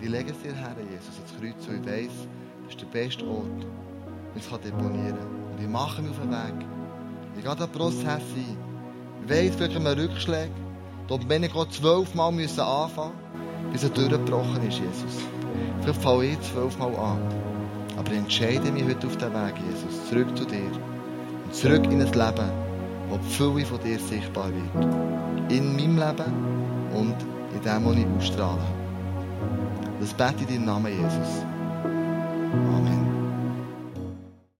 Ich 0.00 0.08
lege 0.08 0.30
es 0.30 0.42
dir 0.42 0.54
her, 0.54 0.76
Jesus, 0.78 1.18
ins 1.18 1.40
Kreuz, 1.40 1.68
und 1.68 1.80
ich 1.80 1.90
weiss, 1.90 2.28
das 2.64 2.74
ist 2.74 2.80
der 2.80 2.86
beste 2.86 3.26
Ort, 3.26 3.64
wo 3.64 4.38
ich 4.38 4.52
es 4.52 4.60
deponieren 4.60 5.16
kann. 5.16 5.52
Und 5.52 5.62
ich 5.62 5.68
mache 5.68 6.02
mich 6.02 6.10
auf 6.10 6.20
den 6.20 6.30
Weg. 6.30 6.66
Ich 7.38 7.44
gehe 7.44 7.56
den 7.56 7.72
Prozess 7.72 8.06
ein. 8.06 8.56
Ich 9.24 9.30
weiss, 9.30 9.56
vielleicht 9.56 9.74
haben 9.74 9.86
Rückschläge. 9.86 10.50
Da 11.08 11.18
wenn 11.28 11.44
ich 11.44 11.52
zwölfmal 11.52 12.28
anfangen 12.28 12.36
müssen, 12.36 13.72
bis 13.72 13.82
er 13.84 13.90
durchgebrochen 13.90 14.68
ist, 14.68 14.78
Jesus. 14.78 15.22
Vielleicht 15.80 16.02
fange 16.02 16.24
ich 16.24 16.40
zwölfmal 16.40 16.94
an. 16.96 17.18
Aber 17.96 18.12
entscheide 18.12 18.70
mich 18.70 18.84
heute 18.84 19.06
auf 19.06 19.16
den 19.16 19.32
Weg, 19.32 19.54
Jesus, 19.66 20.08
zurück 20.08 20.36
zu 20.36 20.44
dir. 20.44 20.70
Und 21.44 21.54
zurück 21.54 21.84
in 21.84 22.00
ein 22.00 22.12
Leben, 22.12 22.50
wo 23.08 23.16
die 23.16 23.34
Fülle 23.34 23.64
von 23.64 23.80
dir 23.80 23.98
sichtbar 23.98 24.50
wird. 24.50 25.52
In 25.52 25.76
meinem 25.76 25.96
Leben 25.96 26.32
und 26.94 27.16
in 27.54 27.62
dem, 27.62 27.84
was 27.84 27.96
ich 27.96 28.06
ausstrahle. 28.18 28.64
Das 30.00 30.12
bete 30.12 30.44
ich 30.44 30.56
in 30.56 30.66
deinem 30.66 30.82
Namen, 30.82 30.92
Jesus. 30.92 31.44
Amen. 32.52 33.15